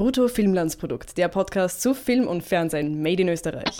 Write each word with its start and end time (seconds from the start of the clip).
Brutto 0.00 0.28
Filmlandsprodukt, 0.28 1.18
der 1.18 1.28
Podcast 1.28 1.82
zu 1.82 1.92
Film 1.92 2.26
und 2.26 2.42
Fernsehen 2.42 3.02
made 3.02 3.20
in 3.20 3.28
Österreich. 3.28 3.76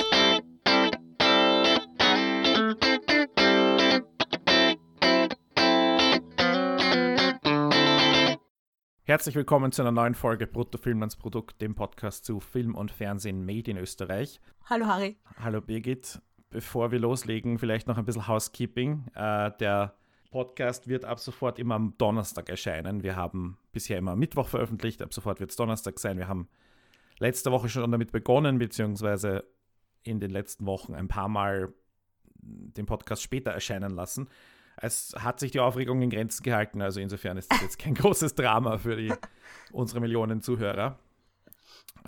Herzlich 9.04 9.34
willkommen 9.34 9.72
zu 9.72 9.80
einer 9.80 9.92
neuen 9.92 10.14
Folge 10.14 10.46
Brutto 10.46 10.76
Filmlandsprodukt, 10.76 11.62
dem 11.62 11.74
Podcast 11.74 12.26
zu 12.26 12.38
Film 12.38 12.74
und 12.74 12.90
Fernsehen 12.90 13.46
made 13.46 13.70
in 13.70 13.78
Österreich. 13.78 14.42
Hallo 14.66 14.84
Harry. 14.84 15.16
Hallo 15.42 15.62
Birgit. 15.62 16.20
Bevor 16.50 16.92
wir 16.92 16.98
loslegen, 16.98 17.58
vielleicht 17.58 17.86
noch 17.86 17.96
ein 17.96 18.04
bisschen 18.04 18.28
Housekeeping. 18.28 19.06
Äh, 19.14 19.52
der 19.58 19.94
Podcast 20.30 20.88
wird 20.88 21.04
ab 21.04 21.18
sofort 21.18 21.58
immer 21.58 21.74
am 21.74 21.96
Donnerstag 21.98 22.48
erscheinen. 22.48 23.02
Wir 23.02 23.16
haben 23.16 23.58
bisher 23.72 23.98
immer 23.98 24.16
Mittwoch 24.16 24.48
veröffentlicht, 24.48 25.02
ab 25.02 25.12
sofort 25.12 25.40
wird 25.40 25.50
es 25.50 25.56
Donnerstag 25.56 25.98
sein. 25.98 26.18
Wir 26.18 26.28
haben 26.28 26.48
letzte 27.18 27.50
Woche 27.50 27.68
schon 27.68 27.90
damit 27.90 28.12
begonnen, 28.12 28.58
beziehungsweise 28.58 29.44
in 30.02 30.20
den 30.20 30.30
letzten 30.30 30.66
Wochen 30.66 30.94
ein 30.94 31.08
paar 31.08 31.28
Mal 31.28 31.72
den 32.34 32.86
Podcast 32.86 33.22
später 33.22 33.50
erscheinen 33.50 33.90
lassen. 33.90 34.28
Es 34.76 35.14
hat 35.18 35.40
sich 35.40 35.50
die 35.50 35.60
Aufregung 35.60 36.00
in 36.00 36.10
Grenzen 36.10 36.42
gehalten, 36.42 36.80
also 36.80 37.00
insofern 37.00 37.36
ist 37.36 37.52
das 37.52 37.60
jetzt 37.60 37.78
kein 37.78 37.94
großes 37.96 38.34
Drama 38.34 38.78
für 38.78 38.96
die, 38.96 39.12
unsere 39.72 40.00
Millionen 40.00 40.40
Zuhörer. 40.40 40.98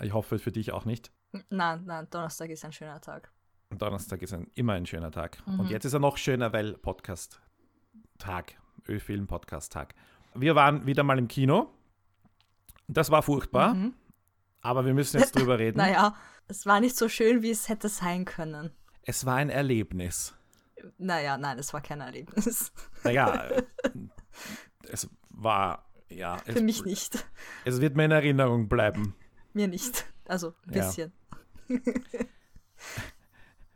Ich 0.01 0.13
hoffe 0.13 0.39
für 0.39 0.51
dich 0.51 0.71
auch 0.71 0.85
nicht. 0.85 1.11
Nein, 1.49 1.83
nein, 1.85 2.07
Donnerstag 2.09 2.49
ist 2.49 2.65
ein 2.65 2.71
schöner 2.71 2.99
Tag. 2.99 3.31
Donnerstag 3.69 4.21
ist 4.21 4.33
ein, 4.33 4.49
immer 4.55 4.73
ein 4.73 4.85
schöner 4.85 5.11
Tag. 5.11 5.45
Mhm. 5.45 5.59
Und 5.59 5.69
jetzt 5.69 5.85
ist 5.85 5.93
er 5.93 5.99
noch 5.99 6.17
schöner, 6.17 6.53
weil 6.53 6.73
Podcast 6.73 7.41
Tag, 8.17 8.53
Ö-Film 8.87 9.27
Podcast 9.27 9.71
Tag. 9.73 9.93
Wir 10.33 10.55
waren 10.55 10.85
wieder 10.85 11.03
mal 11.03 11.17
im 11.19 11.27
Kino. 11.27 11.71
Das 12.87 13.11
war 13.11 13.21
furchtbar, 13.23 13.73
Mhm. 13.75 13.93
aber 14.61 14.85
wir 14.85 14.93
müssen 14.93 15.19
jetzt 15.19 15.35
drüber 15.35 15.59
reden. 15.59 15.77
Naja, 15.77 16.15
es 16.47 16.65
war 16.65 16.79
nicht 16.79 16.97
so 16.97 17.09
schön, 17.09 17.41
wie 17.41 17.51
es 17.51 17.69
hätte 17.69 17.89
sein 17.89 18.25
können. 18.25 18.71
Es 19.03 19.25
war 19.25 19.35
ein 19.35 19.49
Erlebnis. 19.49 20.33
Naja, 20.97 21.37
nein, 21.37 21.57
es 21.59 21.73
war 21.73 21.81
kein 21.81 22.01
Erlebnis. 22.01 22.71
Naja, 23.03 23.49
es 24.89 25.09
war, 25.29 25.85
ja. 26.09 26.37
Es, 26.45 26.55
Für 26.55 26.61
mich 26.63 26.83
nicht. 26.83 27.25
Es 27.65 27.79
wird 27.79 27.95
mir 27.95 28.05
in 28.05 28.11
Erinnerung 28.11 28.67
bleiben. 28.67 29.15
Mir 29.53 29.67
nicht. 29.67 30.05
Also 30.25 30.53
ein 30.67 30.73
Ja. 30.73 30.85
bisschen. 30.87 31.13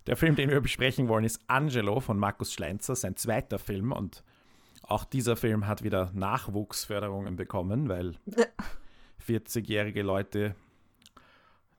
Der 0.06 0.16
Film, 0.18 0.36
den 0.36 0.50
wir 0.50 0.62
besprechen 0.62 1.08
wollen, 1.08 1.26
ist 1.26 1.42
Angelo 1.48 2.00
von 2.00 2.18
Markus 2.18 2.54
Schleinzer, 2.54 2.96
sein 2.96 3.16
zweiter 3.16 3.60
Film. 3.60 3.92
Und 3.92 4.24
auch 4.88 5.04
dieser 5.04 5.36
Film 5.36 5.68
hat 5.68 5.84
wieder 5.84 6.12
Nachwuchsförderungen 6.14 7.36
bekommen, 7.36 7.90
weil 7.90 8.16
40-jährige 9.28 10.02
Leute, 10.02 10.56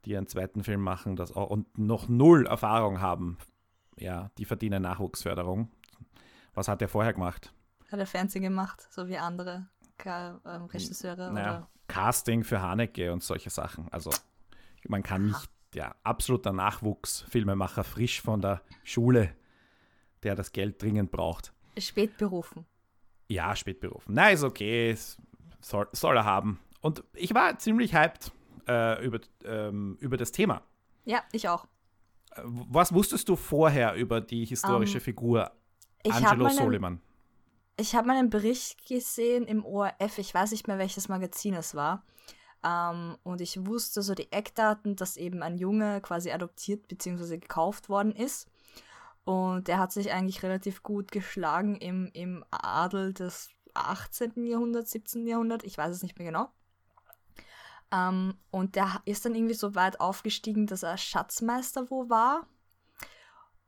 die 0.04 0.16
einen 0.16 0.26
zweiten 0.26 0.62
Film 0.62 0.82
machen 0.82 1.16
das 1.16 1.32
auch, 1.34 1.50
und 1.50 1.78
noch 1.78 2.08
null 2.08 2.46
Erfahrung 2.46 3.00
haben, 3.00 3.38
ja, 3.96 4.30
die 4.38 4.44
verdienen 4.44 4.82
Nachwuchsförderung. 4.82 5.70
Was 6.54 6.68
hat 6.68 6.82
er 6.82 6.88
vorher 6.88 7.12
gemacht? 7.12 7.52
Hat 7.90 7.98
er 7.98 8.06
Fernsehen 8.06 8.42
gemacht, 8.42 8.86
so 8.90 9.08
wie 9.08 9.16
andere 9.16 9.66
Ka 9.96 10.40
ähm, 10.44 10.66
Regisseure 10.66 11.32
Naja, 11.32 11.56
oder. 11.58 11.68
Casting 11.88 12.44
für 12.44 12.60
Haneke 12.60 13.12
und 13.12 13.22
solche 13.22 13.50
Sachen. 13.50 13.88
Also 13.90 14.10
man 14.86 15.02
kann 15.02 15.26
nicht, 15.26 15.50
ja, 15.74 15.94
absoluter 16.04 16.52
Nachwuchsfilmemacher, 16.52 17.84
frisch 17.84 18.20
von 18.20 18.40
der 18.40 18.60
Schule, 18.84 19.34
der 20.22 20.34
das 20.34 20.52
Geld 20.52 20.82
dringend 20.82 21.10
braucht. 21.10 21.52
Spät 21.78 22.16
berufen. 22.18 22.66
Ja, 23.28 23.54
spät 23.54 23.80
berufen. 23.80 24.14
Na, 24.14 24.30
ist 24.30 24.42
okay, 24.42 24.96
soll, 25.60 25.88
soll 25.92 26.16
er 26.16 26.24
haben. 26.24 26.58
Und 26.80 27.04
ich 27.14 27.34
war 27.34 27.58
ziemlich 27.58 27.94
hyped 27.94 28.32
äh, 28.66 29.04
über, 29.04 29.20
ähm, 29.44 29.96
über 30.00 30.16
das 30.16 30.32
Thema. 30.32 30.62
Ja, 31.04 31.22
ich 31.32 31.48
auch. 31.48 31.66
Äh, 32.34 32.42
Was 32.44 32.92
wusstest 32.92 33.28
du 33.28 33.36
vorher 33.36 33.94
über 33.94 34.20
die 34.20 34.44
historische 34.44 34.98
Ähm, 34.98 35.04
Figur 35.04 35.50
habe 36.10 36.26
Angelo 36.26 36.48
Soliman? 36.48 37.00
ich 37.80 37.94
hab 37.94 38.06
mal 38.06 38.16
einen 38.16 38.30
Bericht 38.30 38.86
gesehen 38.86 39.46
im 39.46 39.64
ORF, 39.64 40.18
ich 40.18 40.34
weiß 40.34 40.50
nicht 40.50 40.66
mehr, 40.66 40.78
welches 40.78 41.08
Magazin 41.08 41.54
es 41.54 41.74
war. 41.74 42.04
Ähm, 42.64 43.16
und 43.22 43.40
ich 43.40 43.66
wusste 43.66 44.02
so 44.02 44.14
die 44.14 44.32
Eckdaten, 44.32 44.96
dass 44.96 45.16
eben 45.16 45.42
ein 45.42 45.58
Junge 45.58 46.00
quasi 46.00 46.32
adoptiert 46.32 46.88
bzw. 46.88 47.38
gekauft 47.38 47.88
worden 47.88 48.12
ist. 48.12 48.48
Und 49.28 49.68
der 49.68 49.78
hat 49.78 49.92
sich 49.92 50.10
eigentlich 50.10 50.42
relativ 50.42 50.82
gut 50.82 51.12
geschlagen 51.12 51.76
im, 51.76 52.08
im 52.14 52.46
Adel 52.50 53.12
des 53.12 53.50
18. 53.74 54.46
Jahrhunderts, 54.46 54.90
17. 54.92 55.26
Jahrhundert, 55.26 55.64
ich 55.64 55.76
weiß 55.76 55.94
es 55.94 56.02
nicht 56.02 56.18
mehr 56.18 56.28
genau. 56.28 56.48
Ähm, 57.92 58.38
und 58.50 58.74
der 58.74 59.02
ist 59.04 59.26
dann 59.26 59.34
irgendwie 59.34 59.52
so 59.52 59.74
weit 59.74 60.00
aufgestiegen, 60.00 60.66
dass 60.66 60.82
er 60.82 60.96
Schatzmeister 60.96 61.90
wo 61.90 62.08
war. 62.08 62.46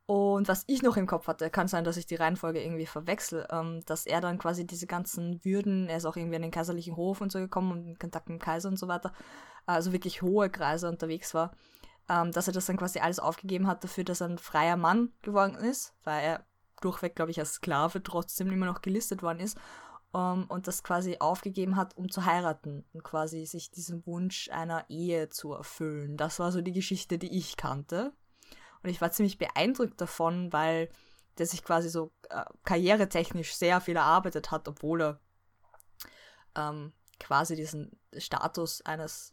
Und 0.07 0.49
was 0.49 0.65
ich 0.67 0.81
noch 0.81 0.97
im 0.97 1.07
Kopf 1.07 1.27
hatte, 1.27 1.51
kann 1.51 1.69
sein, 1.69 1.85
dass 1.85 1.99
ich 1.99 2.07
die 2.07 2.15
Reihenfolge 2.15 2.63
irgendwie 2.63 2.87
verwechsel, 2.87 3.47
ähm, 3.51 3.83
dass 3.85 4.07
er 4.07 4.23
dann 4.23 4.39
quasi 4.39 4.67
diese 4.67 4.87
ganzen 4.87 5.45
Würden, 5.45 5.91
er 5.91 5.99
ist 5.99 6.07
auch 6.07 6.17
irgendwie 6.17 6.37
an 6.37 6.43
den 6.43 6.51
kaiserlichen 6.53 6.97
Hof 6.97 7.21
und 7.21 7.31
so 7.31 7.39
gekommen 7.39 7.73
und 7.73 7.87
in 7.87 7.99
Kontakt 7.99 8.31
mit 8.31 8.41
dem 8.41 8.43
Kaiser 8.43 8.71
und 8.71 8.79
so 8.79 8.89
weiter, 8.89 9.13
also 9.67 9.93
wirklich 9.93 10.23
hohe 10.23 10.49
Kreise 10.49 10.89
unterwegs 10.89 11.35
war, 11.35 11.51
ähm, 12.11 12.33
dass 12.33 12.49
er 12.49 12.53
das 12.53 12.67
dann 12.67 12.77
quasi 12.77 12.99
alles 12.99 13.21
aufgegeben 13.21 13.69
hat 13.69 13.85
dafür, 13.85 14.03
dass 14.03 14.21
er 14.21 14.29
ein 14.29 14.39
freier 14.39 14.77
Mann 14.77 15.13
geworden 15.23 15.55
ist, 15.55 15.95
weil 16.03 16.25
er 16.25 16.45
durchweg, 16.81 17.15
glaube 17.15 17.31
ich, 17.31 17.39
als 17.39 17.55
Sklave 17.55 18.03
trotzdem 18.03 18.51
immer 18.51 18.67
noch 18.67 18.83
gelistet 18.83 19.23
worden 19.23 19.39
ist 19.39 19.57
ähm, 20.13 20.47
und 20.49 20.67
das 20.67 20.83
quasi 20.83 21.19
aufgegeben 21.21 21.77
hat, 21.77 21.97
um 21.97 22.11
zu 22.11 22.25
heiraten 22.25 22.85
und 22.93 23.05
quasi 23.05 23.47
sich 23.47 23.71
diesen 23.71 24.05
Wunsch 24.07 24.51
einer 24.51 24.91
Ehe 24.91 25.29
zu 25.29 25.53
erfüllen. 25.53 26.17
Das 26.17 26.41
war 26.41 26.51
so 26.51 26.63
die 26.63 26.73
Geschichte, 26.73 27.17
die 27.17 27.39
ich 27.39 27.57
kannte. 27.57 28.13
Und 28.83 28.91
ich 28.91 29.01
war 29.01 29.13
ziemlich 29.13 29.39
beeindruckt 29.39 30.01
davon, 30.01 30.53
weil 30.53 30.89
der 31.39 31.47
sich 31.47 31.63
quasi 31.63 31.91
so 31.91 32.13
äh, 32.31 32.45
karrieretechnisch 32.65 33.55
sehr 33.55 33.81
viel 33.81 33.97
erarbeitet 33.97 34.51
hat, 34.51 34.67
obwohl 34.67 35.03
er 35.03 35.21
ähm, 36.57 36.93
quasi 37.21 37.55
diesen 37.55 38.01
Status 38.17 38.83
eines 38.83 39.33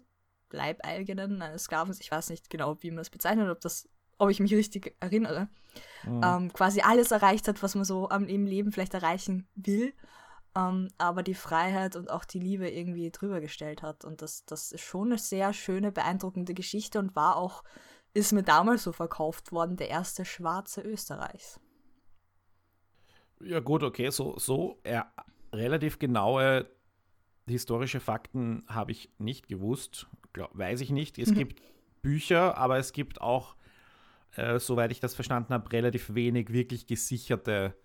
Leibeigenen, 0.52 1.42
eines 1.42 1.64
Sklavens, 1.64 2.00
ich 2.00 2.12
weiß 2.12 2.30
nicht 2.30 2.50
genau, 2.50 2.82
wie 2.82 2.92
man 2.92 2.98
das 2.98 3.10
bezeichnet, 3.10 3.50
ob 3.50 3.62
das, 3.62 3.90
ob 4.18 4.30
ich 4.30 4.40
mich 4.40 4.54
richtig 4.54 4.96
erinnere, 5.00 5.50
Mhm. 6.04 6.24
ähm, 6.24 6.54
quasi 6.54 6.82
alles 6.82 7.12
erreicht 7.12 7.48
hat, 7.48 7.62
was 7.64 7.76
man 7.76 7.86
so 7.86 8.10
am, 8.10 8.28
im 8.28 8.46
Leben 8.46 8.72
vielleicht 8.72 8.94
erreichen 8.94 9.48
will, 9.56 9.94
ähm, 10.56 10.90
aber 10.98 11.24
die 11.24 11.36
Freiheit 11.36 11.96
und 11.96 12.10
auch 12.10 12.26
die 12.26 12.40
Liebe 12.40 12.70
irgendwie 12.70 13.12
drüber 13.12 13.42
gestellt 13.42 13.82
hat. 13.82 14.06
Und 14.06 14.22
das, 14.22 14.46
das 14.46 14.72
ist 14.72 14.82
schon 14.82 15.10
eine 15.10 15.18
sehr 15.18 15.54
schöne, 15.54 15.92
beeindruckende 15.92 16.54
Geschichte 16.54 17.00
und 17.00 17.16
war 17.16 17.36
auch, 17.38 17.64
ist 18.14 18.34
mir 18.34 18.44
damals 18.44 18.84
so 18.84 18.92
verkauft 18.94 19.52
worden, 19.52 19.78
der 19.78 19.90
erste 19.90 20.26
Schwarze 20.26 20.82
Österreichs. 20.82 21.60
Ja, 23.40 23.60
gut, 23.60 23.84
okay, 23.84 24.10
so, 24.10 24.38
so 24.40 24.80
ja, 24.86 25.12
relativ 25.54 26.00
genaue 26.00 26.68
historische 27.48 28.00
Fakten 28.00 28.66
habe 28.68 28.92
ich 28.92 29.12
nicht 29.20 29.48
gewusst. 29.48 30.08
Glaub, 30.38 30.56
weiß 30.58 30.82
ich 30.82 30.92
nicht. 30.92 31.18
Es 31.18 31.32
Mhm. 31.32 31.36
gibt 31.36 31.62
Bücher, 32.04 32.58
aber 32.58 32.78
es 32.78 32.94
gibt 32.94 33.22
auch, 33.22 33.56
äh, 34.36 34.60
soweit 34.60 34.92
ich 34.92 35.00
das 35.00 35.16
verstanden 35.16 35.52
habe, 35.54 35.72
relativ 35.72 36.14
wenig 36.14 36.54
wirklich 36.54 36.86
gesicherte 36.86 37.76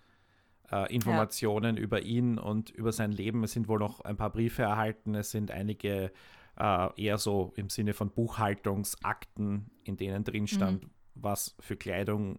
äh, 0.70 0.94
Informationen 0.94 1.76
über 1.78 2.02
ihn 2.02 2.38
und 2.38 2.70
über 2.70 2.92
sein 2.92 3.10
Leben. 3.12 3.42
Es 3.44 3.52
sind 3.52 3.68
wohl 3.68 3.78
noch 3.78 4.00
ein 4.02 4.16
paar 4.16 4.30
Briefe 4.30 4.62
erhalten, 4.62 5.14
es 5.14 5.30
sind 5.30 5.50
einige 5.50 6.12
äh, 6.58 7.02
eher 7.02 7.16
so 7.18 7.52
im 7.56 7.70
Sinne 7.70 7.94
von 7.94 8.10
Buchhaltungsakten, 8.10 9.70
in 9.84 9.96
denen 9.96 10.24
drin 10.24 10.46
stand, 10.46 10.86
was 11.14 11.56
für 11.60 11.76
Kleidung 11.76 12.38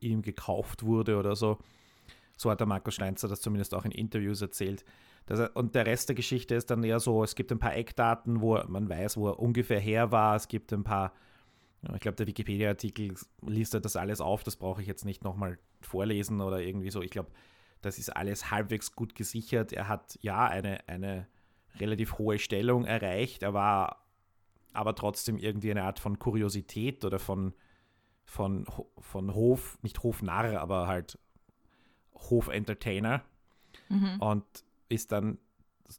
ihm 0.00 0.22
gekauft 0.22 0.84
wurde 0.84 1.16
oder 1.16 1.34
so. 1.34 1.58
So 2.36 2.50
hat 2.50 2.60
der 2.60 2.66
Markus 2.66 2.94
Steinzer 2.94 3.28
das 3.28 3.40
zumindest 3.40 3.74
auch 3.74 3.84
in 3.84 3.90
Interviews 3.90 4.40
erzählt. 4.42 4.84
Dass 5.26 5.38
er, 5.38 5.56
und 5.56 5.74
der 5.74 5.86
Rest 5.86 6.08
der 6.08 6.16
Geschichte 6.16 6.54
ist 6.54 6.70
dann 6.70 6.84
eher 6.84 7.00
so, 7.00 7.24
es 7.24 7.34
gibt 7.34 7.50
ein 7.50 7.58
paar 7.58 7.74
Eckdaten, 7.74 8.40
wo 8.40 8.58
man 8.68 8.88
weiß, 8.88 9.16
wo 9.16 9.28
er 9.28 9.38
ungefähr 9.38 9.80
her 9.80 10.12
war. 10.12 10.36
Es 10.36 10.48
gibt 10.48 10.72
ein 10.72 10.84
paar, 10.84 11.12
ich 11.94 12.00
glaube, 12.00 12.16
der 12.16 12.26
Wikipedia-Artikel 12.26 13.14
listet 13.46 13.84
das 13.84 13.96
alles 13.96 14.20
auf. 14.20 14.42
Das 14.44 14.56
brauche 14.56 14.82
ich 14.82 14.86
jetzt 14.86 15.04
nicht 15.04 15.24
nochmal 15.24 15.58
vorlesen 15.80 16.40
oder 16.40 16.60
irgendwie 16.60 16.90
so. 16.90 17.00
Ich 17.00 17.10
glaube, 17.10 17.30
das 17.80 17.98
ist 17.98 18.14
alles 18.14 18.50
halbwegs 18.50 18.94
gut 18.94 19.14
gesichert. 19.14 19.72
Er 19.72 19.88
hat 19.88 20.18
ja 20.20 20.46
eine, 20.46 20.86
eine 20.88 21.26
relativ 21.76 22.18
hohe 22.18 22.38
Stellung 22.38 22.84
erreicht. 22.84 23.42
Er 23.42 23.54
war 23.54 24.04
aber 24.72 24.94
trotzdem 24.94 25.38
irgendwie 25.38 25.70
eine 25.70 25.84
Art 25.84 26.00
von 26.00 26.18
Kuriosität 26.18 27.04
oder 27.04 27.18
von, 27.18 27.54
von, 28.24 28.66
von 28.98 29.34
Hof, 29.34 29.78
nicht 29.82 30.02
Hofnarr, 30.02 30.60
aber 30.60 30.86
halt 30.86 31.18
Hof-Entertainer 32.14 33.22
und 34.20 34.44
ist 34.88 35.12
dann, 35.12 35.38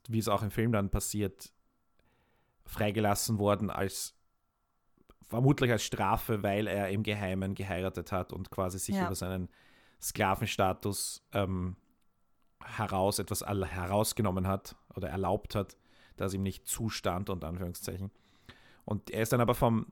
wie 0.07 0.19
es 0.19 0.27
auch 0.27 0.41
im 0.43 0.51
Film 0.51 0.71
dann 0.71 0.89
passiert, 0.89 1.51
freigelassen 2.65 3.37
worden 3.37 3.69
als 3.69 4.15
vermutlich 5.27 5.71
als 5.71 5.83
Strafe, 5.83 6.43
weil 6.43 6.67
er 6.67 6.89
im 6.89 7.03
Geheimen 7.03 7.55
geheiratet 7.55 8.11
hat 8.11 8.31
und 8.31 8.51
quasi 8.51 8.79
sich 8.79 8.95
Ja. 8.95 9.05
über 9.05 9.15
seinen 9.15 9.49
Sklavenstatus 10.01 11.23
ähm, 11.33 11.75
heraus 12.63 13.19
etwas 13.19 13.41
herausgenommen 13.41 14.47
hat 14.47 14.75
oder 14.95 15.09
erlaubt 15.09 15.55
hat, 15.55 15.77
das 16.15 16.33
ihm 16.33 16.43
nicht 16.43 16.67
zustand, 16.67 17.29
unter 17.29 17.47
Anführungszeichen. 17.47 18.11
Und 18.85 19.09
er 19.09 19.23
ist 19.23 19.33
dann 19.33 19.41
aber 19.41 19.55
vom 19.55 19.87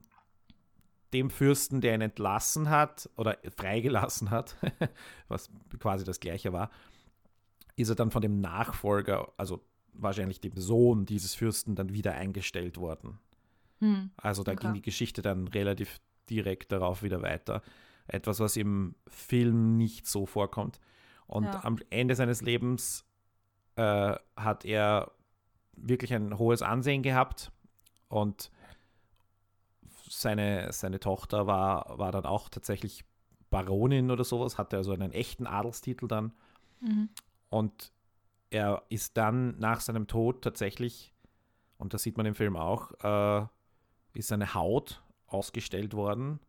dem 1.12 1.30
Fürsten, 1.30 1.80
der 1.80 1.94
ihn 1.94 2.00
entlassen 2.00 2.70
hat 2.70 3.08
oder 3.16 3.38
freigelassen 3.56 4.30
hat, 4.30 4.56
was 5.28 5.50
quasi 5.78 6.04
das 6.04 6.18
gleiche 6.20 6.52
war, 6.52 6.70
ist 7.76 7.88
er 7.88 7.94
dann 7.94 8.10
von 8.10 8.22
dem 8.22 8.40
Nachfolger, 8.40 9.32
also 9.36 9.64
wahrscheinlich 9.92 10.40
dem 10.40 10.56
Sohn 10.56 11.06
dieses 11.06 11.34
Fürsten, 11.34 11.74
dann 11.74 11.92
wieder 11.92 12.14
eingestellt 12.14 12.76
worden. 12.78 13.18
Hm. 13.80 14.10
Also 14.16 14.42
da 14.42 14.52
Okay. 14.52 14.60
ging 14.62 14.74
die 14.74 14.82
Geschichte 14.82 15.22
dann 15.22 15.48
relativ 15.48 16.00
direkt 16.30 16.72
darauf 16.72 17.02
wieder 17.02 17.22
weiter. 17.22 17.62
Etwas, 18.06 18.40
was 18.40 18.56
im 18.56 18.94
Film 19.08 19.76
nicht 19.76 20.06
so 20.06 20.26
vorkommt. 20.26 20.80
Und 21.26 21.46
Ja. 21.46 21.64
am 21.64 21.78
Ende 21.90 22.14
seines 22.14 22.42
Lebens 22.42 23.04
äh, 23.76 24.14
hat 24.36 24.64
er 24.64 25.12
wirklich 25.76 26.12
ein 26.14 26.38
hohes 26.38 26.62
Ansehen 26.62 27.02
gehabt 27.02 27.50
und 28.08 28.50
seine, 30.08 30.72
seine 30.72 31.00
Tochter 31.00 31.46
war, 31.46 31.98
war 31.98 32.12
dann 32.12 32.26
auch 32.26 32.48
tatsächlich 32.48 33.04
Baronin 33.50 34.10
oder 34.10 34.24
sowas, 34.24 34.58
hatte 34.58 34.76
also 34.76 34.92
einen 34.92 35.12
echten 35.12 35.46
Adelstitel 35.46 36.06
dann. 36.06 36.32
Mhm. 36.80 37.08
Und 37.54 37.92
er 38.50 38.82
ist 38.88 39.16
dann 39.16 39.56
nach 39.60 39.80
seinem 39.80 40.08
Tod 40.08 40.42
tatsächlich, 40.42 41.14
und 41.78 41.94
das 41.94 42.02
sieht 42.02 42.16
man 42.16 42.26
im 42.26 42.34
Film 42.34 42.56
auch, 42.56 42.90
äh, 43.04 43.46
ist 44.18 44.26
seine 44.26 44.54
Haut 44.54 45.04
ausgestellt 45.28 45.94
worden 45.94 46.40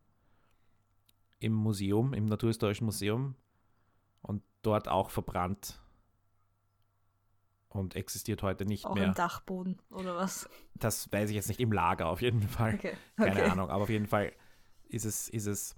im 1.38 1.54
Museum, 1.54 2.16
im 2.16 2.25
Naturhistorischen 2.25 2.86
Museum 2.86 3.36
und 4.24 4.42
dort 4.63 4.88
auch 4.88 5.12
verbrannt 5.12 5.80
und 7.69 7.96
existiert 7.96 8.42
heute 8.42 8.66
nicht 8.66 8.86
Auch 8.86 8.96
mehr. 8.96 9.06
im 9.06 9.13
Dachboden 9.13 9.80
oder 9.92 10.16
was? 10.16 10.50
Das 10.74 11.12
weiß 11.12 11.30
ich 11.30 11.36
jetzt 11.36 11.50
nicht, 11.50 11.60
im 11.60 11.72
Lager 11.72 12.07
auf 12.07 12.24
jeden 12.24 12.42
Fall. 12.42 12.74
Okay. 12.74 12.98
Keine 13.18 13.42
okay. 13.42 13.50
Ahnung, 13.52 13.69
aber 13.69 13.84
auf 13.84 13.90
jeden 13.92 14.07
Fall 14.07 14.34
ist 14.90 15.06
es, 15.06 15.30
ist 15.30 15.46
es, 15.46 15.75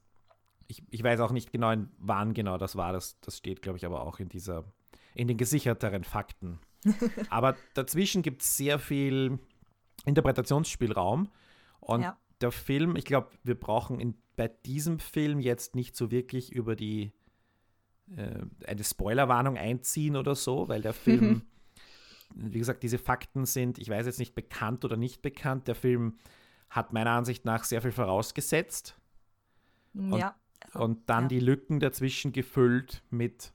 ich, 0.68 0.84
ich 0.90 1.04
weiß 1.04 1.20
auch 1.20 1.32
nicht 1.32 1.52
genau, 1.52 1.74
wann 1.98 2.34
genau 2.34 2.58
das 2.58 2.78
war. 2.78 2.94
Das, 2.94 3.20
das 3.20 3.38
steht, 3.38 3.62
glaube 3.62 3.78
ich, 3.78 3.86
aber 3.86 4.04
auch 4.04 4.20
in 4.22 4.30
dieser, 4.30 4.64
in 5.18 5.28
den 5.28 5.38
gesicherteren 5.38 6.04
Fakten. 6.04 6.60
aber 7.30 7.56
dazwischen 7.74 8.22
gibt 8.22 8.42
es 8.44 8.56
sehr 8.58 8.80
viel 8.80 9.40
Interpretationsspielraum. 10.06 11.30
Und 11.80 12.02
Ja. 12.02 12.18
der 12.42 12.52
Film, 12.52 12.96
ich 12.96 13.06
glaube, 13.06 13.30
wir 13.44 13.56
brauchen 13.60 14.00
in, 14.00 14.16
bei 14.36 14.48
diesem 14.48 15.00
Film 15.00 15.40
jetzt 15.40 15.76
nicht 15.76 15.96
so 15.96 16.12
wirklich 16.12 16.52
über 16.52 16.76
die 16.76 17.12
äh, 18.16 18.42
eine 18.66 18.84
Spoilerwarnung 18.84 19.58
einziehen 19.58 20.16
oder 20.16 20.36
so, 20.36 20.68
weil 20.70 20.82
der 20.82 20.94
Film, 20.94 21.42
wie 22.36 22.60
gesagt, 22.60 22.84
diese 22.84 22.98
Fakten 23.00 23.46
sind, 23.46 23.80
ich 23.80 23.90
weiß 23.90 24.06
jetzt 24.06 24.20
nicht 24.20 24.36
bekannt 24.36 24.86
oder 24.86 24.98
nicht 24.98 25.22
bekannt. 25.22 25.68
Der 25.68 25.76
Film 25.76 26.18
hat 26.70 26.94
meiner 26.94 27.12
Ansicht 27.12 27.44
nach 27.46 27.64
sehr 27.64 27.82
viel 27.82 27.92
vorausgesetzt 27.92 28.98
Ja. 29.94 30.36
und 30.74 31.10
dann 31.10 31.24
Ja. 31.24 31.28
die 31.30 31.40
Lücken 31.40 31.80
dazwischen 31.80 32.34
gefüllt 32.34 33.02
mit 33.10 33.54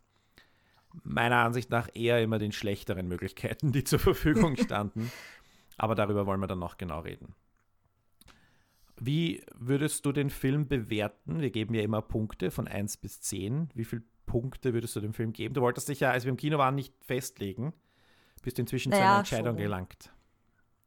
meiner 1.05 1.39
Ansicht 1.39 1.71
nach 1.71 1.89
eher 1.95 2.23
immer 2.23 2.39
den 2.39 2.53
schlechteren 2.53 3.09
Möglichkeiten, 3.09 3.73
die 3.73 3.85
zur 3.85 3.99
Verfügung 3.99 4.57
standen. 4.63 5.11
Aber 5.79 5.95
darüber 5.95 6.27
wollen 6.27 6.41
wir 6.41 6.47
dann 6.47 6.59
noch 6.59 6.77
genau 6.77 7.01
reden. 7.01 7.35
Wie 9.01 9.43
würdest 9.55 10.07
du 10.07 10.13
den 10.13 10.31
Film 10.31 10.69
bewerten? 10.69 11.41
Wir 11.41 11.51
geben 11.51 11.75
ja 11.75 11.83
immer 11.83 12.03
Punkte 12.03 12.51
von 12.51 12.69
1 12.69 12.99
bis 12.99 13.21
10. 13.21 13.71
Wie 13.75 13.85
viele 13.85 14.03
Punkte 14.27 14.75
würdest 14.75 14.95
du 14.95 15.01
dem 15.01 15.13
Film 15.15 15.33
geben? 15.33 15.55
Du 15.55 15.61
wolltest 15.63 15.89
dich 15.89 16.01
ja, 16.01 16.11
als 16.11 16.25
wir 16.25 16.31
im 16.31 16.37
Kino 16.37 16.59
waren, 16.59 16.75
nicht 16.75 16.95
festlegen. 17.05 17.73
Bist 18.43 18.59
du 18.59 18.63
inzwischen 18.63 18.93
zu 18.93 18.99
Naja, 18.99 19.11
einer 19.11 19.19
Entscheidung 19.21 19.55
schon. 19.55 19.63
gelangt? 19.63 20.13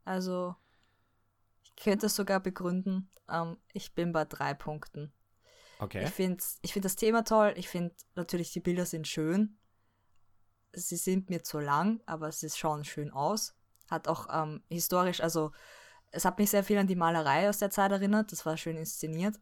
Also, 0.06 0.56
ich 1.64 1.76
könnte 1.76 2.06
es 2.06 2.16
sogar 2.16 2.40
begründen. 2.40 3.10
Ähm, 3.30 3.58
ich 3.74 3.94
bin 3.94 4.12
bei 4.14 4.24
drei 4.24 4.54
Punkten. 4.54 5.12
Okay. 5.80 6.04
Ich 6.06 6.12
finde 6.12 6.44
ich 6.62 6.72
find 6.74 6.86
das 6.86 6.96
Thema 6.96 7.24
toll. 7.24 7.54
Ich 7.58 7.68
finde 7.68 7.94
natürlich, 8.16 8.52
die 8.54 8.62
Bilder 8.62 8.86
sind 8.86 9.08
schön. 9.08 9.58
Sie 10.76 10.98
sind 10.98 11.30
mir 11.30 11.44
zu 11.44 11.60
lang, 11.60 12.02
aber 12.06 12.32
sie 12.32 12.50
schauen 12.50 12.84
schön 12.84 13.12
aus. 13.12 13.56
Hat 13.90 14.08
auch 14.08 14.28
ähm, 14.32 14.64
historisch, 14.70 15.22
also 15.22 15.52
es 16.12 16.26
hat 16.26 16.40
mich 16.40 16.50
sehr 16.50 16.64
viel 16.64 16.78
an 16.78 16.88
die 16.88 16.96
Malerei 16.96 17.50
aus 17.50 17.60
der 17.60 17.70
Zeit 17.70 17.92
erinnert. 17.92 18.32
Das 18.32 18.46
war 18.46 18.58
schön 18.58 18.78
inszeniert. 18.78 19.40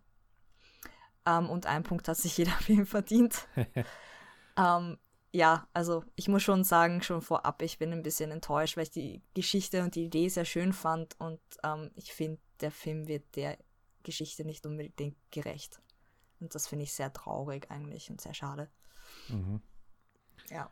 Ähm, 1.25 1.49
und 1.49 1.65
ein 1.65 1.83
Punkt 1.83 2.07
hat 2.07 2.17
sich 2.17 2.37
jeder 2.37 2.51
Film 2.51 2.85
verdient. 2.85 3.47
ähm, 4.57 4.97
ja, 5.31 5.67
also 5.73 6.03
ich 6.15 6.27
muss 6.27 6.43
schon 6.43 6.63
sagen, 6.63 7.01
schon 7.01 7.21
vorab, 7.21 7.61
ich 7.63 7.79
bin 7.79 7.91
ein 7.91 8.03
bisschen 8.03 8.29
enttäuscht, 8.31 8.77
weil 8.77 8.83
ich 8.83 8.91
die 8.91 9.23
Geschichte 9.33 9.81
und 9.81 9.95
die 9.95 10.05
Idee 10.05 10.29
sehr 10.29 10.45
schön 10.45 10.73
fand 10.73 11.19
und 11.19 11.39
ähm, 11.63 11.89
ich 11.95 12.13
finde, 12.13 12.39
der 12.61 12.69
Film 12.69 13.07
wird 13.07 13.35
der 13.35 13.57
Geschichte 14.03 14.45
nicht 14.45 14.65
unbedingt 14.65 15.17
gerecht. 15.31 15.81
Und 16.39 16.53
das 16.53 16.67
finde 16.67 16.83
ich 16.83 16.93
sehr 16.93 17.11
traurig 17.11 17.71
eigentlich 17.71 18.11
und 18.11 18.21
sehr 18.21 18.33
schade. 18.33 18.69
Mhm. 19.29 19.61
Ja. 20.49 20.71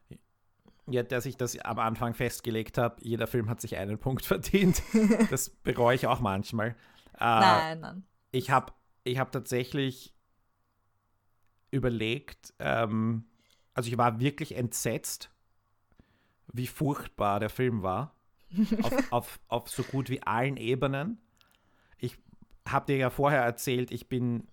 Ja, 0.91 1.03
dass 1.03 1.25
ich 1.25 1.37
das 1.37 1.57
am 1.59 1.79
Anfang 1.79 2.13
festgelegt 2.13 2.77
habe, 2.77 2.97
jeder 3.01 3.27
Film 3.27 3.49
hat 3.49 3.61
sich 3.61 3.77
einen 3.77 3.97
Punkt 3.97 4.25
verdient. 4.25 4.81
Das 5.29 5.49
bereue 5.49 5.95
ich 5.95 6.07
auch 6.07 6.19
manchmal. 6.19 6.69
Äh, 7.19 7.19
Nein, 7.19 7.79
nein. 7.79 8.03
Ich 8.31 8.49
habe 8.49 8.73
ich 9.03 9.17
hab 9.17 9.31
tatsächlich 9.31 10.13
überlegt, 11.71 12.53
ähm, 12.59 13.25
also 13.73 13.89
ich 13.89 13.97
war 13.97 14.19
wirklich 14.19 14.55
entsetzt, 14.55 15.31
wie 16.51 16.67
furchtbar 16.67 17.39
der 17.39 17.49
Film 17.49 17.81
war. 17.83 18.15
auf, 18.81 19.11
auf, 19.11 19.39
auf 19.47 19.69
so 19.69 19.83
gut 19.83 20.09
wie 20.09 20.21
allen 20.23 20.57
Ebenen. 20.57 21.19
Ich 21.97 22.17
habe 22.67 22.87
dir 22.87 22.97
ja 22.97 23.09
vorher 23.09 23.41
erzählt, 23.41 23.91
ich 23.91 24.09
bin, 24.09 24.47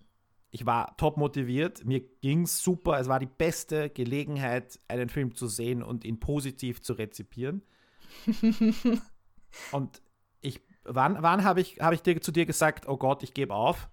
ich 0.51 0.65
war 0.65 0.97
top 0.97 1.17
motiviert, 1.17 1.85
mir 1.85 1.99
ging 2.21 2.43
es 2.43 2.61
super, 2.63 2.99
es 2.99 3.07
war 3.07 3.19
die 3.19 3.27
beste 3.27 3.89
Gelegenheit, 3.89 4.79
einen 4.87 5.09
Film 5.09 5.35
zu 5.35 5.47
sehen 5.47 5.83
und 5.83 6.03
ihn 6.05 6.19
positiv 6.19 6.81
zu 6.81 6.93
rezipieren. 6.93 7.61
und 9.71 10.01
ich, 10.41 10.61
wann, 10.83 11.17
wann 11.21 11.43
habe 11.43 11.61
ich, 11.61 11.79
hab 11.79 11.93
ich 11.93 12.01
dir, 12.01 12.19
zu 12.21 12.31
dir 12.31 12.45
gesagt, 12.45 12.87
oh 12.87 12.97
Gott, 12.97 13.23
ich 13.23 13.33
gebe 13.33 13.53
auf? 13.53 13.89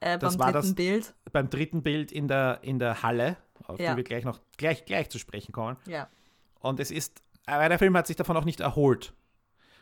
Äh, 0.00 0.18
das 0.18 0.36
beim 0.36 0.46
war 0.46 0.52
dritten 0.52 0.66
das- 0.68 0.74
Bild. 0.74 1.14
Beim 1.32 1.50
dritten 1.50 1.82
Bild 1.82 2.12
in 2.12 2.28
der, 2.28 2.60
in 2.62 2.78
der 2.78 3.02
Halle, 3.02 3.36
auf 3.64 3.78
Ja. 3.80 3.90
die 3.92 3.96
wir 3.98 4.04
gleich 4.04 4.24
noch 4.24 4.40
gleich, 4.56 4.84
gleich 4.84 5.08
zu 5.10 5.18
sprechen 5.18 5.52
kommen. 5.52 5.76
Ja. 5.86 6.08
Und 6.60 6.80
es 6.80 6.90
ist, 6.90 7.22
aber 7.46 7.68
der 7.68 7.78
Film 7.78 7.96
hat 7.96 8.06
sich 8.06 8.16
davon 8.16 8.36
auch 8.36 8.44
nicht 8.44 8.60
erholt. 8.60 9.14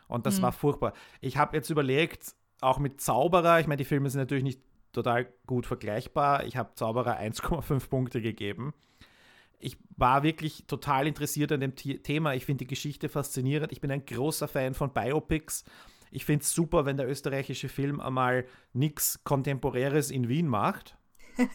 Und 0.07 0.25
das 0.25 0.37
Mhm. 0.37 0.43
war 0.43 0.51
furchtbar. 0.51 0.93
Ich 1.21 1.37
habe 1.37 1.55
jetzt 1.57 1.69
überlegt, 1.69 2.35
auch 2.61 2.79
mit 2.79 3.01
Zauberer, 3.01 3.59
ich 3.59 3.67
meine, 3.67 3.77
die 3.77 3.85
Filme 3.85 4.09
sind 4.09 4.21
natürlich 4.21 4.43
nicht 4.43 4.61
total 4.95 5.27
gut 5.45 5.65
vergleichbar. 5.65 6.45
Ich 6.45 6.57
habe 6.57 6.73
Zauberer 6.75 7.19
1,5 7.19 7.89
Punkte 7.89 8.21
gegeben. 8.21 8.73
Ich 9.59 9.77
war 9.95 10.23
wirklich 10.23 10.65
total 10.67 11.07
interessiert 11.07 11.51
an 11.51 11.61
dem 11.61 11.73
The- 11.77 11.99
Thema. 11.99 12.33
Ich 12.35 12.45
finde 12.45 12.65
die 12.65 12.67
Geschichte 12.69 13.09
faszinierend. 13.09 13.71
Ich 13.71 13.81
bin 13.81 13.91
ein 13.91 14.05
großer 14.05 14.47
Fan 14.47 14.73
von 14.73 14.93
Biopics. 14.93 15.63
Ich 16.11 16.25
finde 16.25 16.43
es 16.43 16.53
super, 16.53 16.85
wenn 16.85 16.97
der 16.97 17.07
österreichische 17.09 17.69
Film 17.69 17.99
einmal 17.99 18.45
nichts 18.73 19.23
Kontemporäres 19.23 20.11
in 20.11 20.27
Wien 20.29 20.47
macht. 20.47 20.97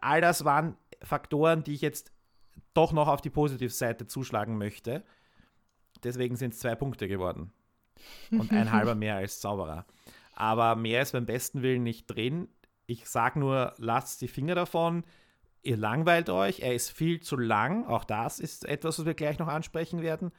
All 0.00 0.20
das 0.20 0.44
waren 0.44 0.76
Faktoren, 1.02 1.62
die 1.62 1.74
ich 1.74 1.80
jetzt 1.82 2.12
doch 2.74 2.92
noch 2.92 3.08
auf 3.08 3.20
die 3.20 3.30
Positivseite 3.30 4.06
zuschlagen 4.06 4.58
möchte. 4.58 5.04
Deswegen 6.02 6.36
sind 6.36 6.54
es 6.54 6.60
zwei 6.60 6.74
Punkte 6.74 7.06
geworden. 7.06 7.52
Und 8.30 8.50
ein 8.50 8.72
halber 8.72 8.94
mehr 8.94 9.16
als 9.16 9.40
Zauberer. 9.40 9.86
Aber 10.32 10.76
mehr 10.76 11.02
ist 11.02 11.12
beim 11.12 11.26
besten 11.26 11.62
Willen 11.62 11.82
nicht 11.82 12.06
drin. 12.06 12.48
Ich 12.86 13.06
sage 13.08 13.38
nur, 13.38 13.74
lasst 13.78 14.20
die 14.22 14.28
Finger 14.28 14.54
davon. 14.54 15.04
Ihr 15.62 15.76
langweilt 15.76 16.28
euch. 16.30 16.60
Er 16.60 16.74
ist 16.74 16.90
viel 16.90 17.20
zu 17.20 17.36
lang. 17.36 17.86
Auch 17.86 18.04
das 18.04 18.40
ist 18.40 18.64
etwas, 18.64 18.98
was 18.98 19.06
wir 19.06 19.14
gleich 19.14 19.38
noch 19.38 19.48
ansprechen 19.48 20.02
werden. 20.02 20.32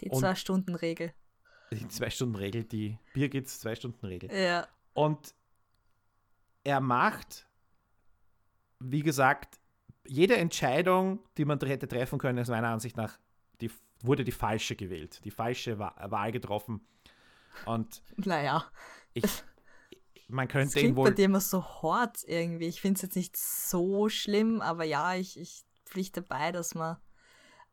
Die 0.00 0.10
Und- 0.10 0.20
Zwei-Stunden-Regel. 0.20 1.12
Die 1.72 1.86
Zwei-Stunden-Regel, 1.88 2.64
die 2.64 2.98
Birgits 3.14 3.60
Zwei-Stunden-Regel. 3.60 4.32
Ja. 4.32 4.66
Und 4.94 5.34
er 6.64 6.80
macht, 6.80 7.46
wie 8.80 9.02
gesagt, 9.02 9.58
jede 10.06 10.36
Entscheidung, 10.36 11.20
die 11.36 11.44
man 11.44 11.58
hätte 11.60 11.86
treffen 11.88 12.18
können, 12.18 12.38
ist 12.38 12.48
meiner 12.48 12.68
Ansicht 12.68 12.96
nach, 12.96 13.18
die, 13.60 13.70
wurde 14.02 14.24
die 14.24 14.32
falsche 14.32 14.76
gewählt. 14.76 15.20
Die 15.24 15.30
falsche 15.30 15.78
Wa- 15.78 15.94
Wahl 16.10 16.32
getroffen. 16.32 16.80
Und 17.66 18.02
Naja. 18.16 18.64
Ich, 19.14 19.24
man 20.28 20.46
Das 20.46 20.52
könnte 20.52 20.78
ihn 20.78 20.82
klingt 20.82 20.96
bei 20.96 21.02
wohl. 21.02 21.14
dir 21.14 21.24
immer 21.26 21.40
so 21.40 21.64
hart 21.64 22.18
irgendwie. 22.26 22.66
Ich 22.66 22.80
finde 22.80 22.96
es 22.98 23.02
jetzt 23.02 23.16
nicht 23.16 23.36
so 23.36 24.08
schlimm, 24.08 24.60
aber 24.60 24.84
ja, 24.84 25.14
ich, 25.14 25.38
ich 25.38 25.64
pflichte 25.84 26.22
bei, 26.22 26.52
dass 26.52 26.74
man 26.74 26.96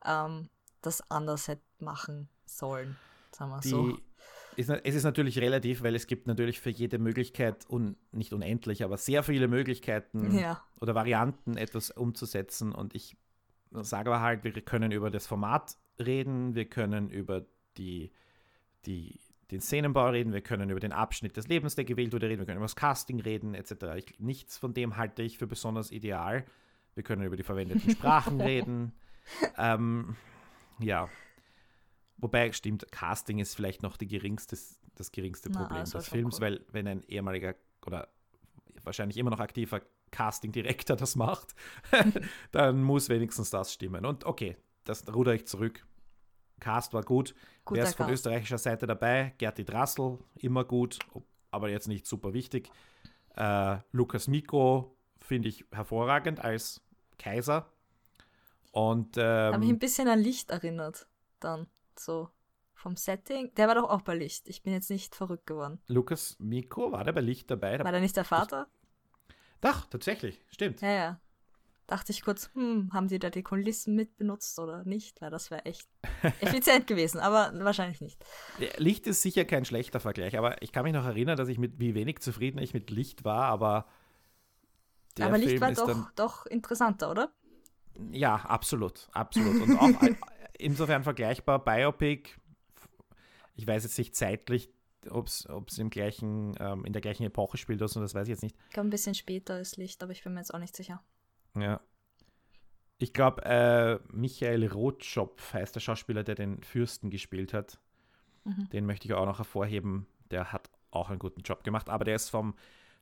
ähm, 0.06 0.50
das 0.82 1.10
anders 1.12 1.48
hätte 1.48 1.63
machen 1.80 2.30
sollen. 2.46 2.96
Sagen 3.32 3.51
wir 3.51 3.60
Die, 3.60 3.70
so. 3.70 3.98
ist, 4.56 4.70
es 4.70 4.96
ist 4.96 5.04
natürlich 5.04 5.39
relativ, 5.39 5.84
weil 5.84 5.96
es 5.96 6.08
gibt 6.08 6.27
natürlich 6.27 6.62
für 6.62 6.70
jede 6.70 6.98
Möglichkeit, 7.00 7.70
un, 7.70 7.98
nicht 8.12 8.32
unendlich, 8.32 8.84
aber 8.84 8.98
sehr 8.98 9.24
viele 9.24 9.48
Möglichkeiten 9.50 10.38
Ja. 10.38 10.63
oder 10.80 10.96
Varianten, 10.96 11.58
etwas 11.58 11.92
umzusetzen. 11.92 12.72
Und 12.74 12.96
ich 12.96 13.18
sage 13.72 14.10
aber 14.12 14.22
halt, 14.22 14.46
wir 14.46 14.54
können 14.62 14.92
über 14.94 15.12
das 15.12 15.27
Format 15.27 15.75
reden, 16.00 16.56
wir 16.56 16.65
können 16.65 17.10
über 17.10 17.46
die, 17.77 18.13
die, 18.86 19.20
den 19.52 19.62
Szenenbau 19.62 20.10
reden, 20.10 20.34
wir 20.34 20.42
können 20.42 20.70
über 20.70 20.80
den 20.80 20.92
Abschnitt 20.92 21.38
des 21.38 21.48
Lebens, 21.48 21.75
der 21.75 21.86
gewählt 21.86 22.14
wurde, 22.14 22.28
reden, 22.28 22.40
wir 22.40 22.46
können 22.46 22.58
über 22.58 22.66
das 22.66 22.75
Casting 22.75 23.20
reden, 23.20 23.54
etc. 23.54 23.72
Ich, 23.98 24.20
nichts 24.20 24.58
von 24.58 24.74
dem 24.74 24.98
halte 24.98 25.22
ich 25.22 25.38
für 25.38 25.48
besonders 25.48 25.92
ideal. 25.92 26.46
Wir 26.96 27.04
können 27.04 27.24
über 27.24 27.36
die 27.36 27.44
verwendeten 27.44 27.92
Sprachen 27.92 28.42
reden. 28.42 28.94
Ähm, 29.58 30.16
ja. 30.80 31.10
Wobei, 32.18 32.52
stimmt, 32.54 32.92
Casting 32.92 33.40
ist 33.40 33.56
vielleicht 33.56 33.84
noch 33.84 33.98
geringste, 33.98 34.58
das 34.96 35.12
geringste 35.12 35.50
Na, 35.52 35.62
Problem 35.62 35.84
des 35.84 36.08
Films, 36.08 36.36
cool. 36.36 36.42
weil 36.42 36.66
wenn 36.72 36.88
ein 36.88 37.04
ehemaliger 37.04 37.56
oder 37.86 38.08
wahrscheinlich 38.84 39.18
immer 39.18 39.32
noch 39.32 39.40
aktiver 39.40 39.82
Casting-Direktor 40.12 40.96
das 40.96 41.16
macht, 41.16 41.56
dann 42.52 42.82
muss 42.82 43.10
wenigstens 43.10 43.50
das 43.50 43.74
stimmen. 43.74 44.06
Und 44.06 44.25
okay, 44.25 44.56
das 44.86 45.14
ruder 45.14 45.34
ich 45.34 45.46
zurück. 45.46 45.86
Cast 46.60 46.94
war 46.94 47.04
gut. 47.04 47.36
Guter 47.64 47.82
Wer 47.82 47.90
ist 47.90 47.96
von 47.96 48.06
Cast. 48.06 48.14
österreichischer 48.14 48.58
Seite 48.58 48.88
dabei? 48.88 49.34
Gerti 49.38 49.66
Drassel, 49.66 50.20
immer 50.36 50.64
gut, 50.64 51.00
aber 51.52 51.70
jetzt 51.70 51.88
nicht 51.88 52.06
super 52.06 52.34
wichtig. 52.34 52.70
Äh, 53.36 53.78
Lukas 53.92 54.28
Miko 54.28 54.98
finde 55.20 55.50
ich 55.50 55.66
hervorragend 55.72 56.40
als 56.40 56.82
Kaiser. 57.18 57.72
Und 58.72 59.18
Habe 59.18 59.60
mich 59.60 59.70
ein 59.70 59.76
ähm, 59.76 59.80
bisschen 59.80 60.08
an 60.08 60.20
Licht 60.20 60.52
erinnert. 60.52 61.08
Dann 61.40 61.68
so 61.98 62.30
vom 62.74 62.96
Setting. 62.98 63.54
Der 63.56 63.68
war 63.68 63.76
doch 63.76 63.90
auch 63.90 64.02
bei 64.02 64.16
Licht. 64.16 64.48
Ich 64.48 64.64
bin 64.64 64.74
jetzt 64.74 64.90
nicht 64.90 65.16
verrückt 65.16 65.48
geworden. 65.48 65.80
Lukas 65.88 66.38
Miko, 66.40 66.92
war 66.92 67.04
der 67.04 67.14
bei 67.14 67.22
Licht 67.22 67.50
dabei? 67.50 67.80
War 67.84 67.92
der 67.92 68.02
nicht 68.02 68.16
der 68.16 68.26
Vater? 68.26 68.68
Doch, 69.62 69.86
tatsächlich, 69.86 70.44
stimmt. 70.48 70.82
Ja, 70.82 70.92
ja. 70.92 71.20
Dachte 71.88 72.12
ich 72.12 72.24
kurz, 72.24 72.50
hm, 72.54 72.89
haben 72.94 73.08
die 73.08 73.20
da 73.20 73.30
die 73.30 73.44
Kulissen 73.44 73.96
mitbenutzt 73.96 74.58
oder 74.58 74.84
nicht? 74.86 75.22
Weil 75.22 75.30
das 75.30 75.51
wäre 75.51 75.65
echt 75.65 75.88
effizient 76.42 76.88
gewesen, 76.88 77.20
aber 77.20 77.51
wahrscheinlich 77.63 78.01
nicht. 78.01 78.24
Licht 78.77 79.06
ist 79.06 79.22
sicher 79.22 79.46
kein 79.46 79.65
schlechter 79.65 80.00
Vergleich, 80.00 80.38
aber 80.38 80.62
ich 80.63 80.72
kann 80.72 80.84
mich 80.84 80.94
noch 80.94 81.06
erinnern, 81.06 81.38
dass 81.38 81.48
ich 81.48 81.60
mit 81.60 81.80
wie 81.80 81.94
wenig 81.94 82.20
zufrieden 82.20 82.58
ich 82.58 82.74
mit 82.74 82.89
Licht 82.89 83.24
war, 83.24 83.46
aber 83.46 83.86
der 85.18 85.27
aber 85.27 85.36
Film 85.36 85.50
Licht 85.50 85.62
war 85.62 85.72
ist 85.72 85.80
doch, 85.80 86.12
doch 86.15 86.46
interessanter, 86.48 87.12
oder? 87.12 87.32
ja 88.12 88.36
absolut, 88.36 89.08
absolut 89.12 89.62
und 89.62 89.77
auch 89.77 89.89
insofern 90.58 91.04
vergleichbar 91.04 91.63
Biopic. 91.63 92.32
Ich 93.56 93.65
weiß 93.65 93.84
jetzt 93.84 93.98
nicht 93.98 94.15
zeitlich, 94.15 94.70
ob 95.10 95.27
es 95.27 95.77
im 95.77 95.89
gleichen 95.89 96.56
ähm, 96.60 96.84
in 96.86 96.94
der 96.94 97.01
gleichen 97.01 97.24
Epoche 97.24 97.58
spielt 97.58 97.82
oder 97.82 97.88
so, 97.88 98.01
das 98.01 98.15
weiß 98.15 98.27
ich 98.27 98.32
jetzt 98.32 98.44
nicht. 98.44 98.56
Ich 98.68 98.74
glaube, 98.74 98.88
ein 98.88 98.92
bisschen 98.92 99.15
später 99.15 99.60
ist 99.60 99.77
Licht, 99.77 100.04
aber 100.04 100.12
ich 100.12 100.24
bin 100.24 100.34
mir 100.34 100.39
jetzt 100.39 100.54
auch 100.54 100.60
nicht 100.60 100.75
sicher. 100.75 101.01
Ja. 101.56 101.82
Ich 102.98 103.14
glaube, 103.14 103.44
äh, 103.44 104.00
Michael 104.14 104.68
Rotschopf 104.68 105.54
heißt 105.54 105.76
der 105.76 105.82
Schauspieler, 105.82 106.24
der 106.24 106.36
den 106.36 106.64
Fürsten 106.64 107.10
gespielt 107.10 107.54
hat. 107.54 107.80
Mhm. 108.46 108.70
Den 108.70 108.86
möchte 108.86 109.08
ich 109.08 109.14
auch 109.14 109.26
noch 109.26 109.40
hervorheben. 109.40 110.08
Der 110.32 110.52
hat 110.54 110.70
auch 110.92 111.10
einen 111.10 111.20
guten 111.20 111.42
Job 111.42 111.64
gemacht, 111.64 111.90
aber 111.90 112.06
der 112.06 112.16
ist 112.16 112.30
vom 112.30 112.56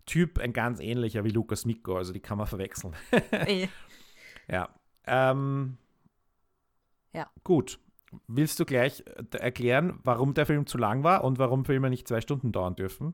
Typ 0.05 0.39
ein 0.39 0.51
ganz 0.51 0.79
ähnlicher 0.79 1.24
wie 1.24 1.29
Lukas 1.29 1.65
Miko, 1.65 1.95
also 1.98 2.12
die 2.12 2.19
kann 2.19 2.38
man 2.38 2.48
verwechseln. 2.48 2.95
Ja. 4.50 4.67
Ähm, 5.05 5.77
Ja. 7.13 7.29
Gut. 7.45 7.79
Willst 8.27 8.60
du 8.60 8.65
gleich 8.65 9.05
äh, 9.07 9.38
erklären, 9.38 10.00
warum 10.03 10.33
der 10.33 10.45
Film 10.45 10.67
zu 10.67 10.77
lang 10.77 11.03
war 11.03 11.24
und 11.24 11.39
warum 11.39 11.63
Filme 11.63 11.89
nicht 11.89 12.07
zwei 12.10 12.19
Stunden 12.19 12.51
dauern 12.51 12.75
dürfen? 12.75 13.13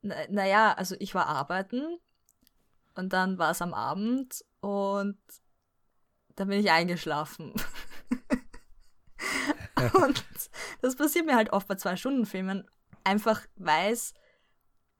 na, 0.00 0.14
naja, 0.30 0.72
also 0.72 0.96
ich 0.98 1.14
war 1.14 1.26
arbeiten 1.26 1.98
und 2.98 3.12
dann 3.12 3.38
war 3.38 3.52
es 3.52 3.62
am 3.62 3.74
Abend 3.74 4.44
und 4.60 5.18
dann 6.34 6.48
bin 6.48 6.58
ich 6.58 6.72
eingeschlafen. 6.72 7.52
und 9.94 10.24
das 10.82 10.96
passiert 10.96 11.24
mir 11.24 11.36
halt 11.36 11.52
oft 11.52 11.68
bei 11.68 11.76
Zwei-Stunden-Filmen. 11.76 12.68
Einfach 13.04 13.46
weiß, 13.54 14.14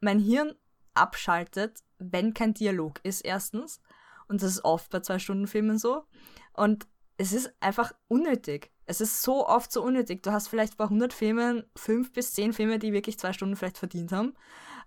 mein 0.01 0.21
Hirn 0.21 0.55
abschaltet, 0.95 1.81
wenn 1.99 2.35
kein 2.35 2.55
Dialog 2.55 3.01
ist, 3.03 3.23
erstens. 3.23 3.81
Und 4.29 4.43
das 4.43 4.53
ist 4.53 4.65
oft 4.65 4.91
bei 4.91 5.01
Zwei-Stunden-Filmen 5.01 5.79
so. 5.79 6.05
Und 6.53 6.87
es 7.17 7.33
ist 7.33 7.53
einfach 7.59 7.93
unnötig. 8.07 8.71
Es 8.87 9.01
ist 9.01 9.23
so 9.23 9.49
oft 9.49 9.73
so 9.73 9.83
unnötig. 9.83 10.23
Du 10.23 10.31
hast 10.31 10.47
vielleicht 10.47 10.77
bei 10.77 10.85
100 10.85 11.13
Filmen 11.13 11.65
fünf 11.75 12.13
bis 12.13 12.33
zehn 12.33 12.53
Filme, 12.53 12.79
die 12.79 12.93
wirklich 12.93 13.19
zwei 13.19 13.33
Stunden 13.33 13.57
vielleicht 13.57 13.79
verdient 13.79 14.13
haben. 14.13 14.37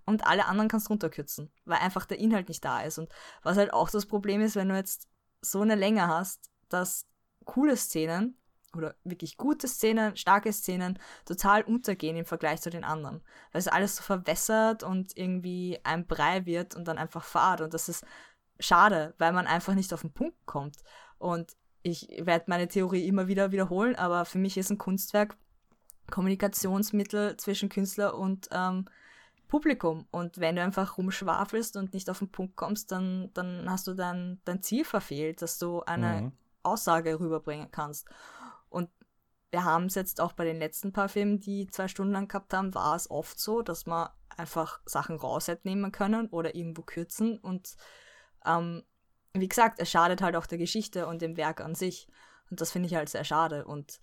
Und 0.06 0.26
alle 0.26 0.46
anderen 0.46 0.70
kannst 0.70 0.88
du 0.88 0.94
runterkürzen, 0.94 1.52
weil 1.66 1.80
einfach 1.80 2.06
der 2.06 2.20
Inhalt 2.20 2.50
nicht 2.50 2.66
da 2.66 2.82
ist. 2.82 2.98
Und 2.98 3.10
was 3.44 3.58
halt 3.58 3.74
auch 3.74 3.90
das 3.90 4.06
Problem 4.06 4.42
ist, 4.42 4.56
wenn 4.56 4.70
du 4.70 4.76
jetzt 4.76 5.08
so 5.42 5.62
eine 5.62 5.76
Länge 5.76 6.08
hast, 6.08 6.50
dass 6.70 7.06
coole 7.46 7.78
Szenen 7.78 8.38
oder 8.76 8.96
wirklich 9.04 9.38
gute 9.38 9.68
Szenen, 9.68 10.16
starke 10.16 10.52
Szenen 10.54 10.98
total 11.26 11.64
untergehen 11.64 12.16
im 12.18 12.26
Vergleich 12.26 12.62
zu 12.62 12.70
den 12.70 12.84
anderen. 12.84 13.22
Weil 13.52 13.60
es 13.60 13.68
alles 13.68 13.98
so 13.98 14.04
verwässert 14.04 14.84
und 14.84 15.16
irgendwie 15.18 15.80
ein 15.84 16.08
Brei 16.08 16.46
wird 16.46 16.76
und 16.76 16.88
dann 16.88 16.98
einfach 16.98 17.24
fad. 17.24 17.62
Und 17.62 17.74
das 17.74 17.90
ist 17.90 18.06
schade, 18.60 19.14
weil 19.18 19.34
man 19.34 19.48
einfach 19.48 19.74
nicht 19.74 19.94
auf 19.94 20.02
den 20.02 20.14
Punkt 20.14 20.46
kommt. 20.46 20.78
Und 21.18 21.56
ich 21.84 22.08
werde 22.20 22.46
meine 22.48 22.68
Theorie 22.68 23.08
immer 23.08 23.28
wieder 23.28 23.52
wiederholen, 23.52 23.96
aber 23.96 24.26
für 24.26 24.38
mich 24.38 24.58
ist 24.58 24.70
ein 24.70 24.78
Kunstwerk 24.78 25.36
Kommunikationsmittel 26.10 27.38
zwischen 27.38 27.70
Künstler 27.70 28.16
und 28.16 28.50
ähm, 28.52 28.86
Publikum. 29.52 30.08
Und 30.10 30.40
wenn 30.40 30.56
du 30.56 30.64
einfach 30.64 30.98
rumschwafelst 30.98 31.76
und 31.76 31.94
nicht 31.94 32.10
auf 32.10 32.20
den 32.20 32.32
Punkt 32.32 32.56
kommst, 32.56 32.92
dann, 32.92 33.30
dann 33.34 33.70
hast 33.70 33.86
du 33.86 33.94
dein, 33.94 34.42
dein 34.46 34.64
Ziel 34.64 34.86
verfehlt, 34.86 35.44
dass 35.44 35.60
du 35.60 35.82
eine 35.82 36.22
Mhm. 36.22 36.32
Aussage 36.64 37.20
rüberbringen 37.20 37.70
kannst. 37.70 38.08
Und 38.70 38.90
wir 39.52 39.66
haben 39.66 39.86
es 39.86 39.96
jetzt 39.96 40.22
auch 40.22 40.32
bei 40.32 40.46
den 40.46 40.58
letzten 40.58 40.94
paar 40.94 41.10
Filmen, 41.10 41.40
die 41.40 41.68
zwei 41.68 41.88
Stunden 41.88 42.14
lang 42.14 42.28
gehabt 42.28 42.54
haben, 42.54 42.74
war 42.74 42.96
es 42.96 43.12
oft 43.12 43.40
so, 43.40 43.62
dass 43.62 43.86
man 43.86 44.10
einfach 44.38 44.80
Sachen 44.86 45.18
raus 45.18 45.48
hätte 45.48 45.68
nehmen 45.68 45.92
können 45.92 46.28
oder 46.28 46.56
irgendwo 46.56 46.84
kürzen. 46.84 47.38
Und 47.38 47.76
ähm, 48.46 48.84
wie 49.34 49.50
gesagt, 49.50 49.80
es 49.80 49.92
schadet 49.92 50.22
halt 50.22 50.36
auch 50.36 50.46
der 50.46 50.58
Geschichte 50.58 51.08
und 51.08 51.22
dem 51.22 51.36
Werk 51.36 51.60
an 51.62 51.76
sich. 51.76 52.08
Und 52.50 52.62
das 52.62 52.72
finde 52.72 52.88
ich 52.88 52.96
halt 52.96 53.10
sehr 53.10 53.26
schade. 53.26 53.66
Und 53.66 54.00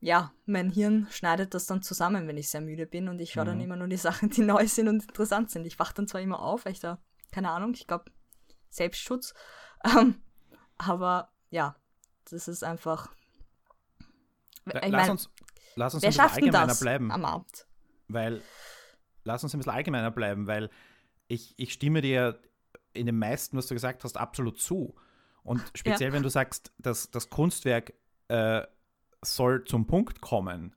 ja, 0.00 0.32
mein 0.46 0.70
Hirn 0.70 1.06
schneidet 1.10 1.54
das 1.54 1.66
dann 1.66 1.82
zusammen, 1.82 2.28
wenn 2.28 2.36
ich 2.36 2.50
sehr 2.50 2.60
müde 2.60 2.86
bin. 2.86 3.08
Und 3.08 3.20
ich 3.20 3.32
schaue 3.32 3.44
dann 3.46 3.56
Mhm. 3.58 3.64
immer 3.64 3.76
nur 3.76 3.88
die 3.88 3.96
Sachen, 4.08 4.30
die 4.30 4.42
neu 4.42 4.66
sind 4.68 4.88
und 4.88 5.02
interessant 5.02 5.50
sind. 5.50 5.66
Ich 5.66 5.78
wache 5.78 5.94
dann 5.94 6.06
zwar 6.06 6.20
immer 6.20 6.40
auf, 6.40 6.64
weil 6.64 6.72
ich 6.72 6.80
da, 6.80 6.98
keine 7.32 7.50
Ahnung, 7.50 7.72
ich 7.74 7.86
glaube, 7.86 8.06
Selbstschutz. 8.70 9.34
Ähm, 9.84 10.20
aber 10.76 11.30
ja, 11.50 11.76
das 12.28 12.48
ist 12.48 12.64
einfach. 12.64 13.08
Da, 14.64 14.80
Ich 14.82 14.88
lass, 14.90 14.90
mein, 14.90 15.10
uns, 15.12 15.30
lass 15.76 15.94
uns 15.94 16.02
ein 16.04 16.10
bisschen 16.10 16.28
allgemeiner 16.28 16.74
bleiben. 16.74 17.12
am 17.12 17.24
Abend? 17.24 17.66
weil, 18.08 18.42
lass 19.22 19.44
uns 19.44 19.54
ein 19.54 19.58
bisschen 19.58 19.72
allgemeiner 19.72 20.10
bleiben, 20.10 20.46
weil 20.48 20.68
ich, 21.28 21.54
ich 21.58 21.72
stimme 21.72 22.00
dir 22.00 22.40
in 22.92 23.06
dem 23.06 23.18
meisten, 23.20 23.56
was 23.56 23.68
du 23.68 23.74
gesagt 23.74 24.02
hast, 24.02 24.16
absolut 24.16 24.60
zu. 24.60 24.96
Und 25.44 25.62
speziell, 25.76 26.12
wenn 26.12 26.24
du 26.24 26.28
sagst, 26.30 26.72
dass 26.78 27.10
das 27.12 27.30
Kunstwerk 27.30 27.92
äh, 28.26 28.66
soll 29.22 29.64
zum 29.64 29.86
Punkt 29.86 30.20
kommen. 30.20 30.74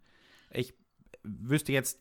Ich 0.52 0.74
wüsste 1.24 1.72
jetzt 1.72 2.00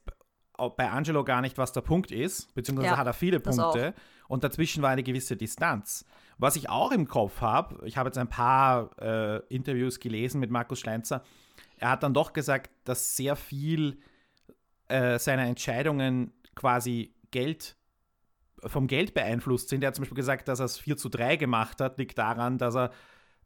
bei 0.77 0.91
Angelo 0.91 1.25
gar 1.25 1.41
nicht, 1.41 1.57
was 1.57 1.73
der 1.73 1.81
Punkt 1.81 2.11
ist, 2.11 2.55
beziehungsweise 2.55 2.93
Ja, 2.93 2.97
hat 2.99 3.07
er 3.07 3.15
viele 3.15 3.41
Punkte 3.41 3.95
und 4.29 4.45
dazwischen 4.45 4.83
war 4.83 4.91
eine 4.91 5.03
gewisse 5.03 5.37
Distanz. 5.37 6.05
Was 6.37 6.57
ich 6.57 6.69
auch 6.69 6.93
im 6.93 7.09
Kopf 7.09 7.41
habe, 7.41 7.87
ich 7.87 7.97
habe 7.97 8.09
jetzt 8.09 8.19
ein 8.19 8.29
paar 8.29 8.91
äh, 9.01 9.39
Interviews 9.49 10.01
gelesen 10.01 10.41
mit 10.41 10.51
Markus 10.51 10.81
Schleinzer, 10.81 11.23
er 11.79 11.91
hat 11.91 12.03
dann 12.03 12.13
doch 12.13 12.33
gesagt, 12.33 12.71
dass 12.85 13.17
sehr 13.17 13.37
viel 13.37 14.01
äh, 14.89 15.19
seiner 15.19 15.45
Entscheidungen 15.45 16.33
quasi 16.55 17.15
Geld 17.31 17.77
vom 18.67 18.87
Geld 18.87 19.15
beeinflusst 19.15 19.71
sind. 19.71 19.83
Er 19.83 19.89
hat 19.89 19.95
zum 19.95 20.03
Beispiel 20.03 20.17
gesagt, 20.17 20.49
dass 20.49 20.59
er 20.59 20.67
es 20.67 20.79
4 20.79 20.99
zu 20.99 21.09
3 21.09 21.37
gemacht 21.37 21.81
hat, 21.81 21.99
liegt 21.99 22.19
daran, 22.19 22.59
dass 22.59 22.77
er 22.77 22.91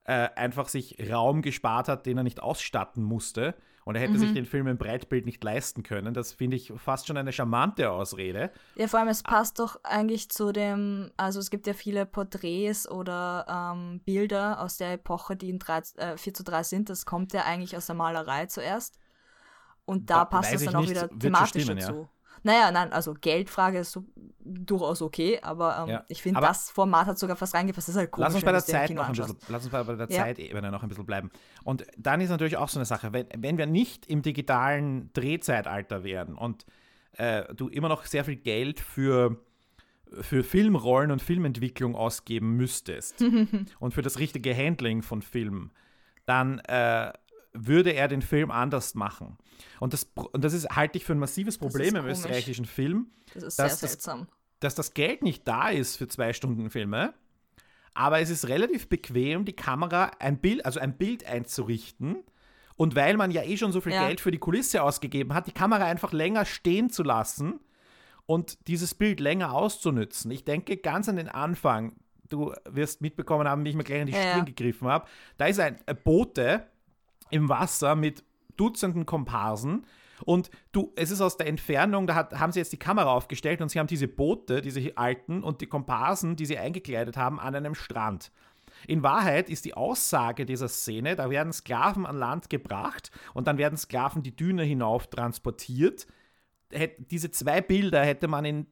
äh, 0.05 0.29
einfach 0.37 0.69
sich 0.69 0.97
Raum 1.11 1.43
gespart 1.43 1.89
hat, 1.89 2.07
den 2.07 2.19
er 2.19 2.25
nicht 2.25 2.43
ausstatten 2.43 3.03
musste. 3.03 3.55
Und 3.87 3.97
er 3.97 4.01
hätte 4.01 4.15
Mhm. 4.15 4.19
sich 4.19 4.33
den 4.33 4.47
Film 4.47 4.67
im 4.67 4.79
Breitbild 4.79 5.27
nicht 5.27 5.45
leisten 5.45 5.83
können. 5.83 6.15
Das 6.15 6.33
finde 6.33 6.57
ich 6.57 6.73
fast 6.77 7.07
schon 7.07 7.19
eine 7.19 7.33
charmante 7.33 7.91
Ausrede. 7.91 8.51
Ja, 8.77 8.87
vor 8.89 8.99
allem, 9.01 9.09
es 9.09 9.23
passt 9.23 9.59
doch 9.59 9.79
eigentlich 9.83 10.31
zu 10.31 10.53
dem, 10.53 11.11
also 11.19 11.39
es 11.39 11.51
gibt 11.51 11.67
ja 11.67 11.75
viele 11.75 12.07
Porträts 12.07 12.89
oder 12.91 13.45
ähm, 13.77 14.01
Bilder 14.07 14.61
aus 14.63 14.79
der 14.79 14.93
Epoche, 14.95 15.37
die 15.37 15.51
in 15.51 15.59
3, 15.59 15.83
äh, 15.97 16.17
4 16.17 16.33
zu 16.33 16.45
3 16.45 16.63
sind. 16.63 16.89
Das 16.89 17.05
kommt 17.05 17.35
ja 17.35 17.43
eigentlich 17.45 17.77
aus 17.77 17.85
der 17.85 17.95
Malerei 17.95 18.47
zuerst. 18.47 18.99
Und 19.85 20.09
da 20.09 20.25
passt 20.25 20.55
es 20.55 20.65
dann 20.65 20.77
auch 20.77 20.81
nicht, 20.81 20.91
wieder 20.91 21.11
thematisch 21.11 21.65
stimmen, 21.65 21.79
ja. 21.79 22.09
Naja, 22.45 22.71
nein, 22.71 22.93
also 22.93 23.15
Geldfrage 23.15 23.79
ist 23.79 23.93
so 23.93 24.05
durchaus 24.45 25.01
okay, 25.01 25.41
aber 25.43 25.79
ähm, 25.83 25.89
Ja, 25.89 26.05
ich 26.09 26.23
finde, 26.23 26.41
das 26.41 26.71
Format 26.71 27.07
hat 27.07 27.19
sogar 27.19 27.37
fast 27.37 27.55
reingepasst. 27.55 27.89
Das 27.89 27.95
ist 27.95 27.99
halt 27.99 28.11
komisch, 28.11 28.27
Lass 28.27 28.35
uns 28.35 28.45
bei 28.45 28.53
der 28.53 28.65
Zeit 28.65 28.91
noch 28.91 29.09
ein 29.09 29.15
bisschen, 29.15 29.37
lass 29.49 29.65
uns 29.65 29.73
bei 29.73 29.83
bei 29.83 29.95
der 29.95 30.11
Ja. 30.11 30.25
Zeitebene 30.25 30.71
noch 30.71 30.83
ein 30.83 30.89
bisschen 30.91 31.07
bleiben. 31.07 31.31
Und 31.65 31.87
dann 31.97 32.21
ist 32.21 32.29
natürlich 32.29 32.59
auch 32.59 32.69
so 32.69 32.79
eine 32.79 32.85
Sache, 32.85 33.13
wenn, 33.15 33.27
wenn 33.37 33.57
wir 33.57 33.67
nicht 33.67 34.07
im 34.07 34.21
digitalen 34.23 35.11
Drehzeitalter 35.15 36.05
wären 36.05 36.35
und 36.35 36.67
äh, 37.13 37.45
du 37.55 37.69
immer 37.69 37.89
noch 37.89 38.05
sehr 38.05 38.25
viel 38.25 38.37
Geld 38.37 38.79
für, 38.81 39.39
für 40.21 40.45
Filmrollen 40.45 41.11
und 41.11 41.23
Filmentwicklung 41.23 41.97
ausgeben 41.97 42.57
müsstest 42.57 43.25
und 43.79 43.95
für 43.95 44.03
das 44.03 44.19
richtige 44.19 44.55
Handling 44.55 45.01
von 45.01 45.23
Film, 45.23 45.71
dann 46.27 46.59
äh, 46.61 47.11
würde 47.55 47.91
er 47.93 48.09
den 48.09 48.23
Film 48.23 48.51
anders 48.51 48.95
machen. 48.95 49.39
Und 49.81 49.93
das, 49.93 50.09
und 50.33 50.45
das 50.45 50.53
ist, 50.53 50.69
halte 50.71 50.99
ich 50.99 51.05
für 51.05 51.13
ein 51.13 51.19
massives 51.19 51.57
Problem 51.59 51.95
im 51.97 52.07
österreichischen 52.07 52.65
Film, 52.65 53.07
Das 53.35 53.43
ist 53.45 53.59
dass 53.59 53.79
sehr 53.81 53.89
das- 53.89 53.93
seltsam. 53.93 54.27
dass 54.61 54.75
das 54.75 54.95
Geld 54.95 55.23
nicht 55.23 55.47
da 55.47 55.69
ist 55.69 55.97
für 55.97 56.09
zwei 56.09 56.33
Stunden 56.33 56.71
Filme, 56.71 57.15
aber 57.95 58.21
es 58.21 58.31
ist 58.31 58.49
relativ 58.49 58.89
bequem, 58.89 59.45
die 59.45 59.53
Kamera 59.55 60.11
ein 60.19 60.39
Bild, 60.39 60.65
also 60.67 60.81
ein 60.81 60.97
Bild 60.97 61.25
einzurichten. 61.27 62.25
Und 62.77 62.97
weil 62.97 63.17
man 63.17 63.31
ja 63.31 63.45
eh 63.45 63.57
schon 63.57 63.71
so 63.71 63.81
viel 63.81 63.93
Ja. 63.93 64.09
Geld 64.09 64.21
für 64.21 64.33
die 64.33 64.39
Kulisse 64.39 64.83
ausgegeben 64.83 65.33
hat, 65.33 65.47
die 65.47 65.53
Kamera 65.53 65.85
einfach 65.85 66.13
länger 66.13 66.45
stehen 66.45 66.91
zu 66.91 67.05
lassen 67.05 67.61
und 68.27 68.67
dieses 68.67 68.97
Bild 68.97 69.21
länger 69.21 69.53
auszunützen. 69.53 70.33
Ich 70.33 70.45
denke 70.45 70.77
ganz 70.79 71.09
an 71.09 71.15
den 71.15 71.29
Anfang. 71.29 71.93
Du 72.29 72.53
wirst 72.69 73.01
mitbekommen 73.01 73.47
haben, 73.47 73.65
wie 73.65 73.69
ich 73.69 73.77
mir 73.77 73.85
gleich 73.85 74.01
in 74.01 74.07
die 74.09 74.13
Ja, 74.15 74.33
Stirn 74.33 74.45
gegriffen 74.47 74.89
habe. 74.89 75.07
Da 75.37 75.47
ist 75.47 75.61
ein 75.61 75.77
Bote 76.03 76.67
im 77.31 77.49
Wasser 77.49 77.95
mit 77.95 78.25
Dutzenden 78.57 79.07
Komparsen. 79.07 79.85
Und 80.25 80.51
du, 80.73 80.93
es 80.97 81.11
ist 81.11 81.21
aus 81.21 81.37
der 81.37 81.49
Entfernung, 81.49 82.07
da 82.07 82.15
hat, 82.15 82.39
haben 82.39 82.53
sie 82.53 82.61
jetzt 82.61 82.73
die 82.73 82.79
Kamera 82.79 83.13
aufgestellt 83.13 83.61
und 83.61 83.69
sie 83.69 83.79
haben 83.79 83.87
diese 83.87 84.09
Boote, 84.09 84.63
diese 84.63 84.97
alten 84.97 85.43
und 85.43 85.61
die 85.61 85.67
Komparsen, 85.67 86.37
die 86.37 86.47
sie 86.47 86.57
eingekleidet 86.57 87.17
haben, 87.17 87.41
an 87.41 87.55
einem 87.55 87.75
Strand. 87.75 88.31
In 88.87 89.03
Wahrheit 89.03 89.49
ist 89.51 89.65
die 89.65 89.75
Aussage 89.75 90.47
dieser 90.47 90.69
Szene, 90.69 91.17
da 91.17 91.31
werden 91.31 91.53
Sklaven 91.53 92.07
an 92.07 92.17
Land 92.17 92.51
gebracht 92.51 93.11
und 93.33 93.47
dann 93.47 93.59
werden 93.59 93.77
Sklaven 93.77 94.23
die 94.23 94.35
Düne 94.35 94.63
hinauf 94.63 95.09
transportiert. 95.09 96.07
Diese 97.11 97.31
zwei 97.31 97.61
Bilder 97.61 98.05
hätte 98.05 98.29
man 98.29 98.45
in 98.45 98.67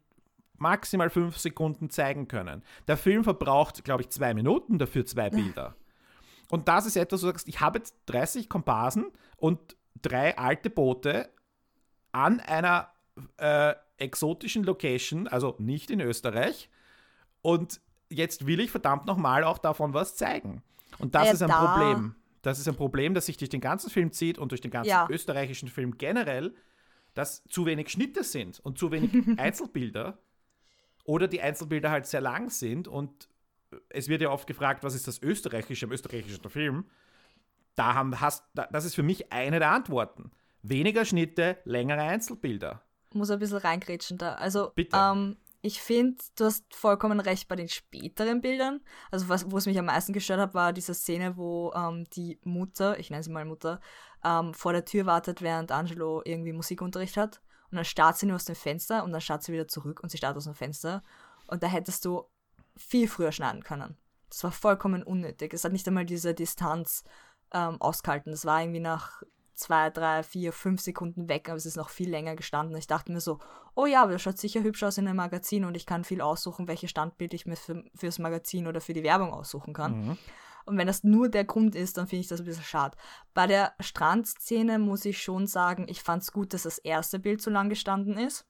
maximal 0.58 1.10
fünf 1.10 1.38
Sekunden 1.38 1.90
zeigen 1.90 2.28
können. 2.28 2.62
Der 2.88 2.96
Film 2.96 3.24
verbraucht, 3.24 3.84
glaube 3.84 4.02
ich, 4.02 4.10
zwei 4.10 4.32
Minuten 4.34 4.78
dafür 4.78 5.04
zwei 5.04 5.30
Bilder. 5.30 5.76
Und 6.52 6.68
das 6.68 6.84
ist 6.84 6.96
etwas, 6.96 7.22
wo 7.22 7.26
du 7.26 7.32
sagst, 7.32 7.48
ich 7.48 7.60
habe 7.60 7.78
jetzt 7.78 7.94
30 8.06 8.50
Komparsen 8.50 9.06
und 9.38 9.58
drei 10.02 10.36
alte 10.36 10.68
Boote 10.68 11.30
an 12.12 12.40
einer 12.40 12.90
äh, 13.38 13.74
exotischen 13.96 14.62
Location, 14.62 15.28
also 15.28 15.54
nicht 15.58 15.90
in 15.90 16.00
Österreich. 16.00 16.68
Und 17.40 17.80
jetzt 18.10 18.46
will 18.46 18.60
ich 18.60 18.70
verdammt 18.70 19.06
nochmal 19.06 19.44
auch 19.44 19.56
davon 19.56 19.94
was 19.94 20.14
zeigen. 20.16 20.62
Und 20.98 21.14
das 21.14 21.28
Ja, 21.28 21.32
ist 21.32 21.42
ein 21.42 21.48
da- 21.48 21.72
Problem. 21.72 22.14
Das 22.42 22.58
ist 22.58 22.68
ein 22.68 22.76
Problem, 22.76 23.14
das 23.14 23.26
sich 23.26 23.38
durch 23.38 23.48
den 23.50 23.60
ganzen 23.62 23.88
Film 23.88 24.12
zieht 24.12 24.36
und 24.36 24.50
durch 24.52 24.60
den 24.60 24.70
ganzen 24.72 24.90
Ja. 24.90 25.06
österreichischen 25.08 25.68
Film 25.68 25.96
generell, 25.96 26.54
dass 27.14 27.44
zu 27.48 27.64
wenig 27.64 27.88
Schnitte 27.88 28.24
sind 28.24 28.60
und 28.60 28.76
zu 28.78 28.90
wenig 28.90 29.10
Einzelbilder 29.38 30.18
oder 31.04 31.28
die 31.28 31.40
Einzelbilder 31.40 31.90
halt 31.90 32.04
sehr 32.06 32.20
lang 32.20 32.50
sind 32.50 32.88
und 32.88 33.28
es 33.88 34.08
wird 34.08 34.22
ja 34.22 34.30
oft 34.30 34.46
gefragt, 34.46 34.84
was 34.84 34.94
ist 34.94 35.06
das 35.06 35.20
österreichische 35.22 35.86
im 35.86 35.92
österreichischen 35.92 36.48
Film? 36.48 36.86
Da 37.74 37.94
haben, 37.94 38.20
hast, 38.20 38.44
da, 38.54 38.68
das 38.70 38.84
ist 38.84 38.94
für 38.94 39.02
mich 39.02 39.32
eine 39.32 39.58
der 39.58 39.70
Antworten. 39.70 40.30
Weniger 40.62 41.04
Schnitte, 41.04 41.58
längere 41.64 42.02
Einzelbilder. 42.02 42.82
muss 43.14 43.30
ein 43.30 43.38
bisschen 43.38 43.58
reingrätschen 43.58 44.18
da. 44.18 44.34
Also, 44.34 44.72
Bitte. 44.74 44.96
Ähm, 44.96 45.36
ich 45.64 45.80
finde, 45.80 46.22
du 46.36 46.46
hast 46.46 46.74
vollkommen 46.74 47.20
recht 47.20 47.48
bei 47.48 47.56
den 47.56 47.68
späteren 47.68 48.40
Bildern. 48.40 48.80
Also, 49.10 49.28
was, 49.28 49.50
wo 49.50 49.56
es 49.56 49.66
mich 49.66 49.78
am 49.78 49.86
meisten 49.86 50.12
gestört 50.12 50.40
hat, 50.40 50.54
war 50.54 50.72
diese 50.72 50.92
Szene, 50.92 51.36
wo 51.36 51.72
ähm, 51.74 52.04
die 52.10 52.38
Mutter, 52.42 52.98
ich 52.98 53.10
nenne 53.10 53.22
sie 53.22 53.30
mal 53.30 53.44
Mutter, 53.44 53.80
ähm, 54.24 54.54
vor 54.54 54.72
der 54.72 54.84
Tür 54.84 55.06
wartet, 55.06 55.40
während 55.40 55.72
Angelo 55.72 56.22
irgendwie 56.24 56.52
Musikunterricht 56.52 57.16
hat. 57.16 57.40
Und 57.70 57.76
dann 57.76 57.84
starrt 57.84 58.18
sie 58.18 58.26
nur 58.26 58.36
aus 58.36 58.44
dem 58.44 58.54
Fenster 58.54 59.02
und 59.02 59.12
dann 59.12 59.20
starrt 59.20 59.42
sie 59.44 59.52
wieder 59.52 59.66
zurück 59.66 60.00
und 60.02 60.10
sie 60.10 60.18
starrt 60.18 60.36
aus 60.36 60.44
dem 60.44 60.54
Fenster. 60.54 61.02
Und 61.46 61.62
da 61.62 61.68
hättest 61.68 62.04
du 62.04 62.24
viel 62.76 63.08
früher 63.08 63.32
schneiden 63.32 63.62
können. 63.62 63.96
Das 64.28 64.44
war 64.44 64.52
vollkommen 64.52 65.02
unnötig. 65.02 65.52
Es 65.52 65.64
hat 65.64 65.72
nicht 65.72 65.86
einmal 65.86 66.06
diese 66.06 66.34
Distanz 66.34 67.04
ähm, 67.52 67.80
ausgehalten. 67.80 68.32
Das 68.32 68.46
war 68.46 68.60
irgendwie 68.60 68.80
nach 68.80 69.22
zwei, 69.54 69.90
drei, 69.90 70.22
vier, 70.22 70.52
fünf 70.52 70.80
Sekunden 70.80 71.28
weg, 71.28 71.48
aber 71.48 71.56
es 71.56 71.66
ist 71.66 71.76
noch 71.76 71.90
viel 71.90 72.10
länger 72.10 72.34
gestanden. 72.34 72.76
Ich 72.76 72.86
dachte 72.86 73.12
mir 73.12 73.20
so, 73.20 73.38
oh 73.74 73.86
ja, 73.86 74.02
aber 74.02 74.12
das 74.12 74.22
schaut 74.22 74.38
sicher 74.38 74.62
hübsch 74.62 74.82
aus 74.82 74.98
in 74.98 75.06
einem 75.06 75.16
Magazin 75.16 75.64
und 75.64 75.76
ich 75.76 75.86
kann 75.86 76.04
viel 76.04 76.20
aussuchen, 76.20 76.68
welches 76.68 76.90
Standbild 76.90 77.34
ich 77.34 77.46
mir 77.46 77.56
für, 77.56 77.84
fürs 77.94 78.18
Magazin 78.18 78.66
oder 78.66 78.80
für 78.80 78.94
die 78.94 79.02
Werbung 79.02 79.32
aussuchen 79.32 79.74
kann. 79.74 80.06
Mhm. 80.06 80.18
Und 80.64 80.78
wenn 80.78 80.86
das 80.86 81.02
nur 81.02 81.28
der 81.28 81.44
Grund 81.44 81.74
ist, 81.74 81.96
dann 81.96 82.06
finde 82.06 82.20
ich 82.20 82.28
das 82.28 82.40
ein 82.40 82.46
bisschen 82.46 82.62
schade. 82.62 82.96
Bei 83.34 83.46
der 83.46 83.74
Strandszene 83.80 84.78
muss 84.78 85.04
ich 85.04 85.20
schon 85.20 85.46
sagen, 85.46 85.86
ich 85.88 86.02
fand 86.02 86.22
es 86.22 86.32
gut, 86.32 86.54
dass 86.54 86.62
das 86.62 86.78
erste 86.78 87.18
Bild 87.18 87.42
so 87.42 87.50
lang 87.50 87.68
gestanden 87.68 88.16
ist. 88.16 88.46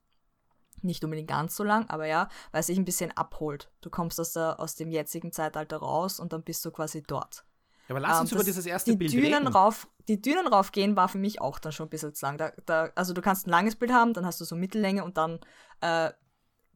Nicht 0.83 1.05
unbedingt 1.05 1.29
ganz 1.29 1.57
so 1.57 1.65
lang, 1.65 1.89
aber 1.89 2.07
ja, 2.07 2.29
weil 2.51 2.61
es 2.61 2.67
sich 2.67 2.79
ein 2.79 2.85
bisschen 2.85 3.11
abholt. 3.17 3.71
Du 3.81 3.91
kommst 3.91 4.19
aus, 4.21 4.33
der, 4.33 4.59
aus 4.61 4.75
dem 4.75 4.91
jetzigen 4.91 5.33
Zeitalter 5.33 5.79
raus 5.79 6.21
und 6.21 6.33
dann 6.33 6.43
bist 6.43 6.65
du 6.65 6.71
quasi 6.71 7.03
dort. 7.03 7.45
Ja, 7.89 7.95
aber 7.95 8.01
lass 8.01 8.21
uns 8.21 8.33
Ähm, 8.33 8.37
über 8.37 8.45
dieses 8.45 8.67
erste 8.67 8.93
die 8.93 8.97
Bild 8.97 9.13
Dünen 9.13 9.33
reden. 9.35 9.47
rauf, 9.49 9.89
Die 10.09 10.21
Dünen 10.21 10.47
raufgehen 10.47 10.95
war 10.97 11.09
für 11.09 11.19
mich 11.19 11.41
auch 11.41 11.59
dann 11.59 11.73
schon 11.73 11.87
ein 11.87 11.91
bisschen 11.91 12.15
zu 12.15 12.27
lang. 12.27 12.39
Da, 12.39 12.53
da, 12.67 12.91
also 12.95 13.13
du 13.13 13.23
kannst 13.23 13.47
ein 13.47 13.51
langes 13.51 13.77
Bild 13.77 13.93
haben, 13.93 14.13
dann 14.13 14.27
hast 14.27 14.41
du 14.41 14.45
so 14.45 14.57
Mittellänge 14.57 15.05
und 15.05 15.17
dann 15.17 15.41
äh, 15.81 16.11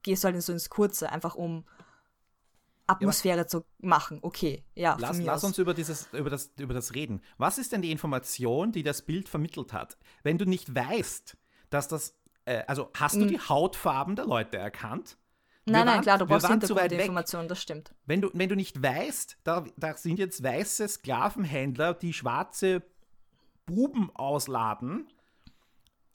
gehst 0.03 0.25
du 0.25 0.29
halt 0.29 0.42
so 0.42 0.53
ins 0.53 0.71
Kurze, 0.71 1.11
einfach 1.11 1.35
um 1.35 1.64
Atmosphäre 2.88 3.47
zu 3.47 3.64
machen. 3.79 4.21
Okay, 4.23 4.64
ja, 4.75 4.97
Lass, 5.01 5.19
lass 5.21 5.42
uns 5.42 5.59
über, 5.59 5.75
dieses, 5.75 6.09
über, 6.12 6.31
das, 6.31 6.53
über 6.59 6.73
das 6.75 6.95
reden. 6.95 7.21
Was 7.37 7.59
ist 7.59 7.73
denn 7.73 7.83
die 7.83 7.90
Information, 7.90 8.71
die 8.71 8.85
das 8.85 9.03
Bild 9.03 9.29
vermittelt 9.29 9.73
hat? 9.73 9.99
Wenn 10.23 10.38
du 10.38 10.45
nicht 10.45 10.73
weißt, 10.73 11.37
dass 11.71 11.88
das, 11.88 12.16
äh, 12.46 12.62
also 12.66 12.90
hast 12.94 13.16
du 13.16 13.26
die 13.26 13.38
Hautfarben 13.38 14.16
der 14.16 14.24
Leute 14.24 14.56
erkannt? 14.56 15.18
Wir 15.64 15.72
Nein, 15.72 15.85
nein, 15.85 15.94
waren- 15.96 16.02
klar, 16.02 16.18
du 16.18 16.26
brauchst. 16.26 16.46
Hintergrundinformationen, 16.48 17.48
das 17.48 17.61
stimmt. 17.61 17.94
Wenn 18.06 18.20
du, 18.20 18.30
wenn 18.32 18.48
du 18.48 18.54
nicht 18.56 18.80
weißt, 18.82 19.38
da, 19.44 19.64
da 19.76 19.94
sind 19.96 20.18
jetzt 20.18 20.42
weiße 20.42 20.87
Sklavenhändler, 20.88 21.92
die 21.94 22.12
schwarze 22.12 22.82
Buben 23.66 24.11
ausladen 24.14 25.09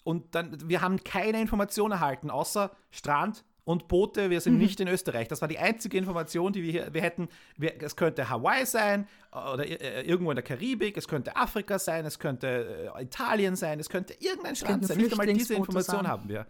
und 0.05 0.33
dann, 0.35 0.69
wir 0.69 0.81
haben 0.81 1.03
keine 1.03 1.41
Information 1.41 1.91
erhalten, 1.91 2.29
außer 2.31 2.71
Strand 2.91 3.43
und 3.63 3.87
Boote, 3.87 4.29
wir 4.29 4.37
Mhm. 4.37 4.41
sind 4.41 4.57
nicht 4.57 4.79
in 4.79 4.87
Österreich. 4.87 5.27
Das 5.27 5.41
war 5.41 5.47
die 5.47 5.59
einzige 5.59 5.97
Information, 5.97 6.51
die 6.51 6.63
wir 6.63 6.71
hier, 6.71 6.93
wir 6.93 7.01
hätten, 7.01 7.29
wir, 7.57 7.81
es 7.81 7.95
könnte 7.95 8.27
Hawaii 8.29 8.65
sein 8.65 9.07
oder 9.31 9.65
äh, 9.65 10.01
irgendwo 10.01 10.31
in 10.31 10.35
der 10.35 10.43
Karibik, 10.43 10.97
es 10.97 11.07
könnte 11.07 11.35
Afrika 11.35 11.77
sein, 11.77 12.05
es 12.05 12.17
könnte 12.19 12.91
äh, 12.97 13.03
Italien 13.03 13.55
sein, 13.55 13.79
es 13.79 13.89
könnte 13.89 14.13
irgendein 14.19 14.55
Strand 14.55 14.71
könnten 14.81 14.87
sein. 14.87 14.97
Nicht 14.97 15.11
einmal 15.11 15.27
diese 15.27 15.53
Information 15.53 15.97
sein. 16.03 16.07
haben 16.07 16.27
wir. 16.27 16.47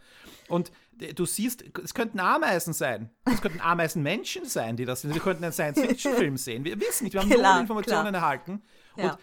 Und 0.47 0.71
äh, 1.01 1.13
du 1.13 1.25
siehst, 1.25 1.63
es 1.83 1.93
könnten 1.93 2.19
Ameisen 2.19 2.73
sein, 2.73 3.09
es 3.25 3.41
könnten 3.41 3.59
Ameisenmenschen 3.61 4.45
sein, 4.45 4.77
die 4.77 4.85
das 4.85 5.01
sind. 5.01 5.13
Wir 5.13 5.21
könnten 5.21 5.43
einen 5.43 5.53
Science-Fiction-Film 5.53 6.37
sehen. 6.37 6.63
Wir 6.63 6.79
wissen 6.79 7.03
nicht, 7.03 7.13
wir 7.13 7.21
haben 7.21 7.29
Klar, 7.29 7.53
null 7.55 7.61
Informationen 7.63 8.09
klar. 8.09 8.13
erhalten. 8.23 8.61
Ja. 8.95 9.03
Und 9.11 9.17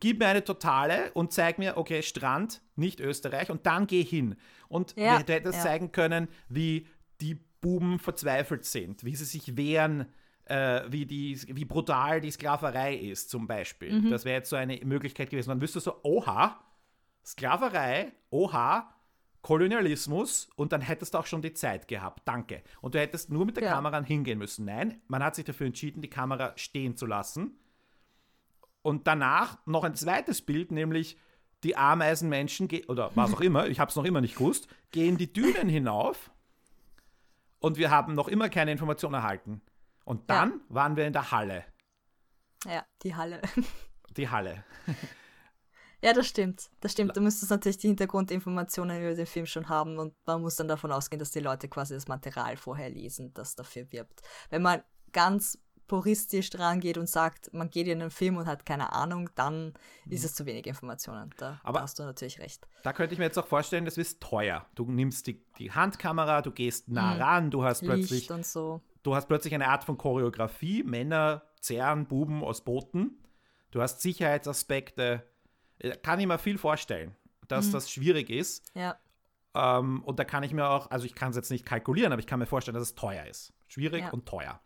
gib 0.00 0.18
mir 0.18 0.26
eine 0.26 0.44
totale 0.44 1.12
und 1.14 1.32
zeig 1.32 1.58
mir, 1.58 1.76
okay, 1.76 2.02
Strand, 2.02 2.60
nicht 2.76 3.00
Österreich, 3.00 3.50
und 3.50 3.64
dann 3.64 3.86
geh 3.86 4.02
hin. 4.02 4.36
Und 4.68 4.94
Ja, 4.96 5.18
wir 5.18 5.24
du 5.24 5.32
hättest 5.32 5.54
ja. 5.58 5.62
zeigen 5.62 5.92
können, 5.92 6.28
wie 6.48 6.86
die 7.20 7.34
Buben 7.60 7.98
verzweifelt 7.98 8.64
sind, 8.64 9.04
wie 9.04 9.16
sie 9.16 9.24
sich 9.24 9.56
wehren, 9.56 10.06
äh, 10.44 10.82
wie, 10.88 11.06
die, 11.06 11.38
wie 11.48 11.64
brutal 11.64 12.20
die 12.20 12.30
Sklaverei 12.30 12.94
ist, 12.94 13.30
zum 13.30 13.46
Beispiel. 13.46 14.00
Mhm. 14.00 14.10
Das 14.10 14.24
wäre 14.24 14.36
jetzt 14.36 14.50
so 14.50 14.56
eine 14.56 14.78
Möglichkeit 14.84 15.30
gewesen. 15.30 15.50
Dann 15.50 15.60
wüsstest 15.60 15.86
du 15.86 15.90
so, 15.90 16.00
oha, 16.02 16.58
Sklaverei, 17.24 18.12
oha, 18.30 18.94
Kolonialismus 19.42 20.48
und 20.56 20.72
dann 20.72 20.80
hättest 20.80 21.14
du 21.14 21.18
auch 21.18 21.26
schon 21.26 21.42
die 21.42 21.54
Zeit 21.54 21.88
gehabt. 21.88 22.22
Danke. 22.26 22.62
Und 22.80 22.94
du 22.94 23.00
hättest 23.00 23.30
nur 23.30 23.44
mit 23.44 23.56
der 23.56 23.64
Ja. 23.64 23.74
Kamera 23.74 24.02
hingehen 24.02 24.38
müssen. 24.38 24.64
Nein, 24.64 25.00
man 25.08 25.22
hat 25.22 25.34
sich 25.34 25.44
dafür 25.44 25.66
entschieden, 25.66 26.02
die 26.02 26.10
Kamera 26.10 26.52
stehen 26.56 26.96
zu 26.96 27.06
lassen. 27.06 27.58
Und 28.82 29.06
danach 29.06 29.58
noch 29.66 29.84
ein 29.84 29.94
zweites 29.94 30.42
Bild, 30.42 30.72
nämlich 30.72 31.18
die 31.64 31.76
Ameisenmenschen, 31.76 32.68
oder 32.88 33.10
was 33.14 33.34
auch 33.34 33.40
immer, 33.42 33.68
ich 33.68 33.80
habe 33.80 33.90
es 33.90 33.96
noch 33.96 34.04
immer 34.04 34.20
nicht 34.20 34.36
gewusst, 34.36 34.68
gehen 34.90 35.18
die 35.18 35.32
Dünen 35.32 35.68
hinauf 35.68 36.30
und 37.60 37.76
wir 37.76 37.90
haben 37.90 38.14
noch 38.14 38.28
immer 38.28 38.48
keine 38.48 38.72
Information 38.72 39.14
erhalten. 39.14 39.62
Und 40.04 40.30
dann 40.30 40.60
waren 40.68 40.96
wir 40.96 41.06
in 41.06 41.12
der 41.12 41.30
Halle. 41.30 41.64
Ja, 42.64 42.84
die 43.02 43.14
Halle. 43.14 43.40
Die 44.16 44.28
Halle. 44.28 44.64
Ja, 46.02 46.12
das 46.12 46.26
stimmt. 46.26 46.70
Das 46.80 46.92
stimmt. 46.92 47.16
Du 47.16 47.20
müsstest 47.20 47.50
natürlich 47.50 47.78
die 47.78 47.88
Hintergrundinformationen 47.88 49.00
über 49.00 49.14
den 49.14 49.26
Film 49.26 49.46
schon 49.46 49.68
haben 49.68 49.98
und 49.98 50.14
man 50.26 50.40
muss 50.40 50.56
dann 50.56 50.66
davon 50.66 50.92
ausgehen, 50.92 51.18
dass 51.18 51.30
die 51.30 51.40
Leute 51.40 51.68
quasi 51.68 51.94
das 51.94 52.08
Material 52.08 52.56
vorher 52.56 52.88
lesen, 52.88 53.34
das 53.34 53.54
dafür 53.54 53.90
wirbt. 53.92 54.22
Wenn 54.48 54.62
man 54.62 54.82
ganz 55.12 55.58
puristisch 55.88 56.50
dran 56.50 56.80
geht 56.80 56.96
und 56.98 57.08
sagt, 57.08 57.52
man 57.52 57.70
geht 57.70 57.88
in 57.88 58.00
einen 58.00 58.10
Film 58.10 58.36
und 58.36 58.46
hat 58.46 58.64
keine 58.66 58.92
Ahnung, 58.92 59.28
dann 59.34 59.74
ist 60.08 60.24
es 60.24 60.34
zu 60.34 60.46
wenig 60.46 60.66
Informationen. 60.66 61.30
Da, 61.38 61.52
Mhm. 61.52 61.58
Aber- 61.64 61.80
hast 61.82 61.98
du 61.98 62.04
natürlich 62.04 62.38
recht. 62.38 62.68
Da 62.84 62.92
könnte 62.92 63.14
ich 63.14 63.18
mir 63.18 63.24
jetzt 63.24 63.38
auch 63.38 63.46
vorstellen, 63.46 63.84
das 63.84 63.98
ist 63.98 64.20
teuer. 64.20 64.66
Du 64.74 64.84
nimmst 64.90 65.26
die, 65.26 65.42
die 65.58 65.72
Handkamera, 65.72 66.42
du 66.42 66.50
gehst 66.52 66.88
nah 66.88 67.14
ran, 67.16 67.50
du 67.50 67.64
hast 67.64 67.80
plötzlich 67.82 68.10
Licht 68.10 68.30
und 68.30 68.46
so. 68.46 68.80
du 69.02 69.14
hast 69.14 69.26
plötzlich 69.26 69.54
eine 69.54 69.68
Art 69.68 69.82
von 69.84 69.98
Choreografie, 69.98 70.82
Männer 70.84 71.42
zerren 71.60 72.06
Buben 72.06 72.44
aus 72.44 72.62
Booten, 72.62 73.18
du 73.72 73.82
hast 73.82 74.00
Sicherheitsaspekte, 74.02 75.24
Äh, 75.80 75.96
kann 75.96 76.18
ich 76.18 76.26
mir 76.26 76.38
viel 76.38 76.58
vorstellen, 76.58 77.14
dass 77.46 77.70
das 77.70 77.88
schwierig 77.90 78.30
ist. 78.30 78.64
Ja, 78.74 78.96
Ähm, 79.54 80.02
und 80.04 80.18
da 80.18 80.24
kann 80.24 80.42
ich 80.42 80.52
mir 80.52 80.68
auch, 80.68 80.90
also 80.90 81.06
ich 81.06 81.14
kann 81.14 81.30
es 81.30 81.36
jetzt 81.36 81.50
nicht 81.50 81.64
kalkulieren, 81.64 82.12
aber 82.12 82.20
ich 82.20 82.26
kann 82.26 82.38
mir 82.38 82.46
vorstellen, 82.46 82.74
dass 82.74 82.82
es 82.82 82.94
teuer 82.96 83.24
ist. 83.26 83.52
Schwierig 83.68 84.02
Ja. 84.04 84.10
und 84.10 84.26
teuer. 84.26 84.60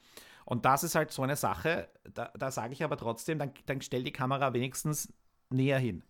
Und 0.45 0.65
das 0.65 0.85
ist 0.85 0.95
halt 0.95 1.13
so 1.13 1.23
eine 1.23 1.37
Sache, 1.37 1.89
da, 2.15 2.33
da 2.37 2.51
sage 2.51 2.73
ich 2.73 2.83
aber 2.83 2.97
trotzdem, 2.97 3.39
dann, 3.39 3.53
dann 3.67 3.81
stell 3.81 4.03
die 4.03 4.13
Kamera 4.13 4.53
wenigstens 4.55 5.13
näher 5.51 5.79
hin. 5.79 6.03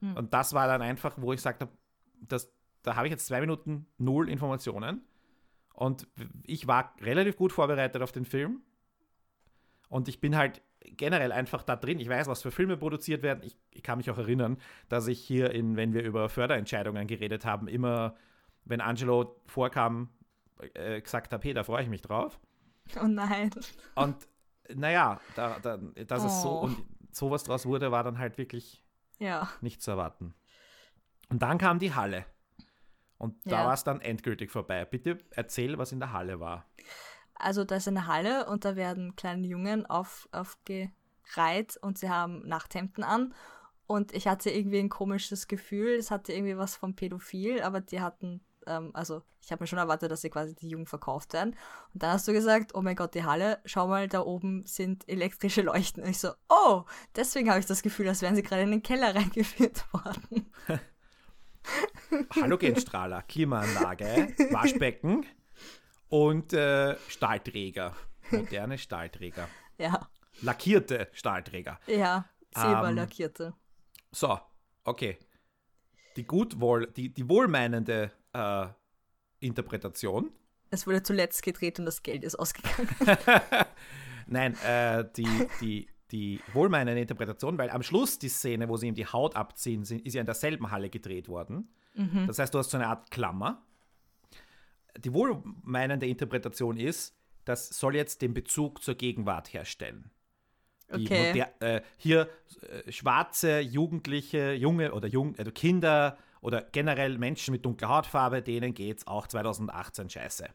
Hm. 0.00 0.16
Und 0.16 0.34
das 0.34 0.52
war 0.54 0.66
dann 0.66 0.82
einfach, 0.82 1.14
wo 1.16 1.32
ich 1.32 1.40
sagte, 1.40 1.68
das, 2.20 2.52
da 2.82 2.96
habe 2.96 3.06
ich 3.06 3.10
jetzt 3.10 3.26
zwei 3.26 3.40
Minuten 3.40 3.86
null 3.98 4.28
Informationen. 4.28 5.02
Und 5.74 6.06
ich 6.44 6.66
war 6.66 6.94
relativ 7.00 7.36
gut 7.36 7.52
vorbereitet 7.52 8.02
auf 8.02 8.12
den 8.12 8.24
Film. 8.24 8.62
Und 9.88 10.08
ich 10.08 10.20
bin 10.20 10.36
halt 10.36 10.62
generell 10.96 11.32
einfach 11.32 11.62
da 11.62 11.76
drin. 11.76 11.98
Ich 11.98 12.08
weiß, 12.08 12.26
was 12.26 12.42
für 12.42 12.50
Filme 12.50 12.76
produziert 12.76 13.22
werden. 13.22 13.42
Ich, 13.42 13.56
ich, 13.70 13.82
kann 13.82 13.98
mich 13.98 14.10
auch 14.10 14.18
erinnern, 14.18 14.58
dass 14.88 15.06
ich 15.08 15.20
hier, 15.20 15.50
in, 15.50 15.76
wenn 15.76 15.92
wir 15.92 16.02
über 16.02 16.28
Förderentscheidungen 16.28 17.06
geredet 17.06 17.44
haben, 17.44 17.68
immer, 17.68 18.14
wenn 18.64 18.80
Angelo 18.80 19.40
vorkam, 19.46 20.10
äh, 20.74 21.00
gesagt 21.00 21.32
habe, 21.32 21.42
hey, 21.44 21.54
da 21.54 21.64
freue 21.64 21.82
ich 21.82 21.88
mich 21.88 22.02
drauf. 22.02 22.38
Oh 23.00 23.06
nein. 23.06 23.50
Und 23.94 24.16
naja, 24.74 25.20
da, 25.34 25.58
da, 25.60 25.76
dass 25.76 26.22
oh. 26.22 26.26
es 26.26 26.42
so 26.42 26.60
und 26.60 26.84
sowas 27.12 27.44
draus 27.44 27.66
wurde, 27.66 27.90
war 27.90 28.04
dann 28.04 28.18
halt 28.18 28.38
wirklich 28.38 28.82
ja. 29.18 29.48
nicht 29.60 29.82
zu 29.82 29.90
erwarten. 29.90 30.34
Und 31.28 31.42
dann 31.42 31.58
kam 31.58 31.78
die 31.78 31.94
Halle. 31.94 32.24
Und 33.18 33.34
da 33.44 33.60
ja. 33.60 33.66
war 33.66 33.74
es 33.74 33.84
dann 33.84 34.00
endgültig 34.00 34.50
vorbei. 34.50 34.84
Bitte 34.84 35.18
erzähl, 35.30 35.76
was 35.78 35.92
in 35.92 36.00
der 36.00 36.12
Halle 36.12 36.40
war. 36.40 36.66
Also 37.34 37.64
da 37.64 37.76
ist 37.76 37.88
eine 37.88 38.06
Halle 38.06 38.46
und 38.46 38.64
da 38.64 38.76
werden 38.76 39.16
kleine 39.16 39.46
Jungen 39.46 39.86
auf, 39.86 40.28
aufgereiht 40.32 41.76
und 41.80 41.98
sie 41.98 42.08
haben 42.08 42.46
Nachthemden 42.46 43.04
an. 43.04 43.34
Und 43.86 44.14
ich 44.14 44.28
hatte 44.28 44.50
irgendwie 44.50 44.78
ein 44.78 44.88
komisches 44.88 45.48
Gefühl, 45.48 45.96
es 45.96 46.10
hatte 46.10 46.32
irgendwie 46.32 46.56
was 46.56 46.76
von 46.76 46.94
Pädophil, 46.94 47.62
aber 47.62 47.80
die 47.80 48.00
hatten, 48.00 48.40
ähm, 48.66 48.90
also 48.94 49.22
ich 49.40 49.50
habe 49.50 49.62
mir 49.62 49.66
schon 49.66 49.78
erwartet, 49.78 50.10
dass 50.10 50.20
sie 50.20 50.30
quasi 50.30 50.54
die 50.54 50.68
Jungen 50.68 50.86
verkauft 50.86 51.32
werden. 51.32 51.56
Und 51.92 52.02
dann 52.02 52.12
hast 52.12 52.28
du 52.28 52.32
gesagt, 52.32 52.74
oh 52.74 52.82
mein 52.82 52.96
Gott, 52.96 53.14
die 53.14 53.24
Halle, 53.24 53.60
schau 53.64 53.88
mal, 53.88 54.08
da 54.08 54.20
oben 54.20 54.64
sind 54.66 55.08
elektrische 55.08 55.62
Leuchten. 55.62 56.02
Und 56.02 56.10
ich 56.10 56.18
so, 56.18 56.30
oh, 56.48 56.84
deswegen 57.16 57.48
habe 57.50 57.60
ich 57.60 57.66
das 57.66 57.82
Gefühl, 57.82 58.08
als 58.08 58.22
wären 58.22 58.36
sie 58.36 58.42
gerade 58.42 58.62
in 58.62 58.70
den 58.70 58.82
Keller 58.82 59.14
reingeführt 59.14 59.84
worden. 59.92 60.52
Halogenstrahler, 62.34 63.22
Klimaanlage, 63.22 64.34
Waschbecken, 64.50 65.26
und 66.10 66.52
äh, 66.52 66.96
Stahlträger. 67.08 67.96
Moderne 68.30 68.78
Stahlträger. 68.78 69.48
Ja. 69.78 70.08
Lackierte 70.42 71.08
Stahlträger. 71.12 71.80
Ja, 71.86 72.26
silberlackierte. 72.54 73.44
Ähm, 73.44 73.52
so, 74.10 74.38
okay. 74.84 75.18
Die 76.16 76.26
gut 76.26 76.60
wohl, 76.60 76.88
die, 76.88 77.12
die 77.12 77.28
wohlmeinende 77.28 78.10
äh, 78.32 78.66
Interpretation. 79.40 80.30
Es 80.70 80.86
wurde 80.86 81.02
zuletzt 81.02 81.42
gedreht 81.42 81.78
und 81.78 81.86
das 81.86 82.02
Geld 82.02 82.24
ist 82.24 82.36
ausgegangen. 82.36 82.88
Nein, 84.26 84.56
äh, 84.64 85.04
die, 85.16 85.48
die, 85.60 85.88
die 86.12 86.40
wohlmeinende 86.52 87.00
Interpretation, 87.00 87.58
weil 87.58 87.70
am 87.70 87.82
Schluss 87.82 88.18
die 88.18 88.28
Szene, 88.28 88.68
wo 88.68 88.76
sie 88.76 88.86
ihm 88.86 88.94
die 88.94 89.06
Haut 89.06 89.34
abziehen, 89.34 89.82
ist 89.82 90.14
ja 90.14 90.20
in 90.20 90.26
derselben 90.26 90.70
Halle 90.70 90.90
gedreht 90.90 91.28
worden. 91.28 91.68
Mhm. 91.94 92.26
Das 92.26 92.38
heißt, 92.38 92.54
du 92.54 92.58
hast 92.58 92.70
so 92.70 92.76
eine 92.76 92.86
Art 92.86 93.10
Klammer 93.10 93.62
die 94.98 95.12
wohlmeinende 95.12 96.06
Interpretation 96.06 96.76
ist, 96.76 97.16
das 97.44 97.68
soll 97.68 97.96
jetzt 97.96 98.22
den 98.22 98.34
Bezug 98.34 98.82
zur 98.82 98.94
Gegenwart 98.94 99.52
herstellen. 99.52 100.10
Okay. 100.92 101.44
Äh, 101.60 101.82
hier 101.96 102.28
äh, 102.62 102.90
schwarze, 102.90 103.60
Jugendliche, 103.60 104.52
junge 104.52 104.92
oder 104.92 105.06
jung, 105.06 105.36
also 105.38 105.52
Kinder 105.52 106.18
oder 106.40 106.62
generell 106.62 107.18
Menschen 107.18 107.52
mit 107.52 107.64
dunkler 107.64 107.88
Hautfarbe, 107.88 108.42
denen 108.42 108.74
geht 108.74 108.98
es 108.98 109.06
auch 109.06 109.26
2018 109.26 110.10
scheiße. 110.10 110.48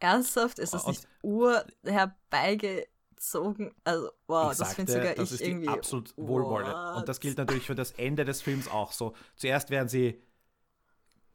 Ernsthaft? 0.00 0.58
Ist 0.58 0.74
das 0.74 0.84
Und, 0.84 0.90
nicht 0.90 1.08
ur 1.22 1.64
herbeigezogen? 1.84 3.72
Also, 3.84 4.10
wow, 4.26 4.56
das 4.56 4.74
finde 4.74 4.92
sogar 4.92 5.14
das 5.14 5.30
ich 5.30 5.40
ist 5.40 5.46
irgendwie. 5.46 5.68
Absolut 5.68 6.12
Wohlwolle. 6.16 6.94
Und 6.96 7.08
das 7.08 7.20
gilt 7.20 7.38
natürlich 7.38 7.66
für 7.66 7.74
das 7.74 7.92
Ende 7.92 8.24
des 8.24 8.42
Films 8.42 8.68
auch 8.68 8.92
so. 8.92 9.14
Zuerst 9.36 9.70
werden 9.70 9.88
sie 9.88 10.20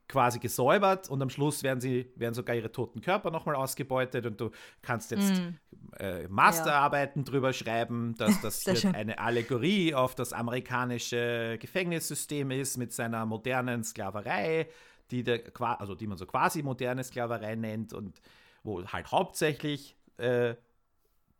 quasi 0.07 0.39
gesäubert 0.39 1.09
und 1.09 1.21
am 1.21 1.29
Schluss 1.29 1.63
werden 1.63 1.81
sie 1.81 2.11
werden 2.15 2.33
sogar 2.33 2.55
ihre 2.55 2.71
toten 2.71 3.01
Körper 3.01 3.29
nochmal 3.29 3.55
ausgebeutet 3.55 4.25
und 4.25 4.39
du 4.39 4.51
kannst 4.81 5.11
jetzt 5.11 5.33
mm. 5.33 5.99
äh, 5.99 6.27
Masterarbeiten 6.29 7.23
ja. 7.23 7.25
drüber 7.31 7.53
schreiben, 7.53 8.15
dass 8.17 8.41
das 8.65 8.65
eine 8.85 9.19
Allegorie 9.19 9.93
auf 9.93 10.15
das 10.15 10.31
amerikanische 10.31 11.57
Gefängnissystem 11.59 12.51
ist 12.51 12.77
mit 12.77 12.93
seiner 12.93 13.25
modernen 13.25 13.83
Sklaverei, 13.83 14.67
die 15.11 15.23
der, 15.23 15.41
also 15.59 15.95
die 15.95 16.07
man 16.07 16.17
so 16.17 16.25
quasi 16.25 16.63
moderne 16.63 17.03
Sklaverei 17.03 17.55
nennt 17.55 17.93
und 17.93 18.21
wo 18.63 18.85
halt 18.85 19.11
hauptsächlich 19.11 19.97
äh, 20.17 20.55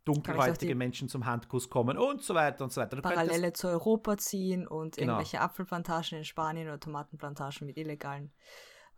dunkelhäutige 0.07 0.75
Menschen 0.75 1.09
zum 1.09 1.25
Handkuss 1.25 1.69
kommen 1.69 1.97
und 1.97 2.23
so 2.23 2.33
weiter 2.33 2.63
und 2.63 2.71
so 2.71 2.81
weiter. 2.81 2.95
Du 2.95 3.01
Parallele 3.01 3.53
zu 3.53 3.67
Europa 3.67 4.17
ziehen 4.17 4.67
und 4.67 4.95
genau. 4.95 5.13
irgendwelche 5.13 5.41
Apfelplantagen 5.41 6.19
in 6.19 6.23
Spanien 6.23 6.67
oder 6.67 6.79
Tomatenplantagen 6.79 7.67
mit 7.67 7.77
illegalen 7.77 8.31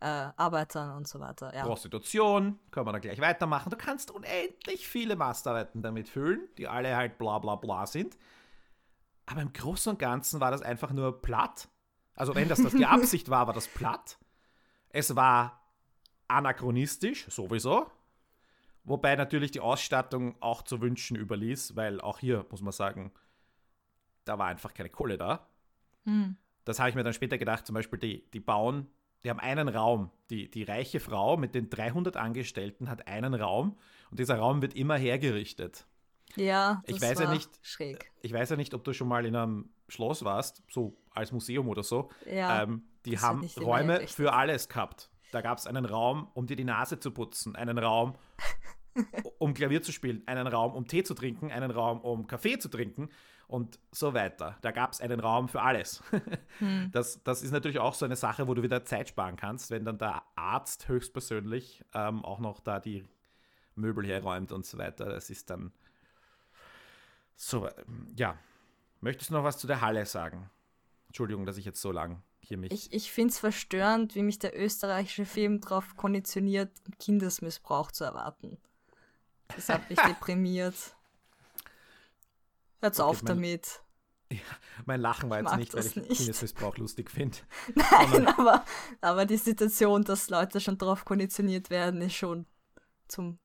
äh, 0.00 0.06
Arbeitern 0.36 0.96
und 0.96 1.08
so 1.08 1.20
weiter. 1.20 1.54
Ja. 1.54 1.64
Prostitution, 1.64 2.58
können 2.70 2.86
wir 2.86 2.92
dann 2.92 3.00
gleich 3.00 3.20
weitermachen. 3.20 3.70
Du 3.70 3.76
kannst 3.76 4.10
unendlich 4.10 4.88
viele 4.88 5.16
Masterarbeiten 5.16 5.82
damit 5.82 6.08
füllen, 6.08 6.48
die 6.56 6.68
alle 6.68 6.96
halt 6.96 7.18
bla 7.18 7.38
bla 7.38 7.56
bla 7.56 7.86
sind. 7.86 8.16
Aber 9.26 9.42
im 9.42 9.52
Großen 9.52 9.90
und 9.92 9.98
Ganzen 9.98 10.40
war 10.40 10.50
das 10.50 10.62
einfach 10.62 10.92
nur 10.92 11.20
platt. 11.20 11.68
Also 12.14 12.34
wenn 12.34 12.48
das, 12.48 12.62
das 12.62 12.72
die 12.72 12.86
Absicht 12.86 13.30
war, 13.30 13.46
war 13.46 13.54
das 13.54 13.68
platt. 13.68 14.18
Es 14.88 15.14
war 15.16 15.60
anachronistisch, 16.28 17.26
sowieso. 17.28 17.86
Wobei 18.90 19.14
natürlich 19.14 19.52
die 19.52 19.60
Ausstattung 19.60 20.34
auch 20.40 20.62
zu 20.62 20.80
wünschen 20.80 21.16
überließ, 21.16 21.76
weil 21.76 22.00
auch 22.00 22.18
hier 22.18 22.44
muss 22.50 22.60
man 22.60 22.72
sagen, 22.72 23.12
da 24.24 24.36
war 24.36 24.48
einfach 24.48 24.74
keine 24.74 24.90
Kohle 24.90 25.16
da. 25.16 25.46
Hm. 26.04 26.36
Das 26.64 26.80
habe 26.80 26.88
ich 26.88 26.96
mir 26.96 27.04
dann 27.04 27.12
später 27.12 27.38
gedacht, 27.38 27.66
zum 27.66 27.74
Beispiel, 27.74 28.00
die, 28.00 28.28
die 28.32 28.40
bauen, 28.40 28.88
die 29.22 29.30
haben 29.30 29.38
einen 29.38 29.68
Raum. 29.68 30.10
Die, 30.30 30.50
die 30.50 30.64
reiche 30.64 30.98
Frau 30.98 31.36
mit 31.36 31.54
den 31.54 31.70
300 31.70 32.16
Angestellten 32.16 32.90
hat 32.90 33.06
einen 33.06 33.34
Raum 33.34 33.78
und 34.10 34.18
dieser 34.18 34.38
Raum 34.38 34.60
wird 34.60 34.74
immer 34.74 34.96
hergerichtet. 34.96 35.86
Ja, 36.34 36.82
das 36.86 36.96
ich 36.96 37.02
weiß 37.02 37.20
ja 37.20 37.30
nicht, 37.30 37.50
schräg. 37.62 38.10
Ich 38.22 38.32
weiß 38.32 38.50
ja 38.50 38.56
nicht, 38.56 38.74
ob 38.74 38.82
du 38.82 38.92
schon 38.92 39.06
mal 39.06 39.24
in 39.24 39.36
einem 39.36 39.70
Schloss 39.88 40.24
warst, 40.24 40.64
so 40.68 40.96
als 41.12 41.30
Museum 41.30 41.68
oder 41.68 41.84
so. 41.84 42.10
Ja, 42.26 42.64
ähm, 42.64 42.82
die 43.04 43.20
haben 43.20 43.48
Räume 43.56 44.08
für 44.08 44.32
alles 44.32 44.68
gehabt. 44.68 45.10
Da 45.30 45.42
gab 45.42 45.58
es 45.58 45.68
einen 45.68 45.84
Raum, 45.84 46.28
um 46.34 46.48
dir 46.48 46.56
die 46.56 46.64
Nase 46.64 46.98
zu 46.98 47.12
putzen, 47.12 47.54
einen 47.54 47.78
Raum, 47.78 48.16
um 49.38 49.54
Klavier 49.54 49.82
zu 49.82 49.92
spielen, 49.92 50.22
einen 50.26 50.46
Raum, 50.46 50.74
um 50.74 50.86
Tee 50.86 51.02
zu 51.02 51.14
trinken, 51.14 51.50
einen 51.50 51.70
Raum, 51.70 52.00
um 52.00 52.26
Kaffee 52.26 52.58
zu 52.58 52.68
trinken 52.68 53.08
und 53.46 53.78
so 53.90 54.14
weiter. 54.14 54.56
Da 54.62 54.70
gab 54.70 54.92
es 54.92 55.00
einen 55.00 55.20
Raum 55.20 55.48
für 55.48 55.62
alles. 55.62 56.02
Hm. 56.58 56.90
Das, 56.92 57.22
das 57.24 57.42
ist 57.42 57.52
natürlich 57.52 57.78
auch 57.78 57.94
so 57.94 58.04
eine 58.04 58.16
Sache, 58.16 58.46
wo 58.46 58.52
du 58.52 58.62
wieder 58.62 58.84
Zeit 58.84 59.08
sparen 59.08 59.36
kannst, 59.36 59.70
wenn 59.70 59.86
dann 59.86 59.96
der 59.96 60.22
Arzt 60.36 60.88
höchstpersönlich 60.88 61.82
ähm, 61.94 62.22
auch 62.22 62.38
noch 62.38 62.60
da 62.60 62.80
die 62.80 63.06
Möbel 63.76 64.06
herräumt 64.06 64.52
und 64.52 64.66
so 64.66 64.76
weiter. 64.76 65.06
Das 65.06 65.30
ist 65.30 65.48
dann 65.48 65.72
so, 67.34 67.66
ja. 68.14 68.36
Möchtest 69.00 69.30
du 69.30 69.34
noch 69.34 69.44
was 69.44 69.56
zu 69.56 69.66
der 69.66 69.80
Halle 69.80 70.04
sagen? 70.04 70.50
Entschuldigung, 71.06 71.46
dass 71.46 71.56
ich 71.56 71.64
jetzt 71.64 71.80
so 71.80 71.90
lang 71.92 72.22
hier 72.40 72.58
mich. 72.58 72.70
Ich, 72.72 72.92
ich 72.92 73.10
finde 73.10 73.30
es 73.30 73.38
verstörend, 73.38 74.14
wie 74.14 74.22
mich 74.22 74.38
der 74.38 74.58
österreichische 74.58 75.24
Film 75.24 75.60
darauf 75.60 75.96
konditioniert, 75.96 76.70
Kindesmissbrauch 76.98 77.90
zu 77.90 78.04
erwarten. 78.04 78.58
Das 79.56 79.68
hat 79.68 79.88
mich 79.88 79.98
deprimiert. 79.98 80.74
Hört's 82.80 83.00
okay, 83.00 83.08
auf 83.08 83.22
mein, 83.22 83.36
damit. 83.36 83.82
Ja, 84.32 84.38
mein 84.86 85.00
Lachen 85.00 85.28
war 85.28 85.40
jetzt 85.40 85.56
nicht, 85.56 85.74
weil 85.74 85.84
ich 85.84 85.96
nicht. 85.96 86.18
Kindesmissbrauch 86.18 86.76
lustig 86.76 87.10
finde. 87.10 87.36
Nein, 87.74 88.28
aber, 88.28 88.64
aber 89.00 89.26
die 89.26 89.36
Situation, 89.36 90.04
dass 90.04 90.30
Leute 90.30 90.60
schon 90.60 90.78
darauf 90.78 91.04
konditioniert 91.04 91.68
werden, 91.68 92.00
ist 92.00 92.14
schon 92.14 92.46
zum. 93.08 93.40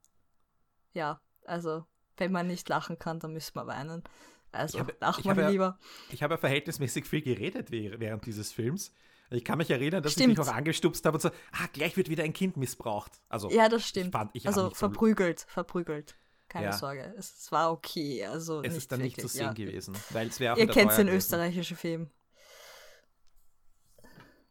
Ja, 0.93 1.21
also, 1.43 1.85
wenn 2.17 2.31
man 2.31 2.45
nicht 2.45 2.69
lachen 2.69 2.99
kann, 2.99 3.19
dann 3.19 3.33
müssen 3.33 3.55
wir 3.55 3.65
weinen. 3.65 4.03
Also, 4.51 4.79
hab, 4.79 5.01
lach 5.01 5.23
mal 5.23 5.35
ja, 5.39 5.49
lieber. 5.49 5.79
Ich 6.11 6.21
habe 6.21 6.35
ja 6.35 6.37
verhältnismäßig 6.37 7.05
viel 7.05 7.23
geredet 7.23 7.71
während 7.71 8.23
dieses 8.27 8.51
Films. 8.51 8.93
Ich 9.31 9.43
kann 9.43 9.57
mich 9.57 9.71
erinnern, 9.71 10.03
dass 10.03 10.13
stimmt. 10.13 10.33
ich 10.33 10.37
mich 10.37 10.47
auch 10.47 10.53
angestupst 10.53 11.05
habe 11.05 11.17
und 11.17 11.21
so, 11.21 11.29
ah, 11.29 11.67
gleich 11.73 11.97
wird 11.97 12.09
wieder 12.09 12.23
ein 12.23 12.33
Kind 12.33 12.57
missbraucht. 12.57 13.11
Also, 13.27 13.49
ja, 13.49 13.69
das 13.69 13.87
stimmt. 13.87 14.11
Fand, 14.11 14.31
also 14.45 14.69
verprügelt, 14.69 15.39
so 15.39 15.47
verprügelt. 15.47 16.15
Keine 16.47 16.67
ja. 16.67 16.73
Sorge. 16.73 17.13
Es, 17.17 17.37
es, 17.39 17.51
war 17.51 17.71
okay. 17.71 18.23
Also 18.25 18.61
es 18.61 18.75
ist 18.75 18.91
dann 18.91 18.99
wirklich, 18.99 19.17
nicht 19.17 19.27
zu 19.27 19.27
sehen 19.27 19.47
ja. 19.47 19.53
gewesen. 19.53 19.97
Weil 20.11 20.27
es 20.27 20.39
Ihr 20.39 20.67
kennt 20.67 20.97
den 20.97 21.09
österreichischen 21.09 21.75
Film. 21.75 22.09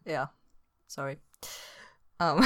Ja, 0.05 0.33
sorry. 0.87 1.19
Um. 2.19 2.43
Ähm. 2.43 2.45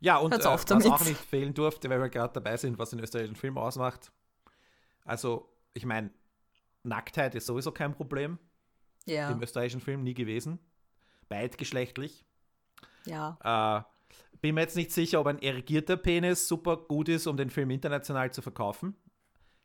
Ja, 0.00 0.18
und 0.18 0.32
äh, 0.32 0.44
was 0.44 0.70
auch 0.70 1.04
nicht 1.04 1.20
fehlen 1.20 1.54
durfte, 1.54 1.90
weil 1.90 2.00
wir 2.00 2.08
gerade 2.08 2.32
dabei 2.32 2.56
sind, 2.56 2.78
was 2.78 2.90
den 2.90 3.00
österreichischen 3.00 3.36
Film 3.36 3.58
ausmacht. 3.58 4.12
Also, 5.04 5.52
ich 5.74 5.84
meine, 5.84 6.10
Nacktheit 6.84 7.34
ist 7.34 7.46
sowieso 7.46 7.72
kein 7.72 7.94
Problem. 7.94 8.38
Ja. 9.06 9.30
Im 9.30 9.42
österreichischen 9.42 9.80
Film 9.80 10.02
nie 10.02 10.14
gewesen. 10.14 10.58
Beidgeschlechtlich. 11.28 12.24
Ja. 13.04 13.38
Äh, 13.84 14.36
bin 14.40 14.54
mir 14.54 14.62
jetzt 14.62 14.76
nicht 14.76 14.92
sicher, 14.92 15.20
ob 15.20 15.26
ein 15.26 15.40
erigierter 15.40 15.96
Penis 15.96 16.46
super 16.48 16.76
gut 16.76 17.08
ist, 17.08 17.26
um 17.26 17.36
den 17.36 17.50
Film 17.50 17.70
international 17.70 18.32
zu 18.32 18.42
verkaufen. 18.42 18.96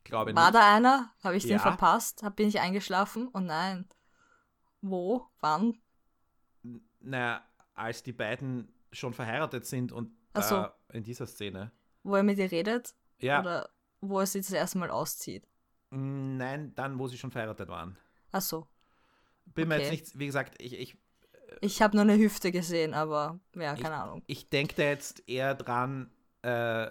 Glaube 0.04 0.34
War 0.34 0.50
nicht. 0.50 0.54
da 0.54 0.74
einer? 0.76 1.12
Habe 1.22 1.36
ich 1.36 1.44
ja. 1.44 1.50
den 1.56 1.60
verpasst? 1.60 2.22
Hab, 2.22 2.36
bin 2.36 2.48
ich 2.48 2.60
eingeschlafen? 2.60 3.28
Oh 3.32 3.40
nein. 3.40 3.88
Wo? 4.82 5.26
Wann? 5.40 5.78
Naja, 7.00 7.42
als 7.74 8.02
die 8.02 8.12
beiden 8.12 8.72
schon 8.92 9.14
verheiratet 9.14 9.66
sind 9.66 9.92
und 9.92 10.12
so. 10.38 10.56
äh, 10.62 10.68
in 10.92 11.04
dieser 11.04 11.26
Szene. 11.26 11.72
Wo 12.02 12.14
er 12.16 12.22
mit 12.22 12.38
ihr 12.38 12.50
redet? 12.50 12.94
Ja, 13.18 13.40
Oder 13.40 13.70
wo 14.00 14.20
er 14.20 14.26
sie 14.26 14.40
das 14.40 14.50
erste 14.52 14.78
Mal 14.78 14.90
auszieht? 14.90 15.48
nein, 15.90 16.74
dann, 16.74 16.98
wo 16.98 17.06
sie 17.06 17.16
schon 17.16 17.30
verheiratet 17.30 17.68
waren. 17.68 17.96
Ach 18.32 18.40
so. 18.42 18.66
Bin 19.46 19.68
mir 19.68 19.76
Okay. 19.76 19.84
jetzt 19.84 19.90
nicht, 19.92 20.18
wie 20.18 20.26
gesagt, 20.26 20.60
ich, 20.60 20.72
ich, 20.72 20.98
Ich 21.60 21.80
habe 21.82 21.96
nur 21.96 22.02
eine 22.02 22.16
Hüfte 22.18 22.52
gesehen, 22.52 22.94
aber 22.94 23.38
ja, 23.54 23.74
keine 23.74 23.96
Ahnung. 23.96 24.22
ich 24.26 24.48
denke 24.50 24.74
da 24.76 24.82
jetzt 24.84 25.28
eher 25.28 25.54
dran, 25.54 26.10
äh, 26.42 26.90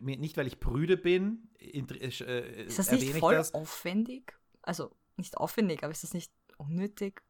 nicht 0.00 0.36
weil 0.36 0.46
ich 0.46 0.58
prüde 0.60 0.96
bin, 0.96 1.48
inter- 1.58 2.00
äh, 2.00 2.64
Ist 2.64 2.78
das 2.78 2.90
nicht 2.90 3.02
ich 3.02 3.18
voll 3.18 3.34
das. 3.34 3.54
aufwendig? 3.54 4.36
Also 4.62 4.94
nicht 5.16 5.36
aufwendig, 5.36 5.82
aber 5.82 5.92
ist 5.92 6.02
das 6.02 6.14
nicht 6.14 6.32
unnötig? 6.58 7.22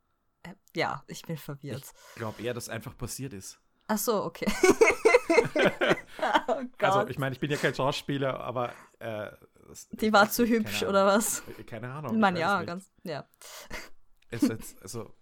Äh, 0.42 0.55
Ja, 0.74 1.05
ich 1.07 1.22
bin 1.22 1.37
verwirrt. 1.37 1.83
Ich 1.83 2.14
glaube 2.16 2.42
eher, 2.42 2.55
dass 2.55 2.68
einfach 2.68 2.96
passiert 2.96 3.33
ist. 3.33 3.59
Ach 3.88 3.98
so, 3.98 4.24
okay. 4.24 4.46
oh. 6.48 6.62
Also, 6.79 7.07
ich 7.09 7.18
meine, 7.18 7.35
ich 7.35 7.40
bin 7.40 7.50
ja 7.50 7.57
kein 7.57 7.74
Schauspieler, 7.74 8.40
aber. 8.40 8.72
Äh, 8.98 9.31
das- 9.68 9.88
Die 9.90 10.12
war 10.12 10.31
zu 10.31 10.46
hübsch, 10.46 10.83
oder 10.85 11.07
was? 11.07 11.42
Keine 11.66 11.92
Ahnung. 11.92 12.11
Ich 12.12 12.16
ich 12.16 12.20
meine, 12.20 12.40
ja, 12.40 12.62
ganz, 12.62 12.90
ja. 13.05 13.29
Es 14.31 14.42
ist 14.42 14.48
jetzt, 14.48 14.83
also, 14.83 15.12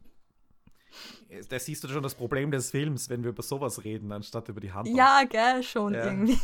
da 1.49 1.59
siehst 1.59 1.83
du 1.85 1.89
schon 1.89 2.03
das 2.03 2.15
Problem 2.15 2.51
des 2.51 2.71
Films, 2.71 3.09
wenn 3.11 3.23
wir 3.23 3.31
über 3.31 3.43
sowas 3.43 3.85
reden, 3.85 4.13
anstatt 4.13 4.49
über 4.49 4.61
die 4.61 4.73
Handlung. 4.73 4.97
Ja, 4.97 5.25
gell, 5.29 5.63
schon 5.63 5.95
Ja. 5.95 6.07
irgendwie. 6.07 6.39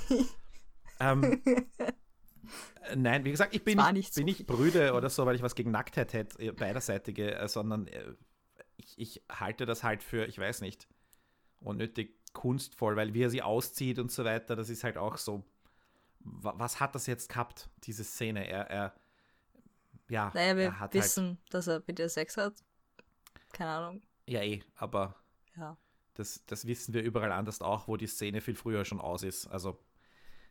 Ähm, 0.98 1.40
äh, 1.44 1.62
nein, 2.96 3.24
wie 3.24 3.30
gesagt, 3.30 3.54
ich 3.54 3.64
bin 3.64 3.78
nicht, 3.78 3.92
nicht 3.92 4.14
so 4.14 4.20
bin 4.20 4.26
nicht 4.26 4.46
brüde 4.46 4.92
oder 4.94 5.08
so, 5.10 5.24
weil 5.26 5.36
ich 5.36 5.42
was 5.42 5.54
gegen 5.54 5.70
Nacktheit 5.70 6.12
hätte, 6.12 6.42
äh, 6.42 6.52
beiderseitige, 6.52 7.34
äh, 7.34 7.48
sondern 7.48 7.86
äh, 7.86 8.14
ich, 8.76 8.98
ich 8.98 9.22
halte 9.30 9.66
das 9.66 9.82
halt 9.82 10.02
für, 10.02 10.26
ich 10.26 10.38
weiß 10.38 10.60
nicht, 10.62 10.88
unnötig 11.60 12.16
kunstvoll, 12.32 12.96
weil 12.96 13.12
wie 13.14 13.22
er 13.24 13.30
sie 13.30 13.42
auszieht 13.42 13.98
und 13.98 14.10
so 14.10 14.24
weiter, 14.24 14.56
das 14.56 14.68
ist 14.70 14.84
halt 14.84 14.96
auch 14.96 15.16
so, 15.16 15.44
wa- 16.20 16.54
was 16.56 16.80
hat 16.80 16.94
das 16.94 17.06
jetzt 17.06 17.28
gehabt, 17.28 17.68
diese 17.84 18.04
Szene? 18.04 18.46
Er, 18.48 18.70
er 18.70 18.94
ja, 20.08 20.30
Naja, 20.34 20.56
wir 20.56 20.64
er 20.64 20.72
hat 20.80 20.94
halt, 20.94 20.94
wissen, 20.94 21.38
dass 21.50 21.66
er 21.66 21.82
mit 21.86 21.98
ihr 21.98 22.08
Sex 22.08 22.36
hat. 22.36 22.54
Keine 23.52 23.70
Ahnung. 23.70 24.02
Ja 24.26 24.42
eh, 24.42 24.62
aber 24.76 25.16
Ja. 25.56 25.76
Das, 26.14 26.44
das 26.46 26.66
wissen 26.66 26.92
wir 26.92 27.02
überall 27.02 27.33
anders 27.33 27.62
auch, 27.62 27.88
wo 27.88 27.96
die 27.96 28.06
Szene 28.06 28.40
viel 28.40 28.54
früher 28.56 28.85
schon 28.85 29.00
aus 29.00 29.22
ist. 29.22 29.46
Also 29.46 29.78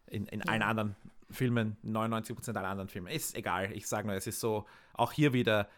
in, 0.07 0.25
in 0.27 0.41
allen 0.47 0.61
Ja. 0.61 0.67
anderen 0.67 0.95
Filmen, 1.29 1.77
99% 1.83 2.57
aller 2.57 2.67
anderen 2.69 2.89
Filme. 2.89 3.13
Ist 3.13 3.35
egal, 3.35 3.71
ich 3.73 3.85
sage 3.87 4.07
nur, 4.07 4.15
es 4.15 4.25
ist 4.25 4.39
so, 4.39 4.65
auch 4.93 5.11
hier 5.11 5.31
wieder, 5.33 5.69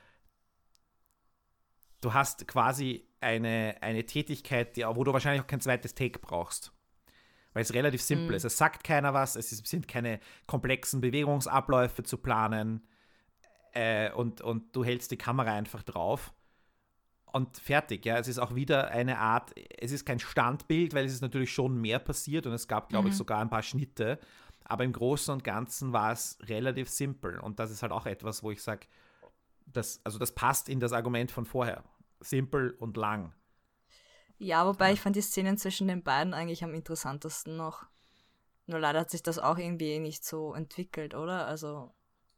du 2.01 2.13
hast 2.13 2.47
quasi 2.47 3.07
eine, 3.19 3.75
eine 3.81 4.05
Tätigkeit, 4.05 4.75
die, 4.77 4.83
wo 4.85 5.03
du 5.03 5.13
wahrscheinlich 5.13 5.41
auch 5.43 5.47
kein 5.47 5.61
zweites 5.61 5.93
Take 5.93 6.19
brauchst. 6.19 6.71
Weil 7.53 7.63
es 7.63 7.73
relativ 7.73 8.01
simpel 8.01 8.29
Mhm. 8.29 8.33
ist. 8.35 8.45
Es 8.45 8.57
sagt 8.57 8.83
keiner 8.83 9.13
was, 9.13 9.35
es 9.35 9.49
sind 9.49 9.87
keine 9.87 10.19
komplexen 10.47 11.01
Bewegungsabläufe 11.01 12.03
zu 12.03 12.17
planen 12.17 12.87
äh, 13.73 14.09
und, 14.13 14.39
und 14.41 14.73
du 14.75 14.85
hältst 14.85 15.11
die 15.11 15.17
Kamera 15.17 15.51
einfach 15.53 15.83
drauf 15.83 16.33
und 17.33 17.57
fertig. 17.57 18.05
Ja, 18.05 18.17
es 18.17 18.27
ist 18.27 18.39
auch 18.39 18.55
wieder 18.55 18.89
eine 18.91 19.17
Art, 19.19 19.51
es 19.79 19.91
ist 19.91 20.05
kein 20.05 20.19
Standbild, 20.19 20.93
weil 20.93 21.05
es 21.05 21.13
ist 21.13 21.21
natürlich 21.21 21.51
schon 21.53 21.79
mehr 21.79 21.99
passiert 21.99 22.45
und 22.45 22.53
es 22.53 22.67
gab, 22.67 22.89
glaube 22.89 23.07
ich, 23.09 23.13
Mhm. 23.13 23.17
sogar 23.17 23.39
ein 23.41 23.49
paar 23.49 23.63
Schnitte. 23.63 24.19
Aber 24.63 24.83
im 24.83 24.93
Großen 24.93 25.33
und 25.33 25.43
Ganzen 25.43 25.91
war 25.91 26.11
es 26.11 26.37
relativ 26.43 26.89
simpel. 26.89 27.39
Und 27.39 27.59
das 27.59 27.71
ist 27.71 27.81
halt 27.81 27.91
auch 27.91 28.05
etwas, 28.05 28.41
wo 28.43 28.51
ich 28.51 28.61
sage, 28.61 28.87
das, 29.65 29.99
also 30.03 30.17
das 30.19 30.33
passt 30.33 30.69
in 30.69 30.79
das 30.79 30.93
Argument 30.93 31.31
von 31.31 31.45
vorher. 31.45 31.83
Simpel 32.19 32.71
und 32.79 32.95
lang. 32.97 33.33
Ja, 34.37 34.65
wobei 34.65 34.93
ich 34.93 35.01
fand 35.01 35.15
die 35.15 35.21
Szenen 35.21 35.57
zwischen 35.57 35.87
den 35.87 36.03
beiden 36.03 36.33
eigentlich 36.33 36.63
am 36.63 36.73
interessantesten 36.73 37.57
noch. 37.57 37.85
Nur 38.65 38.79
leider 38.79 38.99
hat 39.01 39.11
sich 39.11 39.23
das 39.23 39.39
auch 39.39 39.57
irgendwie 39.57 39.99
nicht 39.99 40.23
so 40.25 40.53
entwickelt, 40.53 41.13
oder? 41.15 41.45
Also 41.47 41.91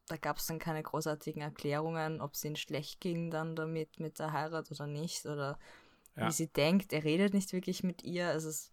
da 0.07 0.17
gab 0.17 0.37
es 0.37 0.47
dann 0.47 0.59
keine 0.59 0.83
großartigen 0.83 1.41
Erklärungen, 1.41 2.21
ob 2.21 2.33
es 2.33 2.43
ihnen 2.43 2.55
schlecht 2.55 2.99
ging 2.99 3.31
dann 3.31 3.55
damit 3.55 3.99
mit 3.99 4.19
der 4.19 4.33
Heirat 4.33 4.69
oder 4.71 4.87
nicht 4.87 5.25
oder 5.25 5.57
Ja. 6.15 6.27
wie 6.27 6.31
sie 6.31 6.47
denkt. 6.47 6.93
Er 6.93 7.03
redet 7.03 7.33
nicht 7.33 7.53
wirklich 7.53 7.83
mit 7.83 8.03
ihr. 8.03 8.27
Also, 8.27 8.49
es, 8.49 8.71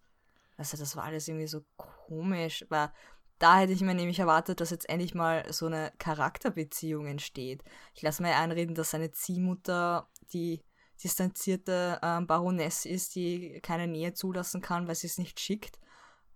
also 0.57 0.77
das 0.77 0.95
war 0.95 1.05
alles 1.05 1.27
irgendwie 1.27 1.47
so 1.47 1.63
komisch. 1.77 2.65
Weil 2.69 2.91
da 3.39 3.59
hätte 3.59 3.73
ich 3.73 3.81
mir 3.81 3.95
nämlich 3.95 4.19
erwartet, 4.19 4.61
dass 4.61 4.69
jetzt 4.69 4.89
endlich 4.89 5.15
mal 5.15 5.51
so 5.51 5.65
eine 5.65 5.91
Charakterbeziehung 5.97 7.07
entsteht. 7.07 7.63
Ich 7.95 8.01
lasse 8.03 8.21
mir 8.21 8.35
einreden, 8.35 8.75
dass 8.75 8.91
seine 8.91 9.11
Ziehmutter 9.11 10.07
die 10.33 10.61
distanzierte 11.03 11.99
ähm, 12.03 12.27
Baroness 12.27 12.85
ist, 12.85 13.15
die 13.15 13.59
keine 13.61 13.87
Nähe 13.87 14.13
zulassen 14.13 14.61
kann, 14.61 14.87
weil 14.87 14.95
sie 14.95 15.07
es 15.07 15.17
nicht 15.17 15.39
schickt. 15.39 15.79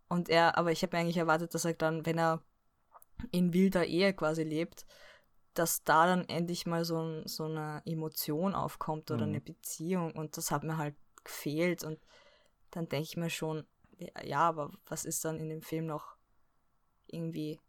Und 0.08 0.30
er, 0.30 0.58
aber 0.58 0.72
ich 0.72 0.82
habe 0.82 0.96
mir 0.96 1.02
eigentlich 1.02 1.18
erwartet, 1.18 1.54
dass 1.54 1.66
er 1.66 1.74
dann, 1.74 2.06
wenn 2.06 2.18
er 2.18 2.42
in 3.32 3.54
wilder 3.54 3.86
Ehe 3.86 4.14
quasi 4.14 4.44
lebt, 4.44 4.86
dass 5.54 5.84
da 5.84 6.06
dann 6.06 6.28
endlich 6.28 6.66
mal 6.66 6.84
so, 6.84 7.22
so 7.26 7.46
eine 7.46 7.82
Emotion 7.86 8.54
aufkommt 8.54 9.10
oder 9.12 9.26
Mhm. 9.26 9.32
eine 9.34 9.42
Beziehung. 9.42 10.12
Und 10.14 10.38
das 10.38 10.52
hat 10.52 10.64
mir 10.64 10.78
halt 10.78 10.96
gefehlt. 11.24 11.84
Und 11.84 12.00
dann 12.72 12.90
denke 12.90 13.08
ich 13.08 13.18
mir 13.18 13.30
schon, 13.30 13.66
ja, 13.98 14.24
ja, 14.24 14.40
aber 14.40 14.72
was 14.88 15.06
ist 15.06 15.24
dann 15.24 15.40
in 15.40 15.50
dem 15.50 15.62
Film 15.62 15.86
noch 15.86 16.18
irgendwie 17.08 17.60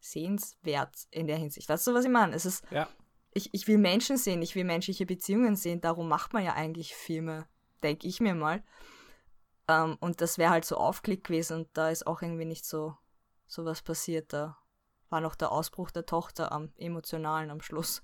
sehenswert 0.00 1.06
in 1.10 1.26
der 1.26 1.36
Hinsicht? 1.36 1.68
Weißt 1.68 1.86
du, 1.86 1.94
was 1.94 2.04
ich 2.04 2.10
meine? 2.10 2.34
Es 2.34 2.46
ist, 2.46 2.64
Ja. 2.70 2.88
ich, 3.32 3.52
ich 3.52 3.68
will 3.68 3.78
Menschen 3.78 4.16
sehen, 4.16 4.42
ich 4.42 4.54
will 4.54 4.64
menschliche 4.64 5.06
Beziehungen 5.06 5.56
sehen. 5.56 5.80
Darum 5.80 6.08
macht 6.08 6.32
man 6.32 6.44
ja 6.44 6.54
eigentlich 6.54 6.94
Filme, 6.94 7.46
denke 7.82 8.08
ich 8.08 8.20
mir 8.20 8.34
mal. 8.34 8.62
Ähm, 9.68 9.96
und 10.00 10.20
das 10.20 10.38
wäre 10.38 10.50
halt 10.50 10.64
so 10.64 10.76
Aufklick 10.76 11.24
gewesen 11.24 11.58
und 11.60 11.68
da 11.74 11.90
ist 11.90 12.06
auch 12.06 12.22
irgendwie 12.22 12.44
nicht 12.46 12.64
so, 12.64 12.96
so 13.46 13.64
was 13.64 13.82
passiert. 13.82 14.32
Da 14.32 14.58
war 15.12 15.20
noch 15.20 15.34
der 15.34 15.52
Ausbruch 15.52 15.90
der 15.90 16.06
Tochter 16.06 16.50
am 16.52 16.70
emotionalen 16.78 17.50
am 17.50 17.60
Schluss. 17.60 18.02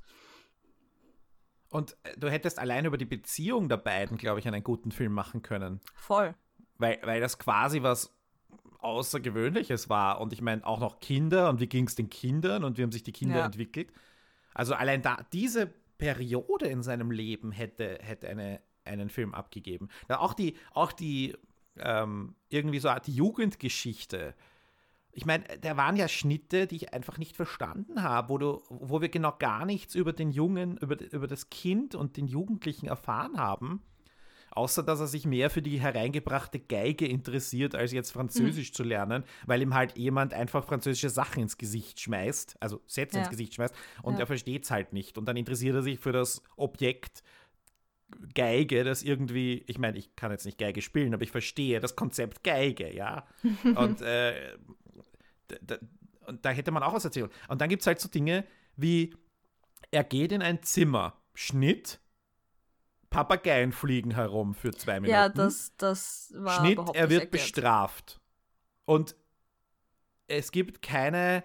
Und 1.70 1.96
äh, 2.04 2.16
du 2.18 2.30
hättest 2.30 2.58
allein 2.58 2.84
über 2.84 2.98
die 2.98 3.04
Beziehung 3.04 3.68
der 3.68 3.78
beiden, 3.78 4.16
glaube 4.16 4.40
ich, 4.40 4.46
einen 4.46 4.62
guten 4.62 4.92
Film 4.92 5.12
machen 5.12 5.42
können. 5.42 5.80
Voll. 5.94 6.34
Weil, 6.76 6.98
weil 7.02 7.20
das 7.20 7.38
quasi 7.38 7.82
was 7.82 8.14
Außergewöhnliches 8.78 9.88
war. 9.88 10.20
Und 10.20 10.32
ich 10.32 10.40
meine, 10.40 10.64
auch 10.66 10.78
noch 10.78 11.00
Kinder 11.00 11.48
und 11.48 11.60
wie 11.60 11.66
ging 11.66 11.86
es 11.86 11.94
den 11.94 12.10
Kindern 12.10 12.64
und 12.64 12.78
wie 12.78 12.82
haben 12.82 12.92
sich 12.92 13.02
die 13.02 13.12
Kinder 13.12 13.38
Ja. 13.38 13.46
entwickelt. 13.46 13.92
Also 14.54 14.74
allein 14.74 15.02
da, 15.02 15.18
diese 15.32 15.66
Periode 15.98 16.66
in 16.66 16.82
seinem 16.82 17.10
Leben 17.10 17.50
hätte, 17.52 17.98
hätte 18.00 18.28
eine, 18.28 18.60
einen 18.84 19.10
Film 19.10 19.34
abgegeben. 19.34 19.88
Ja, 20.08 20.20
auch 20.20 20.32
die, 20.32 20.56
auch 20.72 20.92
die 20.92 21.36
ähm, 21.76 22.36
irgendwie 22.48 22.78
so 22.78 22.90
die 23.04 23.14
Jugendgeschichte. 23.14 24.34
Ich 25.18 25.26
meine, 25.26 25.42
da 25.62 25.76
waren 25.76 25.96
ja 25.96 26.06
Schnitte, 26.06 26.68
die 26.68 26.76
ich 26.76 26.94
einfach 26.94 27.18
nicht 27.18 27.34
verstanden 27.34 28.04
habe, 28.04 28.28
wo, 28.28 28.38
du, 28.38 28.62
wo 28.68 29.00
wir 29.00 29.08
genau 29.08 29.34
gar 29.36 29.66
nichts 29.66 29.96
über 29.96 30.12
den 30.12 30.30
Jungen, 30.30 30.76
über, 30.76 30.96
über 31.10 31.26
das 31.26 31.50
Kind 31.50 31.96
und 31.96 32.16
den 32.16 32.28
Jugendlichen 32.28 32.86
erfahren 32.86 33.36
haben. 33.36 33.82
Außer 34.52 34.84
dass 34.84 35.00
er 35.00 35.08
sich 35.08 35.26
mehr 35.26 35.50
für 35.50 35.60
die 35.60 35.80
hereingebrachte 35.80 36.60
Geige 36.60 37.04
interessiert, 37.08 37.74
als 37.74 37.90
jetzt 37.90 38.12
Französisch 38.12 38.72
zu 38.72 38.84
lernen, 38.84 39.24
weil 39.44 39.60
ihm 39.60 39.74
halt 39.74 39.98
jemand 39.98 40.34
einfach 40.34 40.64
französische 40.64 41.10
Sachen 41.10 41.42
ins 41.42 41.58
Gesicht 41.58 41.98
schmeißt, 41.98 42.56
also 42.60 42.80
Sätze 42.86 43.18
ins 43.18 43.26
Ja. 43.26 43.30
Gesicht 43.30 43.54
schmeißt 43.54 43.74
und 44.04 44.14
Ja. 44.14 44.20
er 44.20 44.26
versteht 44.28 44.62
es 44.62 44.70
halt 44.70 44.92
nicht. 44.92 45.18
Und 45.18 45.24
dann 45.26 45.36
interessiert 45.36 45.74
er 45.74 45.82
sich 45.82 45.98
für 45.98 46.12
das 46.12 46.44
Objekt 46.56 47.24
Geige, 48.34 48.84
das 48.84 49.02
irgendwie, 49.02 49.64
ich 49.66 49.78
meine, 49.78 49.98
ich 49.98 50.14
kann 50.14 50.30
jetzt 50.30 50.46
nicht 50.46 50.58
Geige 50.58 50.80
spielen, 50.80 51.12
aber 51.12 51.24
ich 51.24 51.30
verstehe 51.32 51.80
das 51.80 51.96
Konzept 51.96 52.44
Geige, 52.44 52.94
ja. 52.94 53.26
und, 53.74 54.00
äh, 54.00 54.56
d- 55.50 55.58
d- 55.60 55.78
und 56.26 56.44
da 56.44 56.50
hätte 56.50 56.70
man 56.70 56.82
auch 56.82 56.92
was 56.92 57.04
erzählen. 57.04 57.30
Und 57.48 57.60
dann 57.60 57.68
gibt 57.68 57.82
es 57.82 57.86
halt 57.86 58.00
so 58.00 58.08
Dinge 58.08 58.44
wie, 58.76 59.14
er 59.90 60.04
geht 60.04 60.32
in 60.32 60.42
ein 60.42 60.62
Zimmer, 60.62 61.16
Schnitt, 61.34 62.00
Papageien 63.10 63.72
fliegen 63.72 64.10
herum 64.10 64.54
für 64.54 64.70
zwei 64.72 65.00
Minuten. 65.00 65.10
Ja, 65.10 65.28
das, 65.30 65.72
das 65.78 66.32
war 66.36 66.60
Schnitt, 66.60 66.78
er 66.78 67.08
wird 67.08 67.22
erklärt. 67.22 67.30
bestraft. 67.30 68.20
Und 68.84 69.16
es 70.26 70.52
gibt 70.52 70.82
keine, 70.82 71.42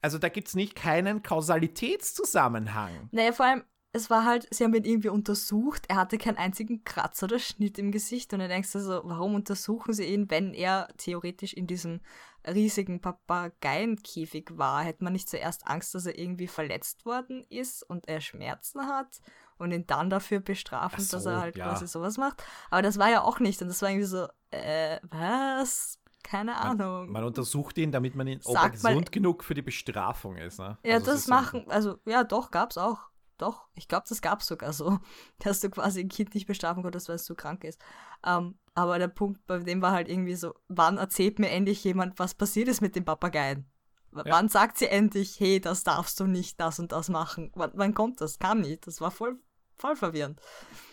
also 0.00 0.18
da 0.18 0.28
gibt 0.28 0.46
es 0.48 0.54
nicht 0.54 0.76
keinen 0.76 1.22
Kausalitätszusammenhang. 1.24 3.08
Naja, 3.10 3.32
vor 3.32 3.46
allem, 3.46 3.64
es 3.94 4.08
war 4.08 4.24
halt, 4.24 4.48
sie 4.50 4.64
haben 4.64 4.74
ihn 4.74 4.84
irgendwie 4.84 5.10
untersucht, 5.10 5.84
er 5.88 5.96
hatte 5.96 6.16
keinen 6.16 6.38
einzigen 6.38 6.82
Kratzer 6.82 7.24
oder 7.24 7.38
Schnitt 7.38 7.78
im 7.78 7.92
Gesicht 7.92 8.32
und 8.32 8.38
dann 8.38 8.48
denkst 8.48 8.72
du 8.72 8.80
so, 8.80 9.02
warum 9.04 9.34
untersuchen 9.34 9.92
sie 9.92 10.06
ihn, 10.06 10.30
wenn 10.30 10.54
er 10.54 10.88
theoretisch 10.96 11.52
in 11.52 11.66
diesem 11.66 12.00
riesigen 12.46 13.00
Papageienkäfig 13.02 14.48
war? 14.52 14.82
Hätte 14.82 15.04
man 15.04 15.12
nicht 15.12 15.28
zuerst 15.28 15.66
Angst, 15.66 15.94
dass 15.94 16.06
er 16.06 16.18
irgendwie 16.18 16.46
verletzt 16.46 17.04
worden 17.04 17.44
ist 17.50 17.82
und 17.82 18.08
er 18.08 18.22
Schmerzen 18.22 18.86
hat 18.86 19.20
und 19.58 19.72
ihn 19.72 19.86
dann 19.86 20.08
dafür 20.08 20.40
bestrafen, 20.40 21.04
so, 21.04 21.18
dass 21.18 21.26
er 21.26 21.40
halt 21.40 21.58
ja. 21.58 21.68
quasi 21.68 21.86
sowas 21.86 22.16
macht? 22.16 22.42
Aber 22.70 22.80
das 22.80 22.98
war 22.98 23.10
ja 23.10 23.22
auch 23.22 23.40
nicht 23.40 23.60
und 23.60 23.68
das 23.68 23.82
war 23.82 23.90
irgendwie 23.90 24.06
so, 24.06 24.26
äh, 24.52 25.00
was? 25.10 25.98
Keine 26.22 26.56
Ahnung. 26.56 27.10
Man 27.10 27.24
untersucht 27.24 27.76
ihn, 27.76 27.92
damit 27.92 28.14
man 28.14 28.26
ihn, 28.26 28.40
ob 28.44 28.56
er 28.56 28.70
gesund 28.70 29.12
genug 29.12 29.44
für 29.44 29.54
die 29.54 29.60
Bestrafung 29.60 30.36
ist. 30.36 30.60
Ne? 30.60 30.78
Ja, 30.82 30.94
Also 30.94 31.10
es 31.10 31.16
das 31.18 31.26
machen, 31.26 31.66
also 31.68 31.98
ja, 32.06 32.24
doch, 32.24 32.50
gab's 32.50 32.78
auch. 32.78 33.11
Doch, 33.42 33.66
ich 33.74 33.88
glaube, 33.88 34.04
das 34.08 34.22
gab 34.22 34.40
es 34.40 34.46
sogar 34.46 34.72
so, 34.72 35.00
dass 35.40 35.58
du 35.58 35.68
quasi 35.68 36.00
ein 36.00 36.08
Kind 36.08 36.32
nicht 36.32 36.46
bestrafen 36.46 36.84
konntest, 36.84 37.08
weil 37.08 37.16
es 37.16 37.26
so 37.26 37.34
krank 37.34 37.64
ist. 37.64 37.80
Ähm, 38.24 38.54
aber 38.74 39.00
der 39.00 39.08
Punkt 39.08 39.44
bei 39.48 39.58
dem 39.58 39.82
war 39.82 39.90
halt 39.90 40.08
irgendwie 40.08 40.36
so, 40.36 40.54
wann 40.68 40.96
erzählt 40.96 41.40
mir 41.40 41.50
endlich 41.50 41.82
jemand, 41.82 42.20
was 42.20 42.34
passiert 42.34 42.68
ist 42.68 42.80
mit 42.80 42.94
den 42.94 43.04
Papageien? 43.04 43.66
W 44.12 44.22
Ja. 44.24 44.32
Wann 44.32 44.48
sagt 44.48 44.78
sie 44.78 44.86
endlich, 44.86 45.40
hey, 45.40 45.60
das 45.60 45.82
darfst 45.82 46.20
du 46.20 46.26
nicht, 46.26 46.60
das 46.60 46.78
und 46.78 46.92
das 46.92 47.08
machen? 47.08 47.50
Wann, 47.56 47.72
wann 47.74 47.94
kommt 47.94 48.20
das? 48.20 48.38
Kam 48.38 48.60
nicht. 48.60 48.86
Das 48.86 49.00
war 49.00 49.10
voll, 49.10 49.40
voll 49.76 49.96
verwirrend. 49.96 50.40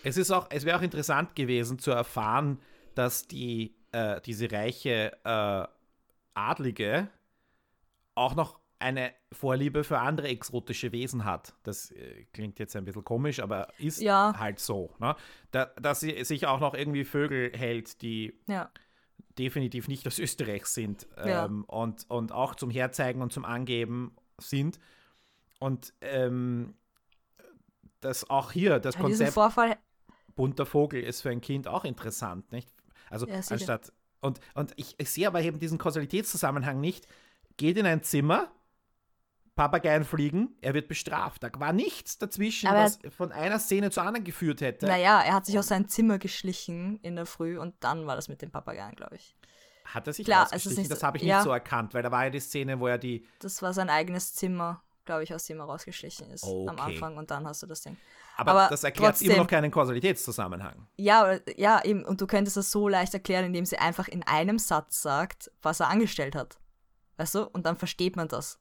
Es 0.04 0.18
ist 0.18 0.32
auch, 0.32 0.48
es 0.50 0.66
wäre 0.66 0.80
auch 0.80 0.82
interessant 0.82 1.36
gewesen 1.36 1.78
zu 1.78 1.92
erfahren, 1.92 2.60
dass 2.96 3.28
die, 3.28 3.76
äh, 3.92 4.20
diese 4.22 4.52
reiche 4.52 5.16
äh, 5.24 5.68
Adlige 6.34 7.10
auch 8.16 8.34
noch 8.34 8.60
eine 8.80 9.14
Vorliebe 9.32 9.84
für 9.84 10.00
andere 10.00 10.30
exotische 10.30 10.92
Wesen 10.92 11.26
hat. 11.26 11.54
Das 11.64 11.92
äh, 11.92 12.26
klingt 12.34 12.60
jetzt 12.60 12.76
ein 12.76 12.86
bisschen 12.86 13.04
komisch, 13.04 13.40
aber 13.42 13.68
ist 13.78 14.00
Ja. 14.02 14.34
halt 14.38 14.60
so. 14.60 14.94
Ne? 15.00 15.16
Da, 15.52 15.66
dass 15.82 16.00
sie 16.00 16.24
sich 16.24 16.48
auch 16.48 16.60
noch 16.60 16.74
irgendwie 16.74 17.04
Vögel 17.04 17.52
hält, 17.56 18.02
die 18.02 18.40
Ja. 18.48 18.72
definitiv 19.38 19.88
nicht 19.88 20.08
aus 20.08 20.18
Österreich 20.18 20.66
sind 20.66 21.08
Ja. 21.18 21.46
ähm, 21.46 21.66
und, 21.66 22.10
und 22.10 22.32
auch 22.32 22.56
zum 22.56 22.70
Herzeigen 22.70 23.22
und 23.22 23.34
zum 23.34 23.46
Angeben 23.46 24.16
sind. 24.38 24.80
Und 25.60 25.94
ähm, 26.02 26.74
das 28.00 28.30
auch 28.30 28.52
hier, 28.52 28.80
das 28.80 28.96
Ja, 28.96 29.02
Konzept 29.02 29.38
bunter 30.36 30.66
Vogel 30.66 31.04
ist 31.04 31.22
für 31.22 31.30
ein 31.32 31.42
Kind 31.42 31.68
auch 31.68 31.84
interessant, 31.84 32.50
nicht? 32.54 32.72
Also 33.10 33.28
Ja, 33.28 33.42
anstatt 33.50 33.92
und, 34.22 34.40
und 34.54 34.74
ich, 34.78 34.96
ich 34.98 35.10
sehe 35.10 35.28
aber 35.28 35.42
eben 35.42 35.60
diesen 35.60 35.78
Kausalitätszusammenhang 35.78 36.80
nicht. 36.80 37.08
Geht 37.58 37.78
in 37.78 37.86
ein 37.86 38.04
Zimmer, 38.04 38.52
Papageien 39.60 40.06
fliegen, 40.06 40.56
er 40.62 40.74
wird 40.74 40.88
bestraft. 40.88 41.44
Da 41.44 41.50
war 41.58 41.74
nichts 41.74 42.18
dazwischen, 42.18 42.68
Aber 42.68 42.78
er- 42.80 42.86
was 42.86 43.00
von 43.16 43.32
einer 43.34 43.60
Szene 43.60 43.92
zur 43.92 44.04
anderen 44.04 44.24
geführt 44.24 44.62
hätte. 44.62 44.86
naja, 44.86 45.22
er 45.22 45.34
hat 45.34 45.46
sich 45.46 45.60
aus 45.60 45.68
seinem 45.68 45.90
Zimmer 45.90 46.18
geschlichen 46.18 46.98
in 47.02 47.16
der 47.18 47.26
Früh 47.26 47.60
und 47.60 47.76
dann 47.82 48.08
war 48.08 48.16
das 48.16 48.30
mit 48.30 48.42
den 48.42 48.52
Papageien, 48.52 48.96
glaube 48.96 49.18
ich. 49.18 49.36
Hat 49.86 50.08
er 50.08 50.14
sich 50.14 50.26
Klar, 50.26 50.44
rausgeschlichen? 50.44 50.78
nicht 50.84 50.92
Das 50.92 51.02
so- 51.02 51.08
habe 51.08 51.18
ich 51.18 51.24
ja. 51.24 51.38
nicht 51.38 51.44
so 51.44 51.52
erkannt, 51.52 51.94
weil 51.94 52.04
da 52.04 52.10
war 52.12 52.24
ja 52.24 52.30
die 52.30 52.40
Szene, 52.40 52.80
wo 52.80 52.88
er 52.88 52.98
die. 52.98 53.28
Das 53.40 53.62
war 53.62 53.74
sein 53.74 53.90
eigenes 53.90 54.34
Zimmer, 54.34 54.82
glaube 55.04 55.24
ich, 55.24 55.34
aus 55.34 55.46
dem 55.46 55.60
er 55.60 55.66
rausgeschlichen 55.66 56.30
ist 56.32 56.44
am 56.46 56.70
Okay. 56.70 56.82
Anfang 56.94 57.18
und 57.18 57.30
dann 57.32 57.46
hast 57.46 57.62
du 57.62 57.68
das 57.68 57.82
Ding. 57.82 57.98
Aber, 58.38 58.52
Aber 58.52 58.68
das 58.70 58.84
erklärt 58.86 59.14
trotzdem- 59.16 59.32
immer 59.32 59.40
noch 59.40 59.48
keinen 59.48 59.72
Kausalitätszusammenhang. 59.72 60.88
Ja, 60.96 61.38
ja, 61.58 61.84
eben, 61.84 62.06
und 62.06 62.22
du 62.22 62.28
könntest 62.28 62.56
das 62.56 62.72
so 62.72 62.88
leicht 62.88 63.14
erklären, 63.14 63.44
indem 63.46 63.66
sie 63.66 63.78
einfach 63.78 64.08
in 64.08 64.24
einem 64.24 64.58
Satz 64.58 65.02
sagt, 65.02 65.52
was 65.62 65.82
er 65.82 65.90
angestellt 65.90 66.36
hat. 66.36 66.60
Weißt 67.18 67.36
du? 67.36 67.44
Und 67.48 67.66
dann 67.66 67.76
versteht 67.76 68.16
man 68.16 68.30
das. 68.30 68.58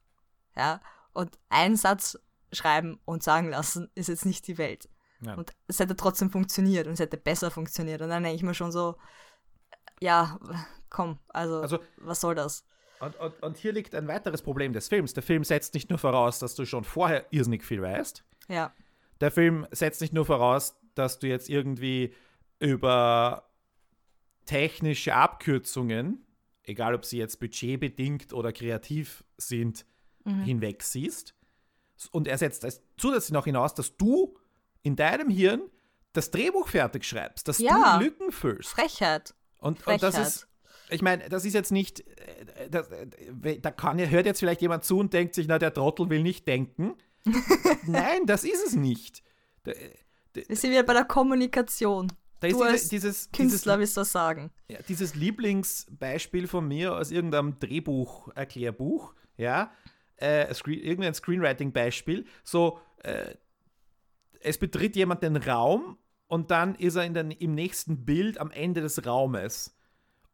Ja. 0.58 0.80
Und 1.12 1.38
einen 1.48 1.76
Satz 1.76 2.18
schreiben 2.52 2.98
und 3.04 3.22
sagen 3.22 3.48
lassen 3.50 3.90
ist 3.94 4.08
jetzt 4.08 4.26
nicht 4.26 4.46
die 4.46 4.58
Welt. 4.58 4.88
Ja. 5.20 5.34
Und 5.34 5.52
es 5.66 5.80
hätte 5.80 5.96
trotzdem 5.96 6.30
funktioniert 6.30 6.86
und 6.86 6.92
es 6.94 7.00
hätte 7.00 7.16
besser 7.16 7.50
funktioniert. 7.50 8.02
Und 8.02 8.08
dann 8.10 8.22
denke 8.22 8.36
ich 8.36 8.42
mir 8.42 8.54
schon 8.54 8.72
so, 8.72 8.96
ja, 10.00 10.38
komm, 10.90 11.18
also, 11.28 11.60
Also- 11.60 11.78
was 11.96 12.20
soll 12.20 12.34
das? 12.34 12.64
Und, 13.00 13.14
und, 13.20 13.42
und 13.42 13.56
hier 13.56 13.72
liegt 13.72 13.94
ein 13.94 14.08
weiteres 14.08 14.42
Problem 14.42 14.72
des 14.72 14.88
Films. 14.88 15.14
Der 15.14 15.22
Film 15.22 15.44
setzt 15.44 15.74
nicht 15.74 15.88
nur 15.88 15.98
voraus, 16.00 16.40
dass 16.40 16.56
du 16.56 16.64
schon 16.64 16.82
vorher 16.82 17.26
irrsinnig 17.30 17.64
viel 17.64 17.80
weißt, 17.80 18.24
Ja, 18.48 18.72
der 19.20 19.30
Film 19.30 19.66
setzt 19.70 20.00
nicht 20.00 20.12
nur 20.12 20.26
voraus, 20.26 20.76
dass 20.94 21.18
du 21.20 21.28
jetzt 21.28 21.48
irgendwie 21.48 22.12
über 22.58 23.48
technische 24.46 25.14
Abkürzungen, 25.14 26.26
egal 26.64 26.94
ob 26.94 27.04
sie 27.04 27.18
jetzt 27.18 27.38
budgetbedingt 27.40 28.32
oder 28.32 28.52
kreativ 28.52 29.24
sind, 29.36 29.84
hinweg 30.44 30.82
siehst. 30.82 31.34
Und 32.12 32.28
er 32.28 32.38
setzt 32.38 32.64
es 32.64 32.80
zusätzlich 32.96 33.32
noch 33.32 33.44
hinaus, 33.44 33.74
dass 33.74 33.96
du 33.96 34.36
in 34.82 34.94
deinem 34.96 35.28
Hirn 35.28 35.62
das 36.12 36.30
Drehbuch 36.30 36.68
fertig 36.68 37.04
schreibst, 37.04 37.48
dass 37.48 37.58
Ja. 37.58 37.98
du 37.98 38.04
Lücken 38.04 38.30
füllst. 38.32 38.70
Frechheit. 38.70 39.34
Und, 39.58 39.84
und 39.86 40.02
das 40.02 40.14
Frechheit. 40.14 40.26
ist, 40.28 40.48
ich 40.90 41.02
meine, 41.02 41.28
das 41.28 41.44
ist 41.44 41.54
jetzt 41.54 41.72
nicht, 41.72 42.00
äh, 42.00 42.70
das, 42.70 42.88
äh, 42.90 43.58
da 43.60 43.70
kann, 43.70 43.98
hört 43.98 44.26
jetzt 44.26 44.38
vielleicht 44.38 44.62
jemand 44.62 44.84
zu 44.84 44.98
und 44.98 45.12
denkt 45.12 45.34
sich, 45.34 45.48
na, 45.48 45.58
der 45.58 45.74
Trottel 45.74 46.08
will 46.08 46.22
nicht 46.22 46.46
denken. 46.46 46.94
Nein, 47.86 48.26
das 48.26 48.44
ist 48.44 48.64
es 48.66 48.74
nicht. 48.74 49.22
Da, 49.64 49.72
Wir 50.32 50.56
sind 50.56 50.70
wieder 50.70 50.84
bei 50.84 50.94
der 50.94 51.04
Kommunikation. 51.04 52.12
da 52.40 52.46
ist 52.46 52.54
Du 52.56 52.62
als 52.62 52.88
dieses, 52.88 53.30
Künstler 53.32 53.78
willst 53.80 53.96
du 53.96 54.04
sagen. 54.04 54.50
ja, 54.68 54.78
dieses 54.88 55.14
Lieblingsbeispiel 55.16 56.46
von 56.46 56.66
mir 56.66 56.94
aus 56.96 57.10
irgendeinem 57.10 57.58
Drehbuch, 57.58 58.28
Erklärbuch, 58.34 59.14
ja, 59.36 59.72
äh, 60.18 60.52
Screen, 60.54 60.80
irgendein 60.80 61.14
Screenwriting-Beispiel, 61.14 62.26
so, 62.44 62.78
äh, 63.02 63.34
es 64.40 64.58
betritt 64.58 64.94
jemand 64.96 65.22
den 65.22 65.36
Raum 65.36 65.98
und 66.28 66.50
dann 66.50 66.74
ist 66.76 66.96
er 66.96 67.04
in 67.04 67.14
den, 67.14 67.30
im 67.30 67.54
nächsten 67.54 68.04
Bild 68.04 68.38
am 68.38 68.50
Ende 68.50 68.80
des 68.80 69.04
Raumes. 69.06 69.74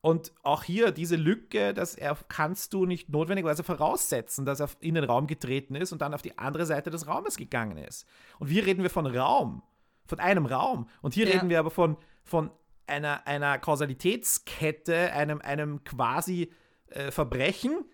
Und 0.01 0.33
auch 0.42 0.64
hier 0.64 0.90
diese 0.92 1.16
Lücke, 1.16 1.73
das 1.73 1.94
er, 1.94 2.14
kannst 2.29 2.75
du 2.75 2.85
nicht 2.85 3.09
notwendigerweise 3.09 3.64
voraussetzen, 3.64 4.44
dass 4.44 4.61
er 4.61 4.68
in 4.81 4.97
den 4.97 5.05
Raum 5.05 5.27
getreten 5.27 5.75
ist 5.75 5.92
und 5.92 6.03
dann 6.03 6.12
auf 6.12 6.20
die 6.20 6.37
andere 6.37 6.66
Seite 6.66 6.90
des 6.90 7.07
Raumes 7.07 7.38
gegangen 7.38 7.79
ist. 7.79 8.07
Und 8.38 8.49
hier 8.49 8.66
reden 8.66 8.83
wir 8.83 8.90
von 8.90 9.07
Raum, 9.07 9.62
von 10.05 10.20
einem 10.20 10.44
Raum. 10.44 10.88
Und 11.01 11.14
hier 11.14 11.27
Ja. 11.27 11.33
reden 11.37 11.49
wir 11.49 11.59
aber 11.59 11.70
von, 11.70 11.97
von 12.23 12.51
einer, 12.87 13.27
einer 13.27 13.59
Kausalitätskette, 13.59 15.12
einem, 15.12 15.40
einem 15.40 15.85
quasi 15.85 16.53
äh, 16.88 17.11
Verbrechen, 17.11 17.87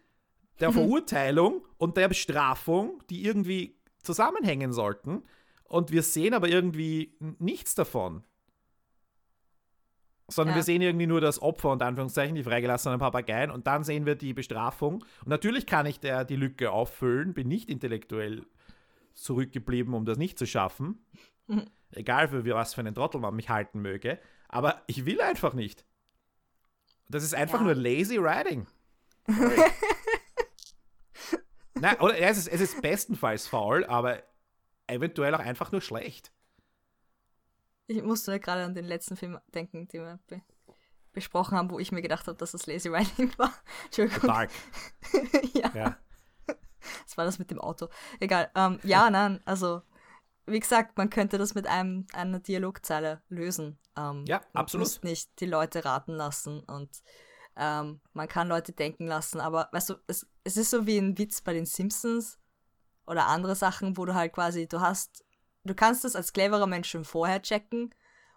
der 0.61 0.73
Verurteilung 0.73 1.67
und 1.79 1.97
der 1.97 2.09
Bestrafung, 2.09 3.03
die 3.11 3.25
irgendwie 3.25 3.77
zusammenhängen 4.03 4.73
sollten. 4.73 5.23
Und 5.65 5.91
wir 5.93 6.03
sehen 6.03 6.35
aber 6.35 6.49
irgendwie 6.49 7.15
nichts 7.39 7.75
davon. 7.75 8.25
Sondern 10.29 10.53
Ja. 10.55 10.57
wir 10.57 10.63
sehen 10.63 10.81
irgendwie 10.83 11.07
nur 11.07 11.21
das 11.21 11.43
Opfer 11.43 11.71
und 11.71 11.83
Anführungszeichen, 11.83 12.37
die 12.37 12.45
freigelassenen 12.45 12.99
Papageien, 13.01 13.51
und 13.51 13.67
dann 13.67 13.83
sehen 13.83 14.07
wir 14.07 14.15
die 14.15 14.33
Bestrafung. 14.33 15.03
Und 15.23 15.29
natürlich 15.29 15.67
kann 15.67 15.87
ich 15.87 15.99
der 15.99 16.25
die 16.25 16.37
Lücke 16.37 16.71
auffüllen, 16.71 17.35
bin 17.35 17.49
nicht 17.49 17.69
intellektuell 17.69 18.47
zurückgeblieben, 19.15 19.93
um 19.95 20.05
das 20.05 20.19
nicht 20.19 20.39
zu 20.39 20.47
schaffen. 20.47 21.05
Mhm. 21.49 21.65
Egal 21.93 22.29
für 22.29 22.45
was 22.55 22.75
für 22.75 22.81
einen 22.81 22.95
Trottel 22.95 23.21
man 23.21 23.35
mich 23.35 23.49
halten 23.49 23.81
möge. 23.81 24.21
Aber 24.49 24.83
ich 24.87 25.05
will 25.05 25.21
einfach 25.21 25.53
nicht. 25.55 25.85
Das 27.09 27.25
ist 27.25 27.35
einfach 27.35 27.59
Ja. 27.59 27.65
nur 27.67 27.75
lazy 27.75 28.23
writing. 28.23 28.67
Nein, 31.81 31.99
oder 32.01 32.19
es 32.19 32.39
ist, 32.39 32.49
es 32.49 32.61
ist 32.61 32.83
bestenfalls 32.83 33.47
faul, 33.47 33.85
aber 33.87 34.23
eventuell 34.87 35.35
auch 35.35 35.41
einfach 35.41 35.73
nur 35.73 35.81
schlecht. 35.81 36.33
Ich 37.87 38.03
musste 38.03 38.39
gerade 38.39 38.65
an 38.65 38.75
den 38.75 38.85
letzten 38.85 39.17
Film 39.17 39.39
denken, 39.49 39.89
den 39.89 40.03
wir 40.05 40.19
be 40.27 40.43
besprochen 41.13 41.59
haben, 41.59 41.71
wo 41.73 41.81
ich 41.81 41.91
mir 41.91 42.03
gedacht 42.03 42.29
habe, 42.29 42.39
dass 42.39 42.53
das 42.53 42.67
Lazy 42.67 42.89
Writing 42.93 43.33
war. 43.39 43.53
Entschuldigung. 43.87 44.29
Dark. 44.29 44.51
ja, 45.55 45.71
Ja. 45.75 45.97
das 46.47 47.17
war 47.17 47.25
das 47.25 47.41
mit 47.41 47.51
dem 47.51 47.59
Auto. 47.61 47.89
Egal. 48.21 48.49
Ähm, 48.55 48.79
ja, 48.85 49.11
nein, 49.11 49.41
also, 49.45 49.83
wie 50.47 50.61
gesagt, 50.61 50.97
man 50.99 51.11
könnte 51.11 51.37
das 51.37 51.57
mit 51.57 51.67
einem, 51.67 52.07
einer 52.13 52.39
Dialogzeile 52.39 53.23
lösen. 53.29 53.77
Ähm, 53.97 54.25
Ja, 54.29 54.41
man 54.53 54.63
absolut. 54.63 54.87
muss 54.87 55.03
nicht 55.03 55.41
die 55.41 55.47
Leute 55.47 55.85
raten 55.85 56.13
lassen 56.13 56.61
und 56.61 57.03
ähm, 57.61 58.01
man 58.15 58.27
kann 58.27 58.49
Leute 58.49 58.73
denken 58.73 59.07
lassen, 59.07 59.39
aber 59.39 59.69
weißt 59.73 59.91
du, 59.91 59.95
es, 60.07 60.27
es 60.45 60.57
ist 60.57 60.71
so 60.71 60.87
wie 60.87 60.97
ein 60.97 61.19
Witz 61.19 61.43
bei 61.43 61.53
den 61.53 61.67
Simpsons 61.67 62.39
oder 63.07 63.27
andere 63.27 63.55
Sachen, 63.55 63.99
wo 63.99 64.07
du 64.07 64.15
halt 64.15 64.33
quasi, 64.33 64.67
du 64.67 64.81
hast, 64.81 65.25
du 65.65 65.75
kannst 65.75 66.05
das 66.05 66.17
als 66.17 66.33
cleverer 66.33 66.67
Mensch 66.67 66.89
schon 66.89 67.05
vorher 67.05 67.43
checken 67.43 67.95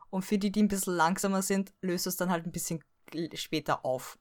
und 0.09 0.23
für 0.23 0.37
die, 0.37 0.51
die 0.51 0.61
ein 0.61 0.67
bisschen 0.67 0.95
langsamer 0.95 1.41
sind, 1.41 1.73
löst 1.81 2.05
du 2.05 2.09
es 2.09 2.17
dann 2.17 2.29
halt 2.29 2.45
ein 2.45 2.51
bisschen 2.51 2.83
später 3.33 3.85
auf. 3.85 4.19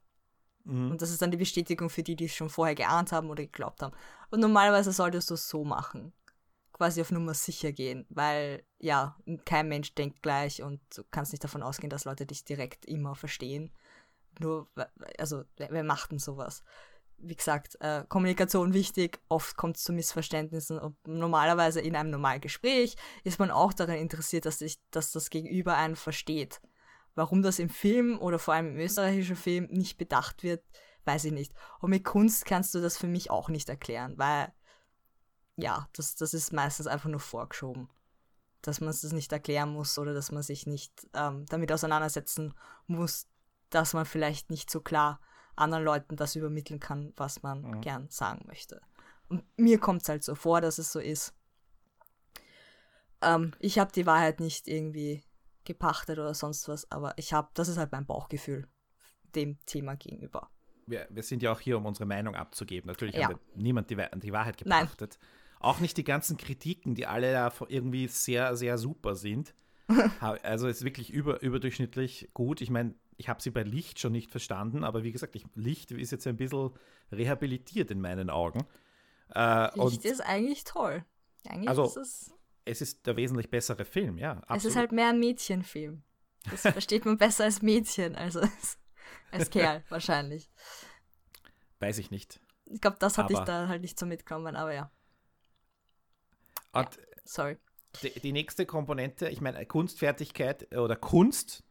Mhm. 0.64 0.92
Und 0.92 1.02
das 1.02 1.10
ist 1.10 1.20
dann 1.20 1.32
die 1.32 1.36
Bestätigung 1.36 1.90
für 1.90 2.04
die, 2.04 2.14
die 2.14 2.26
es 2.26 2.34
schon 2.34 2.48
vorher 2.48 2.76
geahnt 2.76 3.10
haben 3.10 3.28
oder 3.28 3.42
geglaubt 3.42 3.82
haben. 3.82 3.94
Und 4.30 4.38
normalerweise 4.38 4.92
solltest 4.92 5.30
du 5.30 5.34
es 5.34 5.48
so 5.48 5.64
machen. 5.64 6.12
Quasi 6.72 7.00
auf 7.00 7.10
Nummer 7.10 7.34
sicher 7.34 7.72
gehen, 7.72 8.06
weil 8.08 8.64
ja, 8.78 9.16
kein 9.44 9.68
Mensch 9.68 9.94
denkt 9.94 10.22
gleich 10.22 10.62
und 10.62 10.80
du 10.96 11.02
kannst 11.10 11.32
nicht 11.32 11.42
davon 11.42 11.62
ausgehen, 11.62 11.90
dass 11.90 12.04
Leute 12.04 12.24
dich 12.24 12.44
direkt 12.44 12.86
immer 12.86 13.16
verstehen. 13.16 13.72
Nur, 14.40 14.68
also, 15.18 15.44
wer, 15.56 15.84
macht 15.84 16.10
denn 16.10 16.18
sowas? 16.18 16.62
Wie 17.18 17.36
gesagt, 17.36 17.76
äh, 17.80 18.04
Kommunikation 18.08 18.72
wichtig, 18.72 19.20
oft 19.28 19.56
kommt 19.56 19.76
es 19.76 19.84
zu 19.84 19.92
Missverständnissen 19.92 20.78
und 20.78 20.96
normalerweise 21.06 21.80
in 21.80 21.94
einem 21.94 22.10
normalen 22.10 22.40
Gespräch 22.40 22.96
ist 23.22 23.38
man 23.38 23.50
auch 23.50 23.72
daran 23.72 23.96
interessiert, 23.96 24.44
dass, 24.44 24.58
sich, 24.58 24.80
dass 24.90 25.12
das 25.12 25.30
Gegenüber 25.30 25.76
einen 25.76 25.96
versteht. 25.96 26.60
Warum 27.14 27.42
das 27.42 27.58
im 27.58 27.68
Film 27.68 28.18
oder 28.18 28.38
vor 28.38 28.54
allem 28.54 28.70
im 28.70 28.78
österreichischen 28.78 29.36
Film 29.36 29.68
nicht 29.70 29.98
bedacht 29.98 30.42
wird, 30.42 30.64
weiß 31.04 31.26
ich 31.26 31.32
nicht. 31.32 31.52
Und 31.80 31.90
mit 31.90 32.04
Kunst 32.04 32.44
kannst 32.44 32.74
du 32.74 32.80
das 32.80 32.96
für 32.96 33.06
mich 33.06 33.30
auch 33.30 33.48
nicht 33.48 33.68
erklären, 33.68 34.14
weil 34.18 34.52
ja, 35.56 35.88
das, 35.92 36.14
das 36.14 36.34
ist 36.34 36.52
meistens 36.52 36.86
einfach 36.86 37.08
nur 37.08 37.20
vorgeschoben. 37.20 37.88
Dass 38.62 38.80
man 38.80 38.90
es 38.90 39.02
das 39.02 39.12
nicht 39.12 39.32
erklären 39.32 39.70
muss 39.70 39.98
oder 39.98 40.14
dass 40.14 40.32
man 40.32 40.42
sich 40.42 40.66
nicht 40.66 41.08
ähm, 41.14 41.46
damit 41.46 41.72
auseinandersetzen 41.72 42.54
muss, 42.86 43.26
dass 43.74 43.94
man 43.94 44.04
vielleicht 44.04 44.50
nicht 44.50 44.70
so 44.70 44.80
klar 44.80 45.20
anderen 45.56 45.84
Leuten 45.84 46.16
das 46.16 46.36
übermitteln 46.36 46.80
kann, 46.80 47.12
was 47.16 47.42
man 47.42 47.62
Mhm. 47.62 47.80
gern 47.80 48.08
sagen 48.08 48.44
möchte. 48.46 48.80
Und 49.28 49.44
mir 49.58 49.78
kommt 49.78 50.02
es 50.02 50.08
halt 50.08 50.22
so 50.24 50.34
vor, 50.34 50.60
dass 50.60 50.78
es 50.78 50.92
so 50.92 50.98
ist. 51.00 51.34
ähm, 53.20 53.52
ich 53.60 53.78
habe 53.78 53.92
die 53.92 54.04
Wahrheit 54.06 54.40
nicht 54.40 54.66
irgendwie 54.68 55.22
gepachtet 55.64 56.18
oder 56.18 56.34
sonst 56.34 56.68
was, 56.68 56.90
aber 56.90 57.16
ich 57.16 57.32
habe, 57.32 57.48
das 57.54 57.68
ist 57.68 57.76
halt 57.78 57.92
mein 57.92 58.04
Bauchgefühl 58.04 58.66
dem 59.34 59.58
Thema 59.64 59.94
gegenüber. 59.94 60.50
Wir, 60.86 61.06
wir 61.10 61.22
sind 61.22 61.42
ja 61.42 61.52
auch 61.52 61.60
hier, 61.60 61.78
um 61.78 61.86
unsere 61.86 62.04
Meinung 62.06 62.34
abzugeben. 62.34 62.88
Natürlich 62.88 63.14
Ja. 63.14 63.28
wir 63.28 63.38
niemand 63.54 63.90
die, 63.90 63.96
die 64.16 64.32
Wahrheit 64.32 64.56
gepachtet. 64.56 65.18
Auch 65.60 65.78
nicht 65.78 65.96
die 65.96 66.04
ganzen 66.04 66.36
Kritiken, 66.36 66.96
die 66.96 67.06
alle 67.06 67.52
irgendwie 67.68 68.08
sehr, 68.08 68.56
sehr 68.56 68.76
super 68.78 69.14
sind. 69.14 69.54
Also 70.42 70.66
ist 70.68 70.84
wirklich 70.84 71.10
über, 71.10 71.42
überdurchschnittlich 71.42 72.30
gut. 72.34 72.60
Ich 72.60 72.70
meine, 72.70 72.94
ich 73.16 73.28
habe 73.28 73.42
sie 73.42 73.50
bei 73.50 73.62
Licht 73.62 73.98
schon 73.98 74.12
nicht 74.12 74.30
verstanden, 74.30 74.84
aber 74.84 75.02
wie 75.04 75.12
gesagt, 75.12 75.36
ich, 75.36 75.44
Licht 75.54 75.90
ist 75.92 76.10
jetzt 76.12 76.26
ein 76.26 76.36
bisschen 76.36 76.70
rehabilitiert 77.10 77.90
in 77.90 78.00
meinen 78.00 78.30
Augen. 78.30 78.64
Äh, 79.34 79.78
Licht 79.88 80.04
ist 80.04 80.20
eigentlich 80.20 80.64
toll. 80.64 81.04
Eigentlich 81.46 81.68
Also, 81.68 81.84
ist 81.84 81.96
es, 81.96 82.34
es 82.64 82.80
ist 82.80 83.06
der 83.06 83.16
wesentlich 83.16 83.50
bessere 83.50 83.84
Film, 83.84 84.18
ja. 84.18 84.32
Absolut. 84.32 84.58
es 84.58 84.64
ist 84.66 84.76
halt 84.76 84.92
mehr 84.92 85.08
ein 85.08 85.18
Mädchenfilm. 85.18 86.02
Das 86.50 86.62
versteht 86.62 87.04
man 87.04 87.18
besser 87.18 87.44
als 87.44 87.62
Mädchen, 87.62 88.14
also 88.16 88.40
als, 88.40 88.78
als 89.30 89.50
Kerl 89.50 89.82
wahrscheinlich. 89.88 90.50
Weiß 91.80 91.98
ich 91.98 92.10
nicht. 92.10 92.40
Ich 92.66 92.80
glaube, 92.80 92.96
das 93.00 93.18
hatte 93.18 93.32
ich 93.32 93.38
Aber- 93.38 93.46
da 93.46 93.68
halt 93.68 93.82
nicht 93.82 93.98
so 93.98 94.06
mitgenommen, 94.06 94.56
aber 94.56 94.72
ja, 94.72 94.90
Und 96.72 96.88
sorry. 97.24 97.58
die, 98.02 98.10
die 98.20 98.32
nächste 98.32 98.66
Komponente, 98.66 99.28
ich 99.28 99.40
meine, 99.40 99.64
Kunstfertigkeit 99.66 100.74
oder 100.76 100.96
Kunst 100.96 101.62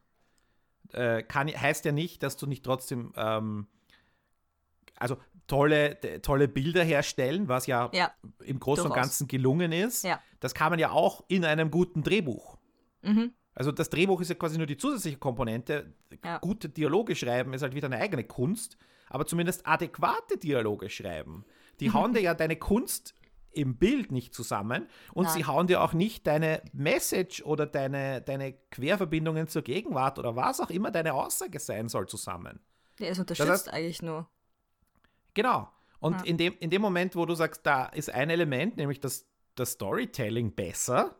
äh, 0.92 1.22
kann, 1.22 1.48
heißt 1.48 1.84
ja 1.84 1.92
nicht, 1.92 2.22
dass 2.22 2.36
du 2.36 2.46
nicht 2.46 2.64
trotzdem 2.64 3.12
ähm, 3.16 3.66
also 4.96 5.16
tolle, 5.46 5.98
tolle 6.22 6.48
Bilder 6.48 6.84
herstellen, 6.84 7.48
was 7.48 7.66
ja, 7.66 7.90
Ja, 7.92 8.12
im 8.44 8.60
Großen 8.60 8.86
und. 8.86 8.94
Ganzen 8.94 9.28
gelungen 9.28 9.72
ist. 9.72 10.04
Ja. 10.04 10.20
Das 10.40 10.54
kann 10.54 10.70
man 10.70 10.78
ja 10.78 10.90
auch 10.90 11.24
in 11.28 11.44
einem 11.44 11.70
guten 11.70 12.02
Drehbuch. 12.02 12.58
mhm. 13.02 13.32
Also 13.54 13.70
das 13.70 13.90
Drehbuch 13.90 14.22
ist 14.22 14.30
ja 14.30 14.34
quasi 14.34 14.56
nur 14.56 14.66
die 14.66 14.78
zusätzliche 14.78 15.18
Komponente. 15.18 15.92
Ja. 16.24 16.38
Gute 16.38 16.70
Dialoge 16.70 17.14
schreiben 17.14 17.52
ist 17.52 17.60
halt 17.60 17.74
wieder 17.74 17.84
eine 17.84 17.98
eigene 17.98 18.24
Kunst, 18.24 18.78
aber 19.10 19.26
zumindest 19.26 19.66
adäquate 19.66 20.38
Dialoge 20.38 20.88
schreiben. 20.88 21.44
Die 21.78 21.90
hauen 21.92 22.14
dir 22.14 22.22
ja 22.22 22.32
deine 22.32 22.56
Kunst 22.56 23.14
im 23.54 23.76
Bild 23.76 24.12
nicht 24.12 24.34
zusammen 24.34 24.88
und 25.12 25.24
Nein. 25.24 25.34
sie 25.34 25.44
hauen 25.46 25.66
dir 25.66 25.82
auch 25.82 25.92
nicht 25.92 26.26
deine 26.26 26.62
Message 26.72 27.42
oder 27.42 27.66
deine, 27.66 28.20
deine 28.22 28.52
Querverbindungen 28.70 29.48
zur 29.48 29.62
Gegenwart 29.62 30.18
oder 30.18 30.36
was 30.36 30.60
auch 30.60 30.70
immer 30.70 30.90
deine 30.90 31.14
Aussage 31.14 31.58
sein 31.60 31.88
soll 31.88 32.06
zusammen. 32.08 32.60
Ja, 32.98 33.08
es 33.08 33.18
unterstützt 33.18 33.68
heißt- 33.68 33.72
eigentlich 33.72 34.02
nur. 34.02 34.28
Genau. 35.34 35.70
Und 36.00 36.14
Ja. 36.20 36.24
in, 36.24 36.36
dem, 36.36 36.54
in 36.58 36.70
dem 36.70 36.82
Moment, 36.82 37.14
wo 37.16 37.26
du 37.26 37.34
sagst, 37.34 37.64
da 37.64 37.86
ist 37.86 38.10
ein 38.10 38.28
Element, 38.30 38.76
nämlich 38.76 39.00
das, 39.00 39.26
das 39.54 39.72
Storytelling 39.72 40.54
besser, 40.54 41.14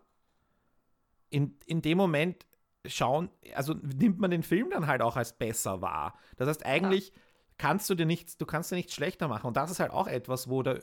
in, 1.30 1.56
in 1.66 1.80
dem 1.82 1.96
Moment 1.98 2.44
schauen, 2.86 3.30
also 3.54 3.74
nimmt 3.74 4.18
man 4.18 4.30
den 4.30 4.42
Film 4.42 4.70
dann 4.70 4.86
halt 4.86 5.02
auch 5.02 5.16
als 5.16 5.32
besser 5.38 5.80
wahr. 5.80 6.18
Das 6.36 6.48
heißt, 6.48 6.66
eigentlich 6.66 7.12
kannst 7.58 7.88
du 7.88 7.94
dir 7.94 8.06
nichts, 8.06 8.36
du 8.36 8.44
kannst 8.44 8.70
dir 8.72 8.76
nichts 8.76 8.92
schlechter 8.94 9.28
machen. 9.28 9.46
Und 9.46 9.56
das 9.56 9.70
ist 9.70 9.78
halt 9.80 9.92
auch 9.92 10.08
etwas, 10.08 10.48
wo 10.50 10.62
der, 10.62 10.82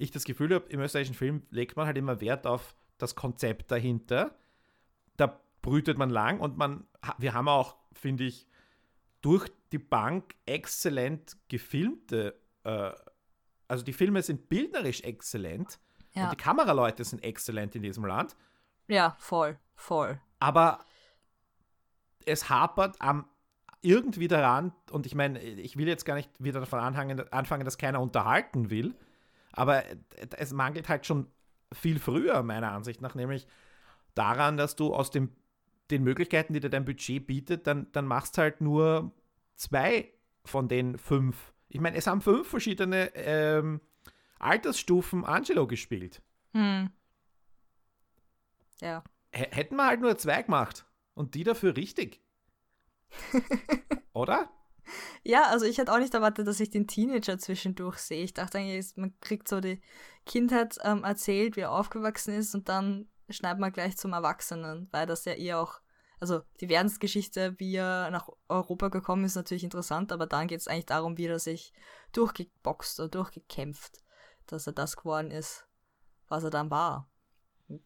ich 0.00 0.10
das 0.10 0.24
Gefühl 0.24 0.54
habe, 0.54 0.66
im 0.70 0.80
österreichischen 0.80 1.14
Film 1.14 1.42
legt 1.50 1.76
man 1.76 1.86
halt 1.86 1.96
immer 1.98 2.20
Wert 2.20 2.46
auf 2.46 2.74
das 2.98 3.14
Konzept 3.14 3.70
dahinter. 3.70 4.34
Da 5.16 5.40
brütet 5.62 5.98
man 5.98 6.10
lang 6.10 6.40
und 6.40 6.56
man, 6.56 6.86
wir 7.18 7.34
haben 7.34 7.48
auch, 7.48 7.76
finde 7.92 8.24
ich, 8.24 8.46
durch 9.20 9.48
die 9.72 9.78
Bank 9.78 10.34
exzellent 10.46 11.36
gefilmte, 11.48 12.34
äh, 12.64 12.92
also 13.68 13.84
die 13.84 13.92
Filme 13.92 14.22
sind 14.22 14.48
bildnerisch 14.48 15.02
exzellent 15.02 15.78
Ja. 16.14 16.24
und 16.24 16.32
die 16.32 16.36
Kameraleute 16.42 17.04
sind 17.04 17.22
exzellent 17.22 17.74
in 17.76 17.82
diesem 17.82 18.04
Land, 18.06 18.34
Ja, 18.88 19.14
voll, 19.18 19.58
voll. 19.74 20.18
aber 20.38 20.78
es 22.26 22.48
hapert 22.48 22.96
am 23.00 23.26
irgendwie 23.82 24.28
daran, 24.28 24.72
und 24.90 25.06
ich 25.06 25.14
meine, 25.14 25.40
ich 25.40 25.76
will 25.76 25.88
jetzt 25.88 26.04
gar 26.04 26.14
nicht 26.14 26.30
wieder 26.38 26.60
davon 26.60 26.78
anfangen, 26.80 27.64
dass 27.64 27.78
keiner 27.78 28.00
unterhalten 28.00 28.68
will, 28.70 28.94
aber 29.52 29.84
es 30.36 30.52
mangelt 30.52 30.88
halt 30.88 31.06
schon 31.06 31.26
viel 31.72 31.98
früher, 31.98 32.42
meiner 32.42 32.72
Ansicht 32.72 33.00
nach, 33.00 33.14
nämlich 33.14 33.46
daran, 34.14 34.56
dass 34.56 34.76
du 34.76 34.94
aus 34.94 35.10
dem, 35.10 35.30
den 35.90 36.02
Möglichkeiten, 36.02 36.52
die 36.52 36.60
dir 36.60 36.70
dein 36.70 36.84
Budget 36.84 37.26
bietet, 37.26 37.66
dann, 37.66 37.90
dann 37.92 38.06
machst 38.06 38.38
halt 38.38 38.60
nur 38.60 39.12
zwei 39.56 40.12
von 40.44 40.68
den 40.68 40.98
fünf. 40.98 41.52
Ich 41.68 41.80
meine, 41.80 41.96
es 41.96 42.06
haben 42.06 42.20
fünf 42.20 42.48
verschiedene 42.48 43.14
ähm, 43.14 43.80
Altersstufen 44.38 45.24
Angelo 45.24 45.66
gespielt. 45.66 46.22
Hm. 46.52 46.90
Ja. 48.80 49.04
H 49.34 49.46
hätten 49.52 49.76
wir 49.76 49.86
halt 49.86 50.00
nur 50.00 50.16
zwei 50.18 50.42
gemacht 50.42 50.86
und 51.14 51.34
die 51.34 51.44
dafür 51.44 51.76
richtig. 51.76 52.20
Oder? 54.12 54.50
Ja, 55.22 55.48
also 55.48 55.66
ich 55.66 55.78
hätte 55.78 55.92
auch 55.92 55.98
nicht 55.98 56.14
erwartet, 56.14 56.46
dass 56.46 56.60
ich 56.60 56.70
den 56.70 56.86
Teenager 56.86 57.38
zwischendurch 57.38 57.98
sehe. 57.98 58.24
Ich 58.24 58.34
dachte 58.34 58.58
eigentlich, 58.58 58.96
man 58.96 59.14
kriegt 59.20 59.48
so 59.48 59.60
die 59.60 59.80
Kindheit 60.26 60.78
ähm, 60.82 61.04
erzählt, 61.04 61.56
wie 61.56 61.60
er 61.60 61.72
aufgewachsen 61.72 62.34
ist 62.34 62.54
und 62.54 62.68
dann 62.68 63.08
schneidet 63.28 63.60
man 63.60 63.72
gleich 63.72 63.96
zum 63.96 64.12
Erwachsenen, 64.12 64.88
weil 64.90 65.06
das 65.06 65.24
ja 65.24 65.32
eher 65.32 65.60
auch, 65.60 65.80
also 66.18 66.42
die 66.60 66.68
Werdensgeschichte, 66.68 67.54
wie 67.58 67.76
er 67.76 68.10
nach 68.10 68.28
Europa 68.48 68.88
gekommen 68.88 69.24
ist, 69.24 69.36
natürlich 69.36 69.64
interessant, 69.64 70.12
aber 70.12 70.26
dann 70.26 70.48
geht 70.48 70.60
es 70.60 70.68
eigentlich 70.68 70.86
darum, 70.86 71.16
wie 71.16 71.26
er 71.26 71.38
sich 71.38 71.72
durchgeboxt 72.12 73.00
oder 73.00 73.08
durchgekämpft, 73.08 74.02
dass 74.46 74.66
er 74.66 74.72
das 74.72 74.96
geworden 74.96 75.30
ist, 75.30 75.66
was 76.28 76.44
er 76.44 76.50
dann 76.50 76.70
war. 76.70 77.08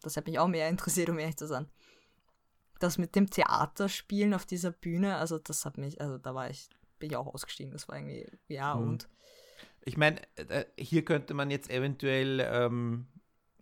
Das 0.03 0.17
hat 0.17 0.27
mich 0.27 0.39
auch 0.39 0.49
mehr 0.49 0.69
interessiert, 0.71 1.09
um 1.09 1.19
ehrlich 1.19 1.37
zu 1.37 1.47
sein. 1.47 1.71
Das 2.81 2.99
mit 2.99 3.15
dem 3.15 3.31
Theaterspielen 3.31 4.35
auf 4.35 4.47
dieser 4.47 4.73
Bühne, 4.73 5.17
also 5.17 5.39
das 5.39 5.65
hat 5.65 5.79
mich, 5.79 6.01
also 6.01 6.19
da 6.19 6.35
war 6.35 6.51
ich, 6.51 6.69
bin 7.05 7.11
ich 7.11 7.17
auch 7.17 7.33
ausgestiegen. 7.35 7.73
Das 7.73 7.87
war 7.89 7.97
irgendwie, 7.97 8.27
ja, 8.49 8.75
Mhm. 8.75 8.83
und 8.83 9.09
Ich 9.87 9.99
meine, 9.99 10.21
äh, 10.37 10.65
hier 10.79 11.05
könnte 11.05 11.35
man 11.35 11.51
jetzt 11.51 11.71
eventuell 11.71 12.41
ähm, 12.41 13.07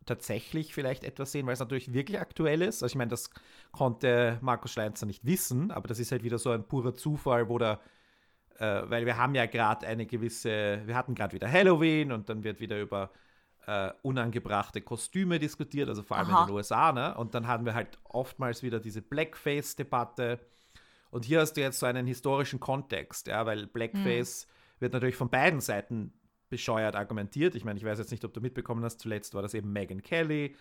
tatsächlich 0.07 0.73
vielleicht 0.73 1.03
etwas 1.03 1.33
sehen, 1.33 1.47
weil 1.47 1.55
es 1.55 1.59
natürlich 1.61 1.93
wirklich 1.93 2.21
aktuell 2.21 2.63
ist. 2.63 2.83
Also 2.85 2.93
ich 2.93 2.97
meine, 2.97 3.11
das 3.11 3.31
konnte 3.73 4.39
Markus 4.41 4.71
Schleinzer 4.73 5.07
nicht 5.07 5.25
wissen, 5.25 5.73
aber 5.73 5.89
das 5.89 5.99
ist 5.99 6.13
halt 6.13 6.23
wieder 6.23 6.39
so 6.39 6.51
ein 6.53 6.67
purer 6.69 6.95
Zufall, 6.95 7.49
wo 7.49 7.59
der, 7.59 7.81
äh, 8.59 8.83
weil 8.89 9.07
wir 9.07 9.17
haben 9.17 9.35
ja 9.35 9.47
gerade 9.47 9.87
eine 9.87 10.07
gewisse, 10.07 10.83
wir 10.87 10.95
hatten 10.95 11.15
gerade 11.17 11.35
wieder 11.35 11.51
Halloween 11.51 12.13
und 12.13 12.29
dann 12.29 12.45
wird 12.45 12.61
wieder 12.61 12.81
über 12.81 13.11
äh, 13.67 13.91
unangebrachte 14.03 14.81
Kostüme 14.83 15.39
diskutiert, 15.41 15.89
also 15.89 16.03
vor 16.05 16.19
allem 16.19 16.31
Aha. 16.31 16.43
in 16.43 16.47
den 16.49 16.55
USA, 16.57 16.93
ne? 16.93 17.17
Und 17.17 17.35
dann 17.35 17.47
hatten 17.49 17.65
wir 17.65 17.75
halt 17.75 17.99
oftmals 18.05 18.63
wieder 18.63 18.81
diese 18.81 19.03
Blackface-Debatte. 19.03 20.39
Und 21.13 21.27
hier 21.27 21.41
hast 21.41 21.53
du 21.53 21.61
jetzt 21.61 21.79
so 21.79 21.85
einen 21.85 22.07
historischen 22.07 22.59
Kontext, 22.59 23.27
ja, 23.27 23.45
weil 23.45 23.67
Blackface 23.67 24.47
wird 24.81 24.95
natürlich 24.95 25.15
von 25.15 25.29
beiden 25.29 25.61
Seiten 25.61 26.15
bescheuert 26.49 26.97
argumentiert. 26.97 27.55
Ich 27.55 27.67
meine, 27.67 27.79
ich 27.79 27.85
weiß 27.85 27.99
jetzt 27.99 28.11
nicht, 28.13 28.25
ob 28.25 28.33
du 28.33 28.41
mitbekommen 28.41 28.83
hast, 28.83 28.99
zuletzt 28.99 29.35
war 29.35 29.43
das 29.43 29.53
eben 29.53 29.71
Megan 29.75 30.03
Kelly, 30.03 30.57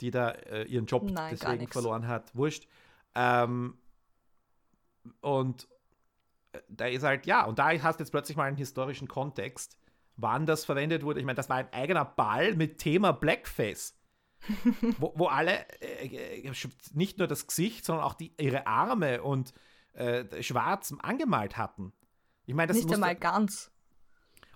die 0.00 0.10
da 0.10 0.30
äh, 0.30 0.64
ihren 0.64 0.86
Job 0.86 1.04
Nein, 1.10 1.36
deswegen 1.38 1.68
verloren 1.68 2.08
hat. 2.08 2.34
Wurscht. 2.34 2.66
Ähm, 3.14 3.76
und 5.20 5.68
äh, 6.52 6.60
da 6.70 6.86
ist 6.86 7.02
halt, 7.02 7.26
ja, 7.26 7.44
und 7.44 7.58
da 7.58 7.70
hast 7.82 8.00
du 8.00 8.04
jetzt 8.04 8.10
plötzlich 8.10 8.38
mal 8.38 8.44
einen 8.44 8.56
historischen 8.56 9.06
Kontext, 9.06 9.76
wann 10.16 10.46
das 10.46 10.64
verwendet 10.64 11.02
wurde. 11.02 11.20
Ich 11.20 11.26
meine, 11.26 11.36
das 11.36 11.50
war 11.50 11.56
ein 11.56 11.72
eigener 11.74 12.06
Ball 12.06 12.54
mit 12.54 12.78
Thema 12.78 13.12
Blackface. 13.12 14.00
wo, 14.98 15.12
wo 15.14 15.26
alle 15.26 15.66
äh, 15.82 16.46
äh, 16.46 16.52
nicht 16.94 17.18
nur 17.18 17.28
das 17.28 17.46
Gesicht, 17.46 17.84
sondern 17.84 18.04
auch 18.06 18.14
die, 18.14 18.32
ihre 18.38 18.66
Arme 18.66 19.22
und 19.22 19.52
äh, 19.94 20.42
schwarz 20.42 20.94
angemalt 21.00 21.56
hatten. 21.56 21.92
Ich 22.46 22.54
meine, 22.54 22.68
das 22.68 22.76
nicht 22.76 22.92
einmal 22.92 23.16
ganz. 23.16 23.70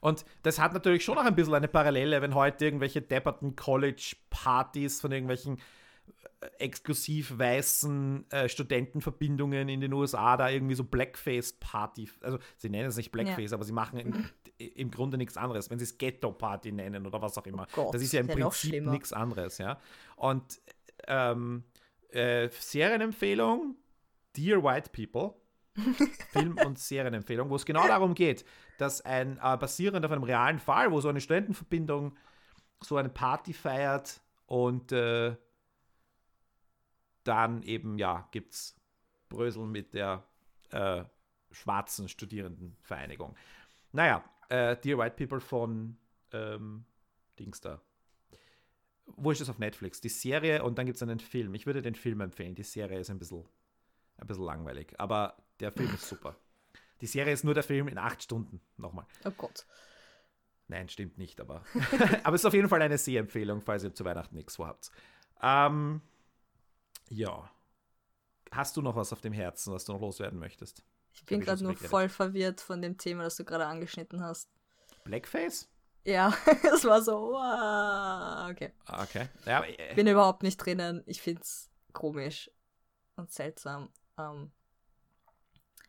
und 0.01 0.24
das 0.43 0.59
hat 0.59 0.72
natürlich 0.72 1.05
schon 1.05 1.14
noch 1.16 1.24
ein 1.24 1.34
bisschen 1.34 1.55
eine 1.55 1.68
Parallele, 1.68 2.20
wenn 2.22 2.34
heute 2.34 2.64
irgendwelche 2.64 3.01
depperten 3.01 3.57
College-Partys 3.57 5.01
von 5.01 5.12
irgendwelchen 5.12 5.59
äh, 6.41 6.47
exklusiv 6.59 7.39
weißen 7.39 8.30
äh, 8.30 8.49
Studentenverbindungen 8.49 9.68
in 9.68 9.80
den 9.80 9.93
USA 9.93 10.36
da 10.36 10.49
irgendwie 10.51 10.74
so 10.74 10.84
Blackface-Party, 10.84 12.11
also 12.20 12.39
sie 12.57 12.68
nennen 12.68 12.89
es 12.89 12.97
nicht 12.97 13.11
Blackface, 13.11 13.53
aber 13.53 13.64
sie 13.64 13.72
machen 13.72 13.99
im, 13.99 14.24
im 14.59 14.91
Grunde 14.91 15.18
nichts 15.18 15.36
anderes, 15.36 15.70
wenn 15.70 15.78
sie 15.78 15.84
es 15.84 15.99
Ghetto-Party 15.99 16.72
nennen 16.72 17.07
oder 17.07 17.22
was 17.22 17.39
auch 17.39 17.47
immer. 17.47 17.66
Gott, 17.72 17.95
das 17.95 18.03
ist 18.03 18.12
ja 18.12 18.20
im 18.20 18.28
ist 18.28 18.36
ja 18.36 18.45
Prinzip 18.45 18.86
nichts 18.86 19.12
anderes, 19.12 19.59
ja. 19.59 19.80
Und 20.16 20.61
ähm, 21.07 21.64
äh, 22.11 22.49
Serienempfehlung, 22.51 23.76
Dear 24.37 24.62
White 24.62 24.91
People, 24.91 25.35
Film- 26.31 26.59
und 26.64 26.79
Serienempfehlung, 26.79 27.51
wo 27.51 27.57
es 27.57 27.64
genau 27.64 27.87
darum 27.87 28.14
geht, 28.14 28.45
dass 28.79 29.01
ein, 29.01 29.39
äh, 29.43 29.57
basierend 29.57 30.05
auf 30.05 30.12
einem 30.12 30.24
realen 30.24 30.59
Fall, 30.59 30.91
wo 30.93 31.01
so 31.01 31.09
eine 31.09 31.20
Studentenverbindung 31.20 32.16
so 32.81 32.97
eine 32.97 33.09
Party 33.09 33.53
feiert 33.53 34.20
und 34.47 34.93
äh, 34.93 35.37
dann 37.24 37.62
eben, 37.62 37.99
ja, 37.99 38.29
gibt 38.31 38.55
es 38.55 38.76
Bröseln 39.29 39.70
mit 39.70 39.95
der 39.95 40.24
äh, 40.70 41.05
schwarzen 41.51 42.09
Studierendenvereinigung. 42.09 43.37
Naja, 43.93 44.24
äh, 44.49 44.76
Dear 44.76 44.99
White 44.99 45.16
People 45.16 45.41
von 45.41 45.99
ähm, 46.33 46.85
Dings 47.39 47.61
da. 47.61 47.81
wurscht 49.16 49.41
ist 49.41 49.51
auf 49.51 49.59
Netflix. 49.59 50.01
Die 50.01 50.09
Serie 50.09 50.62
und 50.62 50.79
dann 50.79 50.87
gibt 50.87 50.97
es 50.97 51.03
einen 51.03 51.20
Film. 51.20 51.55
Ich 51.55 51.66
würde 51.66 51.83
den 51.83 51.95
Film 51.95 52.20
empfehlen. 52.20 52.55
Die 52.55 52.62
Serie 52.62 52.99
ist 53.01 53.11
ein 53.11 53.18
bisschen, 53.18 53.45
ein 54.19 54.27
bisschen 54.27 54.45
langweilig, 54.45 54.95
aber 54.99 55.37
der 55.61 55.73
Film 55.73 55.93
ist 55.95 56.09
super. 56.09 56.37
Die 57.01 57.07
Serie 57.07 57.33
ist 57.33 57.45
nur 57.45 57.55
der 57.55 57.62
Film 57.62 57.89
in 57.89 57.99
acht 57.99 58.23
Stunden. 58.23 58.61
Nochmal. 58.77 59.07
Oh 59.25 59.31
Gott. 59.31 59.66
Nein, 60.66 60.89
stimmt 60.89 61.16
nicht, 61.16 61.41
aber. 61.41 61.64
aber 62.25 62.35
es 62.35 62.43
ist 62.43 62.47
auf 62.47 62.55
jeden 62.55 62.69
Fall 62.69 62.83
eine 62.83 62.99
Sehempfehlung, 62.99 63.62
falls 63.62 63.85
ihr 63.85 63.95
zu 63.95 64.05
Weihnachten 64.05 64.35
nichts 64.35 64.57
vorhabt. 64.57 64.91
Ähm, 65.41 66.03
ja. 67.09 67.51
Hast 68.51 68.77
du 68.77 68.83
noch 68.83 68.97
was 68.97 69.12
auf 69.12 69.21
dem 69.21 69.33
Herzen, 69.33 69.73
was 69.73 69.85
du 69.85 69.93
noch 69.93 70.01
loswerden 70.01 70.39
möchtest? 70.39 70.83
Ich 71.12 71.25
bin 71.25 71.41
gerade 71.41 71.62
nur 71.62 71.77
voll 71.77 72.09
verwirrt 72.09 72.61
von 72.61 72.83
dem 72.83 72.99
Thema, 72.99 73.25
das 73.25 73.37
du 73.37 73.45
gerade 73.45 73.66
angeschnitten 73.66 74.23
hast. 74.23 74.49
Blackface? 75.05 75.69
Ja, 76.05 76.33
es 76.75 76.85
war 76.85 77.03
so, 77.03 77.33
wow, 77.33 78.51
okay. 78.51 78.73
Okay. 78.87 79.29
Ja, 79.45 79.64
äh, 79.64 79.95
bin 79.95 80.07
überhaupt 80.07 80.43
nicht 80.43 80.57
drinnen. 80.57 81.03
Ich 81.07 81.21
finde 81.21 81.43
es 81.43 81.71
komisch 81.93 82.51
und 83.16 83.33
seltsam. 83.33 83.91
Ähm, 84.19 84.51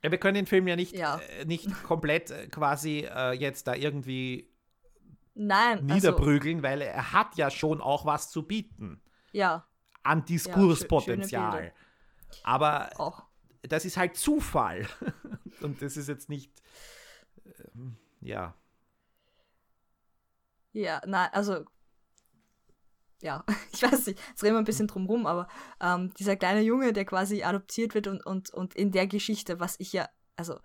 ja, 0.04 0.12
wir 0.12 0.18
können 0.18 0.36
den 0.36 0.46
Film 0.46 0.68
ja 0.68 0.76
nicht, 0.76 0.96
ja. 0.96 1.18
Äh, 1.40 1.46
nicht 1.46 1.84
komplett 1.84 2.32
äh, 2.32 2.48
quasi 2.48 3.08
äh, 3.10 3.34
jetzt 3.34 3.68
da 3.68 3.76
irgendwie 3.76 4.50
Nein, 5.36 5.80
also 5.80 5.94
niederprügeln, 5.94 6.58
also, 6.58 6.68
weil 6.68 6.82
er 6.82 7.14
hat 7.14 7.36
ja 7.36 7.50
schon 7.50 7.82
auch 7.82 8.06
was 8.06 8.30
zu 8.30 8.44
bieten. 8.44 9.02
Ja. 9.32 9.66
An 10.04 10.26
Diskurspotenzial. 10.26 11.66
Ja, 11.66 11.72
Aber 12.44 12.90
auch. 12.98 13.24
das 13.64 13.86
ist 13.86 13.98
halt 13.98 14.16
Zufall. 14.16 14.88
Und 15.62 15.82
das 15.82 15.98
ist 15.98 16.08
jetzt 16.08 16.30
nicht, 16.30 16.52
ähm, 17.76 17.98
ja. 18.22 18.54
Ja, 20.72 21.02
nein, 21.06 21.30
also 21.34 21.66
ja, 23.22 23.44
ich 23.74 23.82
weiß 23.82 24.08
nicht, 24.08 24.20
jetzt 24.30 24.44
reden 24.44 24.56
wir 24.56 24.60
ein 24.60 24.66
bisschen 24.66 24.88
drum 24.88 25.06
rum, 25.06 25.26
aber 25.26 25.48
ähm, 25.80 26.14
dieser 26.16 26.36
kleine 26.36 26.62
Junge, 26.62 26.94
der 26.94 27.06
quasi 27.06 27.44
adoptiert 27.44 27.94
wird 27.96 28.08
und, 28.08 28.26
und, 28.26 28.50
und 28.52 28.76
in 28.76 28.92
der 28.92 29.08
Geschichte, 29.08 29.60
was 29.60 29.80
ich 29.80 29.94
ja, 29.94 30.10
also 30.36 30.60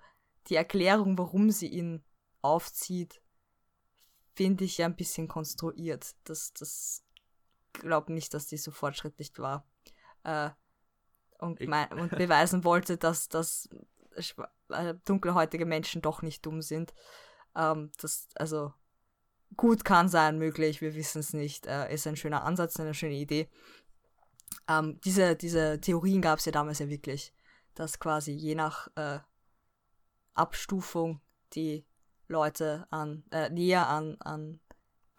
die 0.49 0.57
Erklärung, 0.57 1.19
warum 1.19 1.51
sie 1.51 1.69
ihn 1.69 2.05
aufzieht, 2.43 3.23
finde 4.35 4.65
ich 4.65 4.79
ja 4.79 4.87
ein 4.87 4.97
bisschen 4.97 5.29
konstruiert. 5.29 6.15
Das, 6.25 6.53
das 6.53 7.05
glaube 7.73 8.13
nicht, 8.13 8.35
dass 8.35 8.47
die 8.47 8.57
so 8.57 8.71
fortschrittlich 8.71 9.33
war. 9.39 9.67
Äh, 10.23 10.51
und, 11.39 11.61
und 11.61 12.11
beweisen 12.17 12.65
wollte, 12.65 12.97
dass, 12.97 13.29
dass 13.29 13.69
äh, 14.69 14.95
dunkelhäutige 15.05 15.67
Menschen 15.67 16.03
doch 16.03 16.23
nicht 16.23 16.45
dumm 16.47 16.63
sind. 16.63 16.95
Ähm, 17.57 17.91
das, 17.99 18.29
also 18.35 18.73
gut 19.57 19.85
kann 19.85 20.09
sein, 20.09 20.39
möglich, 20.39 20.81
wir 20.81 20.95
wissen 20.95 21.21
es 21.21 21.33
nicht. 21.33 21.67
Äh, 21.67 21.93
ist 21.93 22.07
ein 22.07 22.17
schöner 22.17 22.45
Ansatz, 22.45 22.79
eine 22.79 22.95
schöne 22.95 23.15
Idee. 23.15 23.49
Ähm, 24.69 25.01
diese, 25.05 25.37
diese 25.37 25.81
Theorien 25.81 26.23
gab 26.23 26.39
es 26.39 26.45
ja 26.45 26.53
damals 26.53 26.79
ja 26.79 26.89
wirklich, 26.89 27.33
dass 27.75 27.99
quasi 27.99 28.33
je 28.33 28.55
nach 28.55 28.89
äh, 28.97 29.19
Abstufung 30.35 31.21
die 31.55 31.87
Leute 32.29 32.87
an, 32.91 33.25
äh, 33.31 33.51
näher 33.51 33.89
an, 33.89 34.17
an 34.21 34.61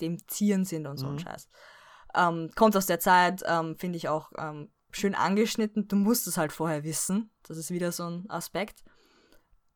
dem 0.01 0.25
Zieren 0.27 0.65
sind 0.65 0.87
und 0.87 0.97
so 0.97 1.07
mhm. 1.07 1.13
ein 1.13 1.19
Scheiß. 1.19 1.49
Ähm, 2.15 2.51
kommt 2.55 2.75
aus 2.75 2.85
der 2.85 2.99
Zeit, 2.99 3.43
ähm, 3.45 3.77
finde 3.77 3.97
ich 3.97 4.09
auch 4.09 4.31
ähm, 4.37 4.71
schön 4.91 5.15
angeschnitten. 5.15 5.87
Du 5.87 5.95
musst 5.95 6.27
es 6.27 6.37
halt 6.37 6.51
vorher 6.51 6.83
wissen. 6.83 7.29
Das 7.43 7.57
ist 7.57 7.71
wieder 7.71 7.91
so 7.91 8.09
ein 8.09 8.29
Aspekt. 8.29 8.83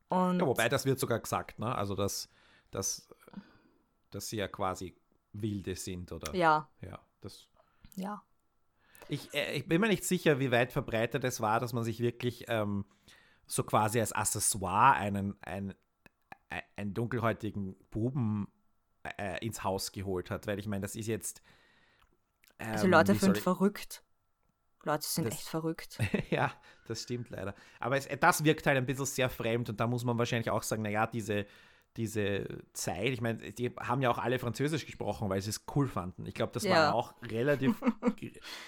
Und 0.07 0.39
ja, 0.39 0.47
wobei 0.47 0.69
das 0.69 0.85
wird 0.85 0.99
sogar 0.99 1.19
gesagt, 1.19 1.59
ne? 1.59 1.75
Also 1.75 1.95
dass, 1.95 2.29
dass 2.71 3.08
dass 4.11 4.29
sie 4.29 4.37
ja 4.37 4.47
quasi 4.47 4.95
Wilde 5.33 5.75
sind, 5.75 6.11
oder? 6.11 6.33
Ja. 6.35 6.69
Ja, 6.81 6.99
das. 7.21 7.47
Ja. 7.95 8.23
Ich, 9.07 9.33
äh, 9.33 9.53
ich 9.53 9.67
bin 9.67 9.81
mir 9.81 9.87
nicht 9.87 10.03
sicher, 10.05 10.39
wie 10.39 10.51
weit 10.51 10.71
verbreitet 10.71 11.23
es 11.23 11.41
war, 11.41 11.59
dass 11.59 11.73
man 11.73 11.83
sich 11.83 11.99
wirklich 11.99 12.45
ähm, 12.47 12.85
so 13.47 13.63
quasi 13.63 13.99
als 13.99 14.11
Accessoire 14.11 14.95
einen, 14.95 15.35
einen, 15.41 15.73
einen 16.75 16.93
dunkelhäutigen 16.93 17.75
Buben 17.89 18.47
äh, 19.17 19.43
ins 19.45 19.63
Haus 19.63 19.91
geholt 19.91 20.29
hat, 20.29 20.47
weil 20.47 20.59
ich 20.59 20.67
meine, 20.67 20.81
das 20.81 20.95
ist 20.95 21.07
jetzt. 21.07 21.41
Ähm, 22.59 22.71
also 22.71 22.87
Leute 22.87 23.15
sind 23.15 23.37
verrückt. 23.37 24.03
Leute 24.83 25.05
sind 25.05 25.25
das, 25.25 25.33
echt 25.33 25.47
verrückt. 25.47 25.97
ja, 26.29 26.53
das 26.87 27.03
stimmt 27.03 27.29
leider. 27.31 27.53
Aber 27.79 27.97
es, 27.97 28.07
das 28.19 28.43
wirkt 28.43 28.65
halt 28.65 28.77
ein 28.77 28.85
bisschen 28.85 29.05
sehr 29.05 29.29
fremd 29.29 29.69
und 29.69 29.79
da 29.79 29.87
muss 29.87 30.05
man 30.05 30.17
wahrscheinlich 30.17 30.49
auch 30.49 30.63
sagen, 30.63 30.83
naja, 30.83 31.05
diese, 31.05 31.45
diese 31.97 32.47
Zeit, 32.73 33.09
ich 33.09 33.21
meine, 33.21 33.51
die 33.51 33.69
haben 33.79 34.01
ja 34.01 34.09
auch 34.09 34.19
alle 34.19 34.39
Französisch 34.39 34.85
gesprochen, 34.85 35.29
weil 35.29 35.41
sie 35.41 35.49
es 35.49 35.65
cool 35.75 35.87
fanden. 35.87 36.25
Ich 36.25 36.33
glaube, 36.33 36.53
das 36.53 36.63
ja. 36.63 36.71
war 36.71 36.95
auch 36.95 37.13
relativ, 37.23 37.75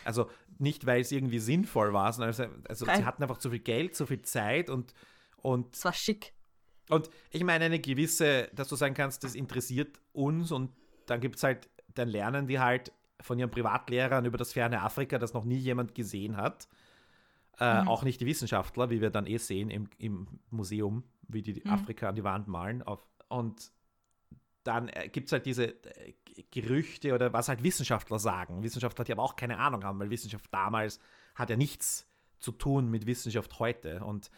also 0.05 0.30
nicht, 0.57 0.86
weil 0.86 1.01
es 1.01 1.11
irgendwie 1.11 1.39
sinnvoll 1.39 1.93
war, 1.93 2.11
sondern 2.11 2.30
also, 2.30 2.45
also 2.67 2.86
sie 2.86 3.05
hatten 3.05 3.24
einfach 3.24 3.38
zu 3.38 3.49
viel 3.49 3.59
Geld, 3.59 3.95
zu 3.95 4.05
viel 4.05 4.22
Zeit 4.22 4.69
und 4.69 4.93
und 5.41 5.76
es 5.76 5.86
war 5.86 5.93
schick. 5.93 6.34
Und 6.89 7.09
ich 7.30 7.43
meine, 7.43 7.65
eine 7.65 7.80
gewisse, 7.80 8.49
dass 8.53 8.67
du 8.67 8.76
sagen 8.76 8.93
kannst, 8.93 9.24
das 9.24 9.36
interessiert 9.36 9.99
uns 10.13 10.51
und 10.51 10.72
dann 11.05 11.19
gibt 11.22 11.38
es 11.38 11.43
halt, 11.43 11.69
dann 11.93 12.09
lernen 12.09 12.47
die 12.47 12.59
halt 12.59 12.91
von 13.22 13.39
ihren 13.39 13.51
Privatlehrern 13.51 14.26
über 14.26 14.38
das 14.38 14.53
ferne 14.53 14.82
Afrika, 14.82 15.17
das 15.17 15.34
noch 15.34 15.45
nie 15.45 15.57
jemand 15.57 15.95
gesehen 15.95 16.38
hat. 16.38 16.67
Äh, 17.59 17.82
mhm. 17.82 17.88
Auch 17.88 18.03
nicht 18.03 18.19
die 18.22 18.26
Wissenschaftler, 18.26 18.89
wie 18.89 19.01
wir 19.01 19.09
dann 19.09 19.28
eh 19.28 19.38
sehen 19.38 19.69
im, 19.69 19.89
im 19.99 20.28
Museum, 20.49 21.03
wie 21.34 21.42
die 21.42 21.62
mhm. 21.64 21.72
Afrika 21.72 22.10
an 22.10 22.16
die 22.16 22.24
Wand 22.24 22.48
malen 22.48 22.84
auf 22.84 23.06
und 23.30 23.72
dann 24.64 24.90
äh, 24.90 25.10
gibt 25.10 25.28
es 25.28 25.32
halt 25.32 25.46
diese 25.46 25.68
äh, 25.68 26.14
Gerüchte 26.52 27.14
oder 27.14 27.34
was 27.34 27.50
halt 27.50 27.64
Wissenschaftler 27.64 28.20
sagen. 28.20 28.64
Wissenschaftler, 28.64 29.06
die 29.06 29.12
aber 29.12 29.24
auch 29.24 29.36
keine 29.36 29.58
Ahnung 29.58 29.84
haben, 29.84 30.00
weil 30.00 30.10
Wissenschaft 30.10 30.46
damals 30.52 31.00
hat 31.36 31.50
ja 31.50 31.56
nichts 31.56 32.08
zu 32.40 32.52
tun 32.52 32.90
mit 32.90 33.06
Wissenschaft 33.06 33.60
heute. 33.60 34.04
Und 34.04 34.30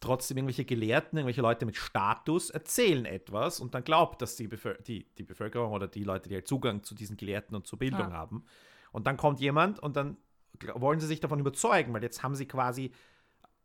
trotzdem 0.00 0.38
irgendwelche 0.38 0.64
Gelehrten, 0.64 1.18
irgendwelche 1.18 1.42
Leute 1.42 1.66
mit 1.66 1.76
Status 1.76 2.50
erzählen 2.50 3.04
etwas 3.04 3.60
und 3.60 3.74
dann 3.74 3.84
glaubt, 3.84 4.22
dass 4.22 4.36
die, 4.36 4.48
Bevölker 4.48 4.82
die, 4.82 5.06
die 5.18 5.24
Bevölkerung 5.24 5.72
oder 5.72 5.88
die 5.88 6.04
Leute, 6.04 6.28
die 6.28 6.34
halt 6.34 6.48
Zugang 6.48 6.82
zu 6.82 6.94
diesen 6.94 7.16
Gelehrten 7.16 7.54
und 7.54 7.66
zur 7.66 7.78
Bildung 7.78 8.00
ja. 8.00 8.12
haben. 8.12 8.44
Und 8.92 9.06
dann 9.06 9.16
kommt 9.16 9.40
jemand 9.40 9.78
und 9.78 9.96
dann 9.96 10.16
wollen 10.74 11.00
sie 11.00 11.06
sich 11.06 11.20
davon 11.20 11.40
überzeugen, 11.40 11.92
weil 11.92 12.02
jetzt 12.02 12.22
haben 12.22 12.34
sie 12.34 12.46
quasi 12.46 12.92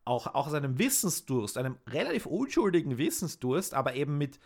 auch, 0.06 0.28
auch 0.28 0.48
aus 0.48 0.54
einem 0.54 0.80
Wissensdurst, 0.80 1.58
einem 1.58 1.78
relativ 1.88 2.26
unschuldigen 2.26 2.98
Wissensdurst, 2.98 3.74
aber 3.74 3.96
eben 3.96 4.18
mit 4.18 4.40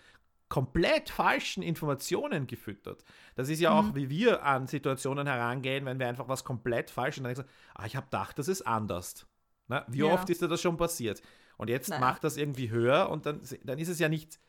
komplett 0.48 1.10
falschen 1.10 1.62
Informationen 1.62 2.48
gefüttert. 2.48 3.04
Das 3.36 3.50
ist 3.50 3.60
ja 3.60 3.72
auch, 3.72 3.84
mhm. 3.84 3.96
wie 3.96 4.10
wir 4.10 4.44
an 4.44 4.66
Situationen 4.66 5.28
herangehen, 5.28 5.86
wenn 5.86 6.00
wir 6.00 6.08
einfach 6.08 6.28
was 6.28 6.44
komplett 6.44 6.90
falsch 6.90 7.20
und 7.20 7.26
dann 7.26 7.36
sagen, 7.36 7.50
ah, 7.76 7.86
ich 7.86 7.96
habe 7.96 8.08
gedacht, 8.08 8.40
das 8.40 8.48
ist 8.48 8.64
anders. 8.64 9.28
Na, 9.68 9.86
wie 9.88 10.00
ja. 10.00 10.06
oft 10.06 10.28
ist 10.30 10.42
dir 10.42 10.48
das 10.48 10.62
schon 10.62 10.78
passiert? 10.78 11.22
Und 11.58 11.70
jetzt 11.70 11.90
naja. 11.90 12.02
macht 12.02 12.24
das 12.24 12.38
irgendwie 12.38 12.72
höher 12.72 13.10
und 13.10 13.28
dann, 13.28 13.42
dann 13.64 13.78
ist 13.78 13.90
es 13.90 14.00
ja 14.00 14.10
nicht, 14.10 14.40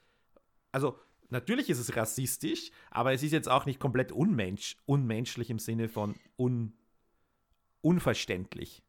also 0.73 0.99
natürlich 1.29 1.69
ist 1.69 1.79
es 1.79 1.95
rassistisch, 1.97 2.71
aber 2.91 3.13
es 3.13 3.23
ist 3.23 3.33
jetzt 3.33 3.49
auch 3.49 3.67
nicht 3.67 3.79
komplett 3.79 4.11
unmensch, 4.11 4.77
unmenschlich 4.87 5.51
im 5.51 5.59
Sinne 5.59 5.89
von 5.89 6.15
un, 6.39 6.73
unverständlich. 7.83 8.83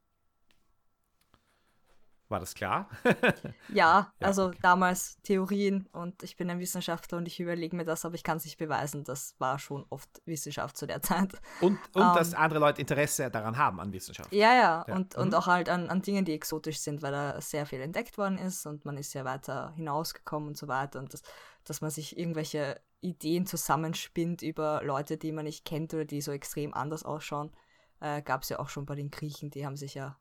War 2.32 2.40
das 2.40 2.56
klar? 2.56 2.90
ja, 3.68 4.14
also 4.22 4.46
okay. 4.48 4.58
damals 4.62 5.22
Theorien 5.22 5.90
und 5.92 6.24
ich 6.24 6.38
bin 6.38 6.50
ein 6.50 6.60
Wissenschaftler 6.60 7.18
und 7.18 7.28
ich 7.28 7.42
überlege 7.42 7.76
mir 7.76 7.84
das, 7.84 8.06
aber 8.06 8.16
ich 8.16 8.24
kann 8.24 8.38
es 8.38 8.46
nicht 8.46 8.58
beweisen. 8.58 9.04
Das 9.04 9.36
war 9.38 9.60
schon 9.60 9.86
oft 9.90 10.10
Wissenschaft 10.26 10.78
zu 10.78 10.88
der 10.88 11.02
Zeit. 11.02 11.34
Und, 11.60 11.78
und 11.92 12.02
um, 12.02 12.16
dass 12.16 12.32
ähm, 12.32 12.40
andere 12.40 12.62
Leute 12.62 12.80
Interesse 12.80 13.30
daran 13.30 13.58
haben 13.58 13.82
an 13.82 13.92
Wissenschaft. 13.92 14.32
Ja, 14.32 14.54
ja, 14.54 14.86
ja. 14.88 14.96
Und, 14.96 15.18
mhm. 15.18 15.24
und 15.24 15.36
auch 15.36 15.48
halt 15.48 15.68
an, 15.68 15.90
an 15.90 16.02
Dingen, 16.02 16.24
die 16.24 16.32
exotisch 16.32 16.80
sind, 16.80 17.02
weil 17.02 17.12
da 17.12 17.42
sehr 17.42 17.66
viel 17.66 17.82
entdeckt 17.82 18.18
worden 18.18 18.38
ist 18.38 18.66
und 18.66 18.86
man 18.86 18.98
ist 18.98 19.14
ja 19.14 19.26
weiter 19.26 19.74
hinausgekommen 19.76 20.48
und 20.48 20.58
so 20.58 20.70
weiter. 20.70 21.00
Und 21.00 21.14
das, 21.14 21.24
dass 21.66 21.82
man 21.82 21.90
sich 21.90 22.18
irgendwelche 22.18 22.80
Ideen 23.02 23.46
zusammenspinnt 23.46 24.42
über 24.42 24.82
Leute, 24.86 25.18
die 25.18 25.34
man 25.34 25.44
nicht 25.44 25.66
kennt 25.66 25.94
oder 25.94 26.06
die 26.06 26.22
so 26.22 26.32
extrem 26.32 26.74
anders 26.74 27.04
ausschauen, 27.04 27.52
äh, 28.00 28.22
gab 28.22 28.44
es 28.44 28.50
ja 28.50 28.60
auch 28.60 28.70
schon 28.70 28.86
bei 28.86 28.96
den 28.96 29.12
Griechen. 29.12 29.50
Die 29.52 29.66
haben 29.66 29.76
sich 29.76 29.96
ja 29.96 30.18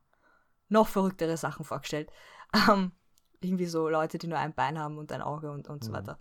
noch 0.71 0.89
verrücktere 0.89 1.37
Sachen 1.37 1.65
vorgestellt. 1.65 2.11
Ähm, 2.69 2.91
irgendwie 3.39 3.67
so 3.67 3.89
Leute, 3.89 4.19
die 4.19 4.27
nur 4.27 4.37
ein 4.37 4.53
Bein 4.53 4.77
haben 4.77 4.99
und 4.99 5.13
ein 5.13 5.23
Auge 5.23 5.53
und, 5.53 5.69
und 5.69 5.85
mhm. 5.85 5.87
so 5.87 5.93
weiter. 5.93 6.19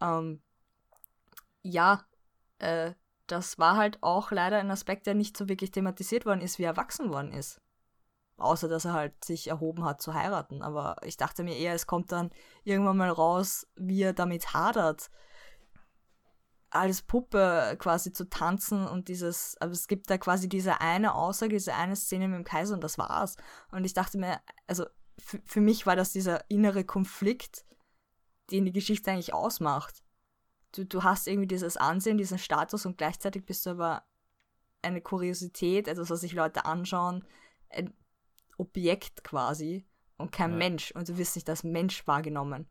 Ähm, 0.00 0.42
ja, 1.62 2.04
äh, 2.58 2.94
das 3.28 3.58
war 3.60 3.76
halt 3.76 4.02
auch 4.02 4.32
leider 4.32 4.58
ein 4.58 4.72
Aspekt, 4.72 5.06
der 5.06 5.14
nicht 5.14 5.36
so 5.36 5.48
wirklich 5.48 5.70
thematisiert 5.70 6.26
worden 6.26 6.40
ist, 6.40 6.58
wie 6.58 6.64
er 6.64 6.70
erwachsen 6.70 7.10
worden 7.10 7.32
ist. 7.32 7.60
Außer, 8.36 8.68
dass 8.68 8.84
er 8.84 8.92
halt 8.92 9.24
sich 9.24 9.46
erhoben 9.46 9.84
hat 9.84 10.02
zu 10.02 10.14
heiraten. 10.14 10.62
Aber 10.62 10.96
ich 11.04 11.16
dachte 11.16 11.44
mir 11.44 11.56
eher, 11.56 11.74
es 11.74 11.86
kommt 11.86 12.10
dann 12.10 12.30
irgendwann 12.64 12.96
mal 12.96 13.10
raus, 13.10 13.68
wie 13.76 14.02
er 14.02 14.12
damit 14.12 14.52
hadert, 14.52 15.10
als 16.74 17.02
Puppe 17.02 17.76
quasi 17.78 18.12
zu 18.12 18.28
tanzen 18.28 18.86
und 18.86 19.08
dieses, 19.08 19.56
aber 19.60 19.72
es 19.72 19.88
gibt 19.88 20.08
da 20.08 20.16
quasi 20.16 20.48
diese 20.48 20.80
eine 20.80 21.14
Aussage, 21.14 21.56
diese 21.56 21.74
eine 21.74 21.96
Szene 21.96 22.28
mit 22.28 22.38
dem 22.38 22.44
Kaiser 22.44 22.74
und 22.74 22.82
das 22.82 22.96
war's. 22.96 23.36
Und 23.70 23.84
ich 23.84 23.92
dachte 23.92 24.18
mir, 24.18 24.40
also 24.66 24.86
für 25.18 25.60
mich 25.60 25.86
war 25.86 25.96
das 25.96 26.12
dieser 26.12 26.48
innere 26.50 26.84
Konflikt, 26.84 27.66
den 28.50 28.64
die 28.64 28.72
Geschichte 28.72 29.10
eigentlich 29.10 29.34
ausmacht. 29.34 30.02
Du, 30.72 30.84
du 30.84 31.02
hast 31.02 31.28
irgendwie 31.28 31.46
dieses 31.46 31.76
Ansehen, 31.76 32.16
diesen 32.16 32.38
Status 32.38 32.86
und 32.86 32.96
gleichzeitig 32.96 33.44
bist 33.44 33.66
du 33.66 33.70
aber 33.70 34.04
eine 34.80 35.02
Kuriosität, 35.02 35.88
etwas, 35.88 36.08
was 36.08 36.22
sich 36.22 36.32
Leute 36.32 36.64
anschauen, 36.64 37.24
ein 37.68 37.92
Objekt 38.56 39.22
quasi 39.24 39.86
und 40.16 40.32
kein 40.32 40.52
Ja. 40.52 40.56
Mensch. 40.56 40.90
Und 40.92 41.08
du 41.08 41.18
wirst 41.18 41.36
nicht 41.36 41.48
als 41.50 41.64
Mensch 41.64 42.06
wahrgenommen, 42.06 42.68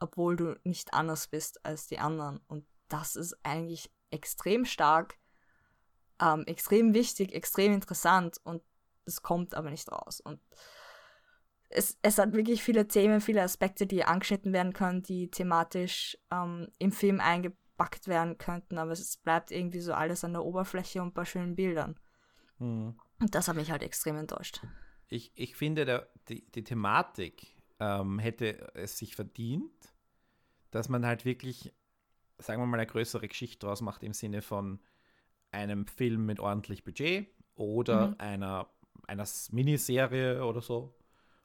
obwohl 0.00 0.36
du 0.36 0.58
nicht 0.64 0.92
anders 0.92 1.28
bist 1.28 1.64
als 1.64 1.86
die 1.86 2.00
anderen. 2.00 2.40
Und 2.48 2.66
das 2.88 3.16
ist 3.16 3.36
eigentlich 3.42 3.90
extrem 4.10 4.64
stark, 4.64 5.18
ähm, 6.20 6.44
extrem 6.46 6.94
wichtig, 6.94 7.34
extrem 7.34 7.72
interessant 7.72 8.38
und 8.44 8.62
es 9.04 9.22
kommt 9.22 9.54
aber 9.54 9.70
nicht 9.70 9.90
raus. 9.90 10.20
Und 10.20 10.40
es, 11.68 11.98
es 12.02 12.18
hat 12.18 12.32
wirklich 12.32 12.62
viele 12.62 12.86
Themen, 12.88 13.20
viele 13.20 13.42
Aspekte, 13.42 13.86
die 13.86 14.04
angeschnitten 14.04 14.52
werden 14.52 14.72
können, 14.72 15.02
die 15.02 15.30
thematisch 15.30 16.16
ähm, 16.30 16.68
im 16.78 16.92
Film 16.92 17.20
eingepackt 17.20 18.08
werden 18.08 18.38
könnten, 18.38 18.78
aber 18.78 18.92
es 18.92 19.16
bleibt 19.16 19.50
irgendwie 19.50 19.80
so 19.80 19.92
alles 19.92 20.24
an 20.24 20.32
der 20.32 20.44
Oberfläche 20.44 21.02
und 21.02 21.14
bei 21.14 21.24
schönen 21.24 21.56
Bildern. 21.56 21.98
Mhm. 22.58 22.98
Und 23.18 23.34
das 23.34 23.48
hat 23.48 23.56
mich 23.56 23.70
halt 23.70 23.82
extrem 23.82 24.16
enttäuscht. 24.16 24.60
Ich, 25.08 25.32
ich 25.34 25.56
finde, 25.56 25.84
der, 25.84 26.08
die, 26.28 26.44
die 26.50 26.64
Thematik 26.64 27.54
ähm, 27.80 28.18
hätte 28.18 28.74
es 28.74 28.98
sich 28.98 29.14
verdient, 29.16 29.94
dass 30.70 30.88
man 30.88 31.06
halt 31.06 31.24
wirklich, 31.24 31.72
sagen 32.38 32.60
wir 32.62 32.66
mal, 32.66 32.78
eine 32.78 32.86
größere 32.86 33.28
Geschichte 33.28 33.66
draus 33.66 33.80
macht 33.80 34.02
im 34.02 34.12
Sinne 34.12 34.42
von 34.42 34.80
einem 35.50 35.86
Film 35.86 36.26
mit 36.26 36.40
ordentlich 36.40 36.84
Budget 36.84 37.28
oder 37.54 38.08
Mhm. 38.08 38.14
einer, 38.18 38.70
einer 39.06 39.26
Miniserie 39.52 40.44
oder 40.44 40.60
so, 40.60 40.94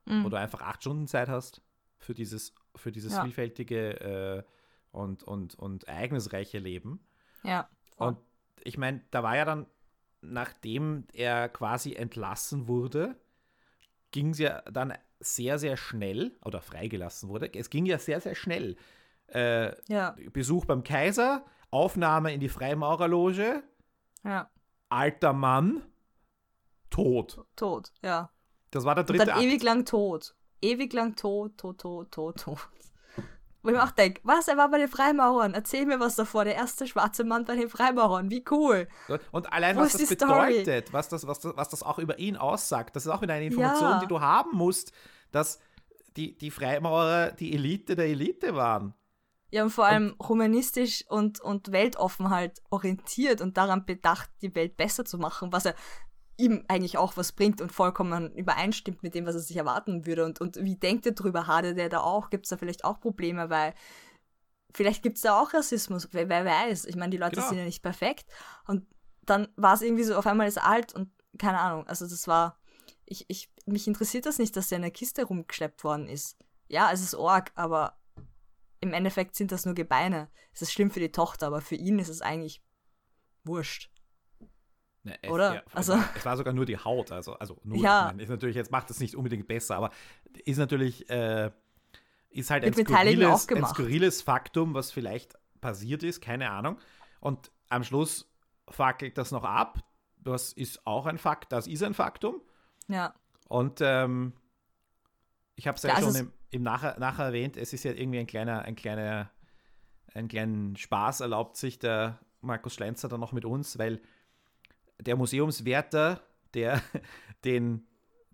Mhm. 0.05 0.23
wo 0.23 0.29
du 0.29 0.37
einfach 0.37 0.61
acht 0.61 0.81
Stunden 0.81 1.07
Zeit 1.07 1.29
hast 1.29 1.61
für 1.97 2.13
dieses, 2.13 2.53
für 2.75 2.91
dieses 2.91 3.13
Ja. 3.13 3.23
vielfältige 3.23 3.99
äh, 4.01 4.43
und, 4.91 5.23
und, 5.23 5.55
und 5.55 5.85
ereignisreiche 5.85 6.59
Leben. 6.59 6.99
Ja. 7.43 7.69
Und 7.95 8.17
ich 8.63 8.77
meine, 8.77 9.01
da 9.11 9.23
war 9.23 9.37
ja 9.37 9.45
dann, 9.45 9.67
nachdem 10.21 11.05
er 11.13 11.47
quasi 11.49 11.93
entlassen 11.93 12.67
wurde, 12.67 13.15
ging 14.11 14.31
es 14.31 14.39
ja 14.39 14.61
dann 14.63 14.93
sehr, 15.19 15.57
sehr 15.59 15.77
schnell, 15.77 16.35
oder 16.43 16.61
freigelassen 16.61 17.29
wurde, 17.29 17.53
es 17.53 17.69
ging 17.69 17.85
ja 17.85 17.97
sehr, 17.99 18.19
sehr 18.19 18.35
schnell. 18.35 18.75
Äh, 19.33 19.75
ja, 19.87 20.15
Besuch 20.33 20.65
beim 20.65 20.83
Kaiser, 20.83 21.45
Aufnahme 21.69 22.33
in 22.33 22.39
die 22.39 22.49
Freimaurerloge, 22.49 23.63
ja. 24.23 24.49
alter 24.89 25.33
Mann, 25.33 25.83
tot. 26.89 27.43
Tot, 27.55 27.91
ja. 28.03 28.29
Das 28.71 28.85
war 28.85 28.95
der 28.95 29.03
Und 29.03 29.09
dritte 29.09 29.25
dann 29.25 29.35
Akt. 29.35 29.43
ewig 29.43 29.63
lang 29.63 29.85
tot. 29.85 30.35
Ewig 30.61 30.93
lang 30.93 31.15
tot, 31.15 31.57
tot, 31.57 31.79
tot, 31.79 32.11
tot, 32.11 32.39
tot. 32.39 32.69
Wo 33.63 33.69
ich 33.69 33.75
mir 33.75 33.83
auch 33.83 33.91
denke, 33.91 34.19
was, 34.23 34.47
er 34.47 34.57
war 34.57 34.69
bei 34.71 34.79
den 34.79 34.87
Freimaurern. 34.87 35.53
Erzähl 35.53 35.85
mir 35.85 35.99
was 35.99 36.15
davor. 36.15 36.45
Der 36.45 36.55
erste 36.55 36.87
schwarze 36.87 37.23
Mann 37.23 37.45
bei 37.45 37.55
den 37.55 37.69
Freimaurern. 37.69 38.31
Wie 38.31 38.43
cool. 38.49 38.87
Und 39.31 39.53
allein, 39.53 39.75
Wo 39.75 39.81
was 39.81 39.93
das 39.93 40.09
Story? 40.09 40.63
bedeutet, 40.63 40.91
was 40.93 41.09
das, 41.09 41.27
was, 41.27 41.39
das, 41.41 41.55
was 41.55 41.69
das 41.69 41.83
auch 41.83 41.99
über 41.99 42.17
ihn 42.17 42.37
aussagt, 42.37 42.95
das 42.95 43.05
ist 43.05 43.11
auch 43.11 43.21
wieder 43.21 43.35
eine 43.35 43.45
Information, 43.45 43.89
Ja. 43.91 43.99
die 43.99 44.07
du 44.07 44.19
haben 44.19 44.57
musst, 44.57 44.93
dass 45.31 45.59
die, 46.17 46.35
die 46.37 46.49
Freimaurer 46.49 47.31
die 47.33 47.53
Elite 47.53 47.95
der 47.95 48.07
Elite 48.07 48.55
waren. 48.55 48.95
Ja, 49.51 49.63
und 49.63 49.69
vor 49.69 49.85
allem 49.85 50.15
humanistisch 50.21 51.05
und, 51.09 51.41
und 51.41 51.71
weltoffen 51.73 52.29
halt 52.29 52.61
orientiert 52.69 53.41
und 53.41 53.57
daran 53.57 53.85
bedacht, 53.85 54.29
die 54.41 54.55
Welt 54.55 54.77
besser 54.77 55.03
zu 55.03 55.17
machen, 55.17 55.51
was 55.51 55.65
er 55.65 55.75
ihm 56.37 56.63
eigentlich 56.69 56.97
auch 56.97 57.17
was 57.17 57.33
bringt 57.33 57.61
und 57.61 57.71
vollkommen 57.71 58.33
übereinstimmt 58.33 59.03
mit 59.03 59.13
dem, 59.13 59.25
was 59.25 59.35
er 59.35 59.41
sich 59.41 59.57
erwarten 59.57 60.05
würde. 60.05 60.25
Und, 60.25 60.39
und 60.39 60.55
wie 60.55 60.77
denkt 60.77 61.05
er 61.05 61.11
drüber? 61.11 61.47
Hatte 61.47 61.75
der 61.75 61.89
da 61.89 61.99
auch? 61.99 62.29
Gibt 62.29 62.45
es 62.45 62.49
da 62.49 62.57
vielleicht 62.57 62.85
auch 62.85 62.99
Probleme? 62.99 63.49
Weil 63.49 63.73
vielleicht 64.73 65.03
gibt 65.03 65.17
es 65.17 65.23
da 65.23 65.39
auch 65.39 65.53
Rassismus. 65.53 66.07
Wer, 66.11 66.29
wer 66.29 66.45
weiß? 66.45 66.85
Ich 66.85 66.95
meine, 66.95 67.11
die 67.11 67.17
Leute 67.17 67.35
Genau. 67.35 67.49
sind 67.49 67.57
ja 67.57 67.65
nicht 67.65 67.83
perfekt. 67.83 68.25
Und 68.65 68.87
dann 69.23 69.49
war 69.57 69.73
es 69.73 69.81
irgendwie 69.81 70.03
so, 70.03 70.15
auf 70.15 70.25
einmal 70.25 70.47
ist 70.47 70.57
er 70.57 70.65
alt 70.67 70.95
und 70.95 71.11
keine 71.37 71.59
Ahnung. 71.59 71.85
Also 71.87 72.07
das 72.07 72.27
war, 72.27 72.57
ich, 73.05 73.25
ich, 73.27 73.51
mich 73.65 73.87
interessiert 73.87 74.25
das 74.25 74.39
nicht, 74.39 74.55
dass 74.55 74.71
er 74.71 74.77
in 74.77 74.83
einer 74.83 74.91
Kiste 74.91 75.25
rumgeschleppt 75.25 75.83
worden 75.83 76.07
ist. 76.07 76.37
Ja, 76.69 76.91
es 76.91 77.01
ist 77.01 77.15
Org, 77.15 77.51
aber 77.55 77.97
im 78.81 78.93
Endeffekt 78.93 79.35
sind 79.35 79.51
das 79.51 79.65
nur 79.65 79.75
Gebeine. 79.75 80.29
Es 80.53 80.61
ist 80.61 80.73
schlimm 80.73 80.91
für 80.91 80.99
die 80.99 81.11
Tochter, 81.11 81.47
aber 81.47 81.61
für 81.61 81.75
ihn 81.75 81.99
ist 81.99 82.09
es 82.09 82.21
eigentlich 82.21 82.61
wurscht. 83.43 83.89
Ne, 85.03 85.17
es, 85.23 85.29
Oder? 85.31 85.53
Ja, 85.55 85.61
es, 85.67 85.75
Also- 85.75 85.93
war, 85.93 86.09
es 86.15 86.25
war 86.25 86.37
sogar 86.37 86.53
nur 86.53 86.65
die 86.65 86.77
Haut, 86.77 87.11
also, 87.11 87.33
also 87.35 87.57
nur, 87.63 87.77
Ja. 87.77 88.05
meine, 88.07 88.21
ist 88.21 88.29
natürlich, 88.29 88.55
jetzt 88.55 88.71
macht 88.71 88.89
das 88.89 88.99
nicht 88.99 89.15
unbedingt 89.15 89.47
besser, 89.47 89.75
aber 89.77 89.89
ist 90.45 90.57
natürlich, 90.57 91.09
äh, 91.09 91.51
ist 92.29 92.49
halt 92.51 92.63
ein 92.63 92.73
skurriles, 92.73 93.47
ein 93.49 93.65
skurriles 93.65 94.21
Faktum, 94.21 94.73
was 94.73 94.91
vielleicht 94.91 95.35
passiert 95.59 96.03
ist, 96.03 96.21
keine 96.21 96.51
Ahnung. 96.51 96.77
Und 97.19 97.51
am 97.69 97.83
Schluss 97.83 98.31
fackelt 98.69 99.17
das 99.17 99.31
noch 99.31 99.43
ab. 99.43 99.79
Das 100.17 100.53
ist 100.53 100.85
auch 100.85 101.07
ein 101.07 101.17
Fakt, 101.17 101.51
das 101.51 101.65
ist 101.67 101.81
ein 101.83 101.93
Faktum. 101.95 102.41
Ja, 102.87 103.13
Und 103.47 103.79
ähm, 103.81 104.33
ich 105.55 105.67
habe 105.67 105.77
es 105.77 105.83
ja 105.83 105.99
schon 105.99 106.09
es- 106.09 106.19
im, 106.19 106.33
im 106.51 106.63
nachher, 106.63 106.99
nachher 106.99 107.25
erwähnt, 107.25 107.57
es 107.57 107.73
ist 107.73 107.83
ja 107.83 107.93
irgendwie 107.93 108.19
ein 108.19 108.27
kleiner, 108.27 108.61
ein 108.63 108.75
kleiner, 108.75 109.31
einen 110.13 110.27
kleinen 110.27 110.75
Spaß 110.75 111.21
erlaubt 111.21 111.57
sich 111.57 111.79
der 111.79 112.19
Markus 112.41 112.73
Schlenzer 112.73 113.07
dann 113.07 113.19
noch 113.19 113.31
mit 113.31 113.45
uns, 113.45 113.79
weil 113.79 114.01
der 114.99 115.15
Museumswärter, 115.15 116.21
der 116.53 116.81
den, 117.45 117.87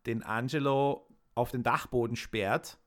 den 0.05 0.23
Angelo 0.23 1.07
auf 1.35 1.51
den 1.51 1.63
Dachboden 1.63 2.15
sperrt, 2.15 2.77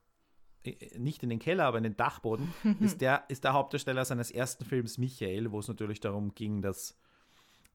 nicht 0.95 1.23
in 1.23 1.29
den 1.29 1.39
Keller, 1.39 1.65
aber 1.65 1.77
in 1.77 1.83
den 1.83 1.97
Dachboden, 1.97 2.53
ist 2.79 3.01
der, 3.01 3.23
ist 3.29 3.43
der 3.43 3.53
Hauptdarsteller 3.53 4.05
seines 4.05 4.31
ersten 4.31 4.65
Films 4.65 4.97
Michael, 4.97 5.51
wo 5.51 5.59
es 5.59 5.67
natürlich 5.67 6.01
darum 6.01 6.35
ging, 6.35 6.61
dass 6.61 6.99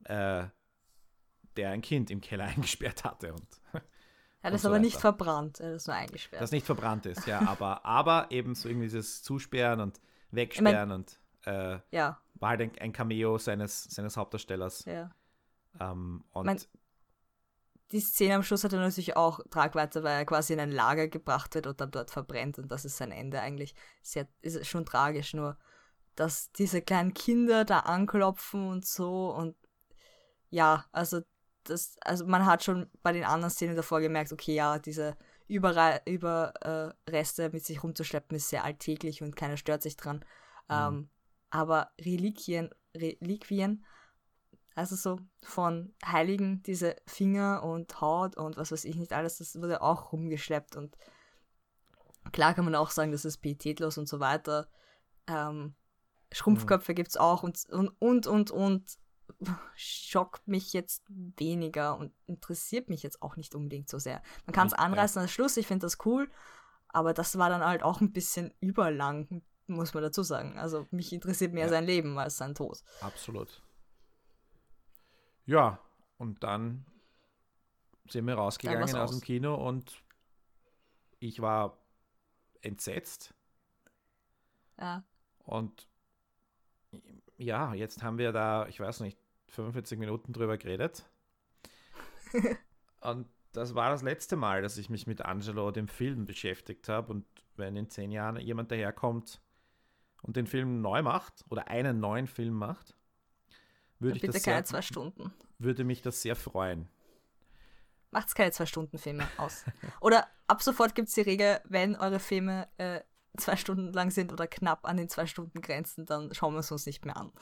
äh, 0.05 0.45
der 1.57 1.71
ein 1.71 1.81
Kind 1.81 2.11
im 2.11 2.21
Keller 2.21 2.45
eingesperrt 2.57 3.05
hatte 3.05 3.33
und 3.33 3.47
er 4.43 4.51
hat 4.51 4.55
es 4.55 4.63
so 4.63 4.69
aber 4.69 4.79
nicht 4.79 4.95
weiter. 4.97 5.01
verbrannt, 5.01 5.61
er 5.61 5.69
hat 5.71 5.75
es 5.77 5.87
nur 5.87 5.97
eingesperrt. 5.97 6.43
das 6.43 6.51
nicht 6.53 6.67
verbrannt 6.67 7.07
ist, 7.07 7.27
ja, 7.27 7.41
aber, 7.47 7.85
aber 7.85 8.27
eben 8.31 8.55
so 8.55 8.69
irgendwie 8.69 8.87
dieses 8.87 9.23
Zusperren 9.23 9.81
und 9.81 10.01
Wegsperren 10.31 10.91
und 10.93 11.19
äh, 11.45 11.79
ja, 11.91 12.21
war 12.35 12.51
halt 12.51 12.61
ein, 12.63 12.79
ein 12.79 12.93
Cameo 12.93 13.39
seines, 13.39 13.85
seines 13.85 14.17
Hauptdarstellers. 14.17 14.85
ja. 14.85 15.11
Ähm, 15.81 16.25
und 16.33 16.47
Mein- 16.47 16.61
Die 17.93 18.01
Szene 18.01 18.35
am 18.37 18.43
Schluss 18.43 18.65
hat 18.65 18.73
er 18.73 18.81
natürlich 18.81 19.17
auch 19.17 19.41
Tragweite, 19.51 20.03
weil 20.03 20.17
er 20.19 20.25
quasi 20.25 20.53
in 20.55 20.61
ein 20.61 20.73
Lager 20.73 21.07
gebracht 21.09 21.55
wird 21.55 21.67
und 21.67 21.81
dann 21.81 21.91
dort 21.91 22.11
verbrennt 22.11 22.59
und 22.59 22.69
das 22.73 22.85
ist 22.85 22.97
sein 22.97 23.13
Ende 23.13 23.41
eigentlich. 23.41 23.75
Sehr, 24.03 24.27
ist 24.43 24.67
schon 24.67 24.87
tragisch, 24.87 25.35
nur 25.35 25.57
dass 26.15 26.51
diese 26.53 26.81
kleinen 26.83 27.13
Kinder 27.15 27.65
da 27.67 27.81
anklopfen 27.81 28.69
und 28.69 28.87
so 28.87 29.31
und 29.35 29.55
ja, 30.49 30.87
also 30.93 31.21
das, 31.69 31.97
also 32.01 32.27
man 32.27 32.47
hat 32.47 32.65
schon 32.65 32.89
bei 33.03 33.13
den 33.13 33.25
anderen 33.25 33.51
Szenen 33.51 33.77
davor 33.77 34.01
gemerkt, 34.01 34.33
okay, 34.33 34.55
ja, 34.55 34.79
diese 34.79 35.17
Überreste 35.49 36.11
über, 36.11 36.95
äh, 37.07 37.49
mit 37.51 37.65
sich 37.65 37.83
rumzuschleppen 37.83 38.37
ist 38.37 38.49
sehr 38.49 38.65
alltäglich 38.65 39.23
und 39.23 39.37
keiner 39.37 39.57
stört 39.57 39.83
sich 39.83 39.97
dran. 39.97 40.25
Ähm, 40.69 41.09
aber 41.51 41.91
Reliquien, 42.01 42.71
Reliquien, 42.95 43.85
also 44.75 44.97
so 44.97 45.21
von 45.43 45.95
Heiligen, 46.05 46.63
diese 46.65 46.97
Finger 47.07 47.63
und 47.63 48.01
Haut 48.01 48.37
und 48.37 48.57
was 48.57 48.73
weiß 48.73 48.85
ich 48.85 48.97
nicht 48.97 49.13
alles, 49.13 49.39
das 49.39 49.61
wurde 49.61 49.81
auch 49.81 50.13
rumgeschleppt 50.13 50.77
und 50.77 50.97
klar 52.33 52.55
kann 52.55 52.65
man 52.65 52.75
auch 52.75 52.91
sagen, 52.91 53.13
das 53.13 53.25
ist 53.25 53.39
pietätlos 53.39 53.99
und 53.99 54.09
so 54.09 54.21
weiter. 54.21 54.69
Ähm, 55.29 55.75
Schrumpfköpfe 56.33 56.95
gibt's 56.95 57.17
auch 57.17 57.43
und, 57.43 57.65
und, 57.71 57.91
und, 58.01 58.27
und, 58.27 58.51
und 58.51 58.99
schockt 59.75 60.49
mich 60.49 60.73
jetzt 60.73 61.05
weniger 61.09 61.97
und 61.99 62.13
interessiert 62.27 62.89
mich 62.89 63.03
jetzt 63.03 63.21
auch 63.23 63.37
nicht 63.37 63.55
unbedingt 63.55 63.89
so 63.89 63.99
sehr. 63.99 64.23
Man 64.47 64.55
kann 64.55 64.67
es 64.67 64.73
anreißen 64.73 65.21
als 65.23 65.31
Schluss, 65.31 65.57
ich 65.57 65.67
finde 65.67 65.87
das 65.87 65.99
cool, 66.07 66.31
aber 66.89 67.13
das 67.13 67.37
war 67.39 67.49
dann 67.51 67.65
halt 67.65 67.83
auch 67.83 68.01
ein 68.01 68.13
bisschen 68.13 68.55
überlang, 68.61 69.43
muss 69.67 69.93
man 69.95 70.03
dazu 70.03 70.23
sagen. 70.23 70.59
Also 70.59 70.87
mich 70.91 71.13
interessiert 71.13 71.53
mehr 71.53 71.65
Ja. 71.67 71.71
sein 71.71 71.85
Leben 71.85 72.19
als 72.19 72.37
sein 72.39 72.55
Tod. 72.55 72.83
absolut. 73.01 73.63
Ja, 75.45 75.79
und 76.19 76.43
dann 76.43 76.85
sind 78.09 78.27
wir 78.27 78.35
rausgegangen 78.35 78.97
aus 78.97 79.11
dem. 79.11 79.21
Kino 79.21 79.55
und 79.55 80.03
ich 81.21 81.41
war 81.41 81.79
entsetzt. 82.63 83.33
Ja. 84.79 85.05
Und 85.45 85.89
ja, 87.37 87.75
jetzt 87.75 88.03
haben 88.03 88.19
wir 88.19 88.33
da, 88.33 88.67
ich 88.67 88.81
weiß 88.81 89.01
nicht, 89.01 89.19
45 89.49 89.99
Minuten 89.99 90.33
drüber 90.33 90.59
geredet. 90.59 91.05
und 93.01 93.29
das 93.53 93.75
war 93.75 93.91
das 93.91 94.03
letzte 94.03 94.37
Mal, 94.37 94.63
dass 94.63 94.77
ich 94.77 94.91
mich 94.91 95.07
mit 95.07 95.23
Angelo, 95.23 95.71
dem 95.71 95.89
Film, 95.89 96.27
beschäftigt 96.27 96.89
habe. 96.89 97.13
Und 97.13 97.27
wenn 97.57 97.77
in 97.77 97.89
zehn 97.89 98.11
Jahren 98.13 98.37
jemand 98.39 98.71
daherkommt 98.71 99.41
und 100.23 100.37
den 100.37 100.47
Film 100.47 100.83
neu 100.83 101.03
macht 101.03 101.45
oder 101.49 101.69
einen 101.69 102.01
neuen 102.01 102.27
Film 102.27 102.55
macht, 102.55 102.95
würde, 103.99 104.17
ich 104.17 104.23
Bitte 104.23 104.35
das 104.35 104.43
keine 104.43 104.57
sehr, 104.59 104.65
zwei 104.65 104.83
Stunden. 104.83 105.33
würde 105.59 105.85
mich 105.85 106.03
das 106.03 106.21
sehr 106.21 106.37
freuen. 106.37 106.89
Macht's 108.11 108.35
keine 108.35 108.53
zwei 108.53 108.67
Stunden 108.67 108.99
Filme 108.99 109.27
aus. 109.39 109.65
Oder 110.01 110.27
ab 110.47 110.63
sofort 110.63 110.95
gibt's 110.95 111.15
die 111.15 111.23
Regel, 111.23 111.61
wenn 111.65 111.97
eure 111.97 112.21
Filme 112.21 112.69
äh, 112.77 113.01
zwei 113.37 113.57
Stunden 113.57 113.93
lang 113.93 114.11
sind 114.11 114.33
oder 114.33 114.47
knapp 114.47 114.87
an 114.87 114.97
den 114.97 115.09
zwei 115.09 115.27
Stunden 115.27 115.61
grenzen, 115.61 116.07
dann 116.07 116.33
schauen 116.35 116.55
wir 116.55 116.61
es 116.61 116.71
uns 116.71 116.87
nicht 116.87 117.05
mehr 117.05 117.17
an. 117.17 117.33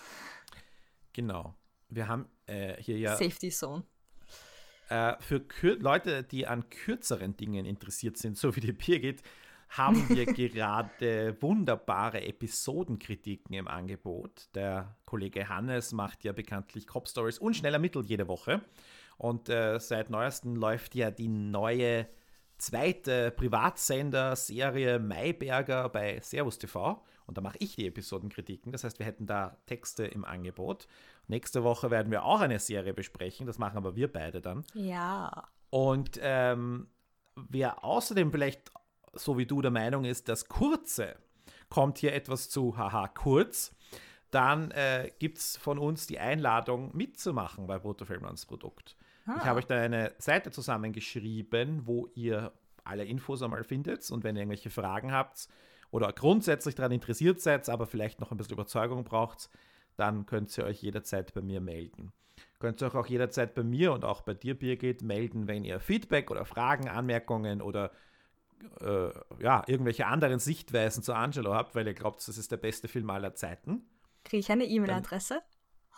Genau. 1.13 1.55
Wir 1.95 2.09
haben 2.09 2.27
äh, 2.47 2.75
hier 2.81 2.99
ja 2.99 3.17
Safety 3.17 3.51
Zone. 3.51 3.85
äh, 4.89 5.15
für 5.21 5.45
Leute, 5.75 6.23
die 6.23 6.47
an 6.47 6.69
kürzeren 6.69 7.37
Dingen 7.37 7.65
interessiert 7.65 8.17
sind, 8.17 8.37
so 8.39 8.55
wie 8.57 8.61
die 8.61 8.73
Birgit, 8.73 9.23
haben 9.69 10.09
wir 10.09 10.27
gerade 10.33 11.37
wunderbare 11.41 12.23
Episodenkritiken 12.23 13.55
im 13.55 13.69
Angebot. 13.69 14.49
Der 14.55 14.97
Kollege 15.05 15.49
Hannes 15.49 15.93
macht 15.93 16.25
ja 16.25 16.33
bekanntlich 16.33 16.87
Cop 16.87 17.09
Stories 17.09 17.39
und 17.39 17.55
schnell 17.55 17.75
ermittelt 17.75 18.07
jede 18.07 18.29
Woche. 18.29 18.61
Und 19.17 19.49
äh, 19.49 19.79
seit 19.79 20.11
neuestem 20.11 20.57
läuft 20.57 20.95
ja 20.95 21.11
die 21.11 21.29
neue 21.29 22.09
zweite 22.59 23.31
Privatsender-Serie 23.31 24.99
Mayberger 24.99 25.89
bei 25.89 26.21
Servus 26.21 26.59
TV. 26.59 27.03
Und 27.27 27.39
da 27.39 27.41
mache 27.41 27.57
ich 27.59 27.77
die 27.77 27.87
Episodenkritiken. 27.87 28.73
Das 28.73 28.85
heißt, 28.85 28.99
wir 28.99 29.07
hätten 29.07 29.27
da 29.27 29.57
Texte 29.67 30.05
im 30.05 30.25
Angebot. 30.25 30.87
Nächste 31.27 31.65
Woche 31.65 31.91
werden 31.91 32.11
wir 32.11 32.25
auch 32.25 32.41
eine 32.41 32.59
Serie 32.59 32.93
besprechen. 32.93 33.47
Das 33.47 33.59
machen 33.59 33.79
aber 33.79 33.97
wir 33.97 34.13
beide 34.13 34.41
dann. 34.41 34.65
Ja. 34.75 35.49
Und 35.71 36.19
ähm, 36.23 36.89
wer 37.35 37.83
außerdem 37.85 38.31
vielleicht, 38.31 38.71
so 39.15 39.39
wie 39.39 39.47
du, 39.47 39.63
der 39.63 39.71
Meinung 39.71 40.05
ist, 40.05 40.29
das 40.29 40.49
Kurze 40.49 41.17
kommt 41.71 41.99
hier 41.99 42.13
etwas 42.13 42.51
zu, 42.51 42.77
haha, 42.77 43.09
kurz, 43.09 43.75
dann 44.31 44.71
äh, 44.73 45.11
gibt 45.19 45.39
es 45.39 45.57
von 45.57 45.79
uns 45.79 46.07
die 46.07 46.19
Einladung 46.19 46.95
mitzumachen 46.95 47.67
bei 47.67 47.79
Bruttofilmlands 47.79 48.47
Produkt. 48.47 48.97
Ah. 49.27 49.37
Ich 49.39 49.45
habe 49.45 49.59
euch 49.61 49.67
da 49.67 49.81
eine 49.81 50.13
Seite 50.19 50.51
zusammengeschrieben, 50.51 51.87
wo 51.87 52.09
ihr 52.15 52.53
alle 52.85 53.05
Infos 53.05 53.43
einmal 53.43 53.65
findet 53.65 54.11
und 54.11 54.25
wenn 54.25 54.37
ihr 54.37 54.43
irgendwelche 54.43 54.71
Fragen 54.71 55.13
habt 55.13 55.49
oder 55.95 56.13
grundsätzlich 56.13 56.75
daran 56.75 56.91
interessiert 56.91 57.41
seid, 57.41 57.69
aber 57.69 57.87
vielleicht 57.87 58.21
noch 58.21 58.33
ein 58.33 58.37
bisschen 58.37 58.55
Überzeugung 58.55 59.05
braucht, 59.05 59.49
dann 59.97 60.27
könnt 60.27 60.59
ihr 60.59 60.65
euch 60.65 60.83
jederzeit 60.83 61.33
bei 61.35 61.41
mir 61.41 61.61
melden. 61.61 62.13
Könnt 62.59 62.83
ihr 62.83 62.89
euch 62.89 62.97
auch 62.97 63.07
jederzeit 63.07 63.55
bei 63.55 63.63
mir 63.63 63.93
und 63.93 64.05
auch 64.05 64.23
bei 64.23 64.35
dir, 64.35 64.59
Birgit, 64.59 65.03
melden, 65.03 65.47
wenn 65.47 65.65
ihr 65.65 65.79
Feedback 65.79 66.33
oder 66.33 66.47
Fragen, 66.47 66.89
Anmerkungen 66.89 67.63
oder 67.63 67.93
äh, 68.81 69.11
ja, 69.39 69.63
irgendwelche 69.69 70.07
anderen 70.07 70.41
Sichtweisen 70.41 71.05
zu 71.05 71.13
Angelo 71.13 71.55
habt, 71.55 71.77
weil 71.77 71.87
ihr 71.87 71.95
glaubt, 71.95 72.27
das 72.27 72.39
ist 72.39 72.51
der 72.51 72.57
beste 72.57 72.89
Film 72.89 73.09
aller 73.09 73.37
Zeiten. 73.37 73.89
Kriege 74.25 74.41
ich 74.41 74.51
eine 74.51 74.65
E-Mail-Adresse? 74.65 75.43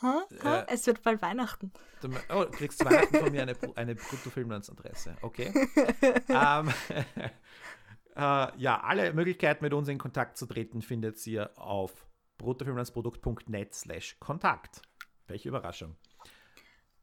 Huh? 0.03 0.21
Huh? 0.43 0.49
Äh, 0.49 0.67
es 0.69 0.87
wird 0.87 1.03
bald 1.03 1.23
Weihnachten. 1.23 1.73
Du, 2.03 2.09
oh, 2.29 2.45
du 2.45 2.51
kriegst 2.51 2.85
Weihnachten 2.85 3.17
von 3.17 3.33
mir 3.33 3.41
eine, 3.41 3.57
eine 3.77 3.95
Bruttofilmlandsadresse, 3.95 5.17
okay? 5.23 5.55
ähm, 6.29 6.71
äh, 8.17 8.59
ja, 8.59 8.81
alle 8.83 9.13
Möglichkeiten, 9.13 9.65
mit 9.65 9.73
uns 9.75 9.89
in 9.89 9.99
Kontakt 9.99 10.37
zu 10.37 10.47
treten, 10.47 10.83
findet 10.83 11.25
ihr 11.27 11.51
auf 11.59 12.07
bruttofilmlandsprodukt.net 12.39 13.75
slash 13.75 14.17
Kontakt. 14.19 14.83
Welche 15.27 15.49
Überraschung. 15.49 15.97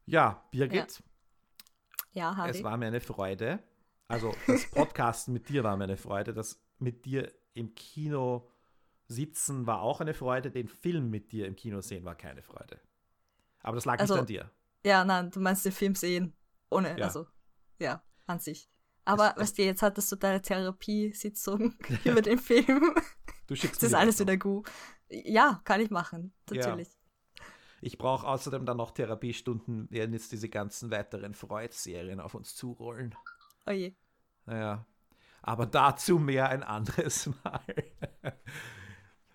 Ja, 0.06 0.42
Birgit, 0.50 1.02
Ja, 2.12 2.36
Hardy. 2.36 2.58
es 2.58 2.62
war 2.64 2.76
mir 2.76 2.86
eine 2.86 3.00
Freude. 3.00 3.62
Also 4.08 4.34
das 4.46 4.66
Podcasten 4.70 5.32
mit 5.32 5.48
dir 5.48 5.64
war 5.64 5.76
mir 5.76 5.84
eine 5.84 5.96
Freude. 5.96 6.34
Das 6.34 6.62
mit 6.78 7.04
dir 7.06 7.32
im 7.54 7.74
Kino 7.74 8.50
sitzen 9.08 9.66
war 9.66 9.80
auch 9.80 10.00
eine 10.00 10.14
Freude. 10.14 10.50
Den 10.50 10.68
Film 10.68 11.10
mit 11.10 11.32
dir 11.32 11.46
im 11.46 11.56
Kino 11.56 11.80
sehen 11.80 12.04
war 12.04 12.14
keine 12.14 12.42
Freude. 12.42 12.80
Aber 13.60 13.76
das 13.76 13.84
lag 13.86 13.98
Also- 14.00 14.14
nicht 14.14 14.20
an 14.20 14.26
dir. 14.26 14.50
Ja, 14.84 15.02
nein, 15.04 15.30
du 15.30 15.40
meinst 15.40 15.64
den 15.64 15.72
Film 15.72 15.94
sehen. 15.94 16.34
Ohne, 16.70 16.98
Ja. 16.98 17.06
also, 17.06 17.26
ja, 17.78 18.02
an 18.26 18.38
sich. 18.40 18.68
Aber, 19.04 19.32
Es- 19.32 19.42
weißt 19.42 19.58
du, 19.58 19.62
jetzt 19.62 19.82
hattest 19.82 20.10
du 20.12 20.16
deine 20.16 20.40
Therapiesitzung 20.42 21.74
über 22.04 22.22
den 22.22 22.38
Film. 22.38 22.94
Du 23.46 23.54
schickst 23.54 23.82
Das 23.82 23.90
ist 23.90 23.94
alles 23.94 24.18
wieder 24.20 24.38
gut. 24.38 24.70
Ja, 25.10 25.60
kann 25.64 25.78
ich 25.82 25.90
machen, 25.90 26.32
natürlich. 26.50 26.88
Ich 27.82 27.98
brauche 27.98 28.26
außerdem 28.26 28.64
dann 28.64 28.78
noch 28.78 28.90
Therapiestunden, 28.92 29.86
während 29.90 30.14
jetzt 30.14 30.32
diese 30.32 30.48
ganzen 30.48 30.90
weiteren 30.90 31.34
Freud-Serien 31.34 32.20
auf 32.20 32.32
uns 32.34 32.54
zurollen. 32.56 33.14
Oh 33.66 33.70
je. 33.70 33.94
Naja, 34.46 34.86
aber 35.42 35.66
dazu 35.66 36.18
mehr 36.18 36.48
ein 36.48 36.62
anderes 36.62 37.26
Mal. 37.44 37.60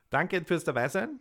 Danke 0.09 0.43
fürs 0.43 0.63
Dabeisein. 0.63 1.20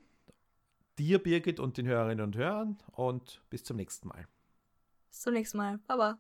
Dir, 0.99 1.23
Birgit, 1.23 1.61
und 1.61 1.77
den 1.77 1.87
Hörerinnen 1.87 2.25
und 2.25 2.37
Hörern. 2.37 2.79
Und 2.93 3.43
bis 3.51 3.65
zum 3.65 3.77
nächsten 3.77 4.09
Mal. 4.09 4.27
Bis 5.11 5.21
zum 5.21 5.35
nächsten 5.35 5.59
Mal. 5.59 5.79
Baba. 5.87 6.19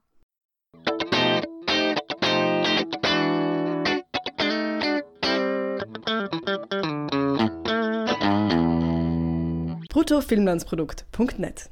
bruttofilmlandsprodukt.net 9.98 11.70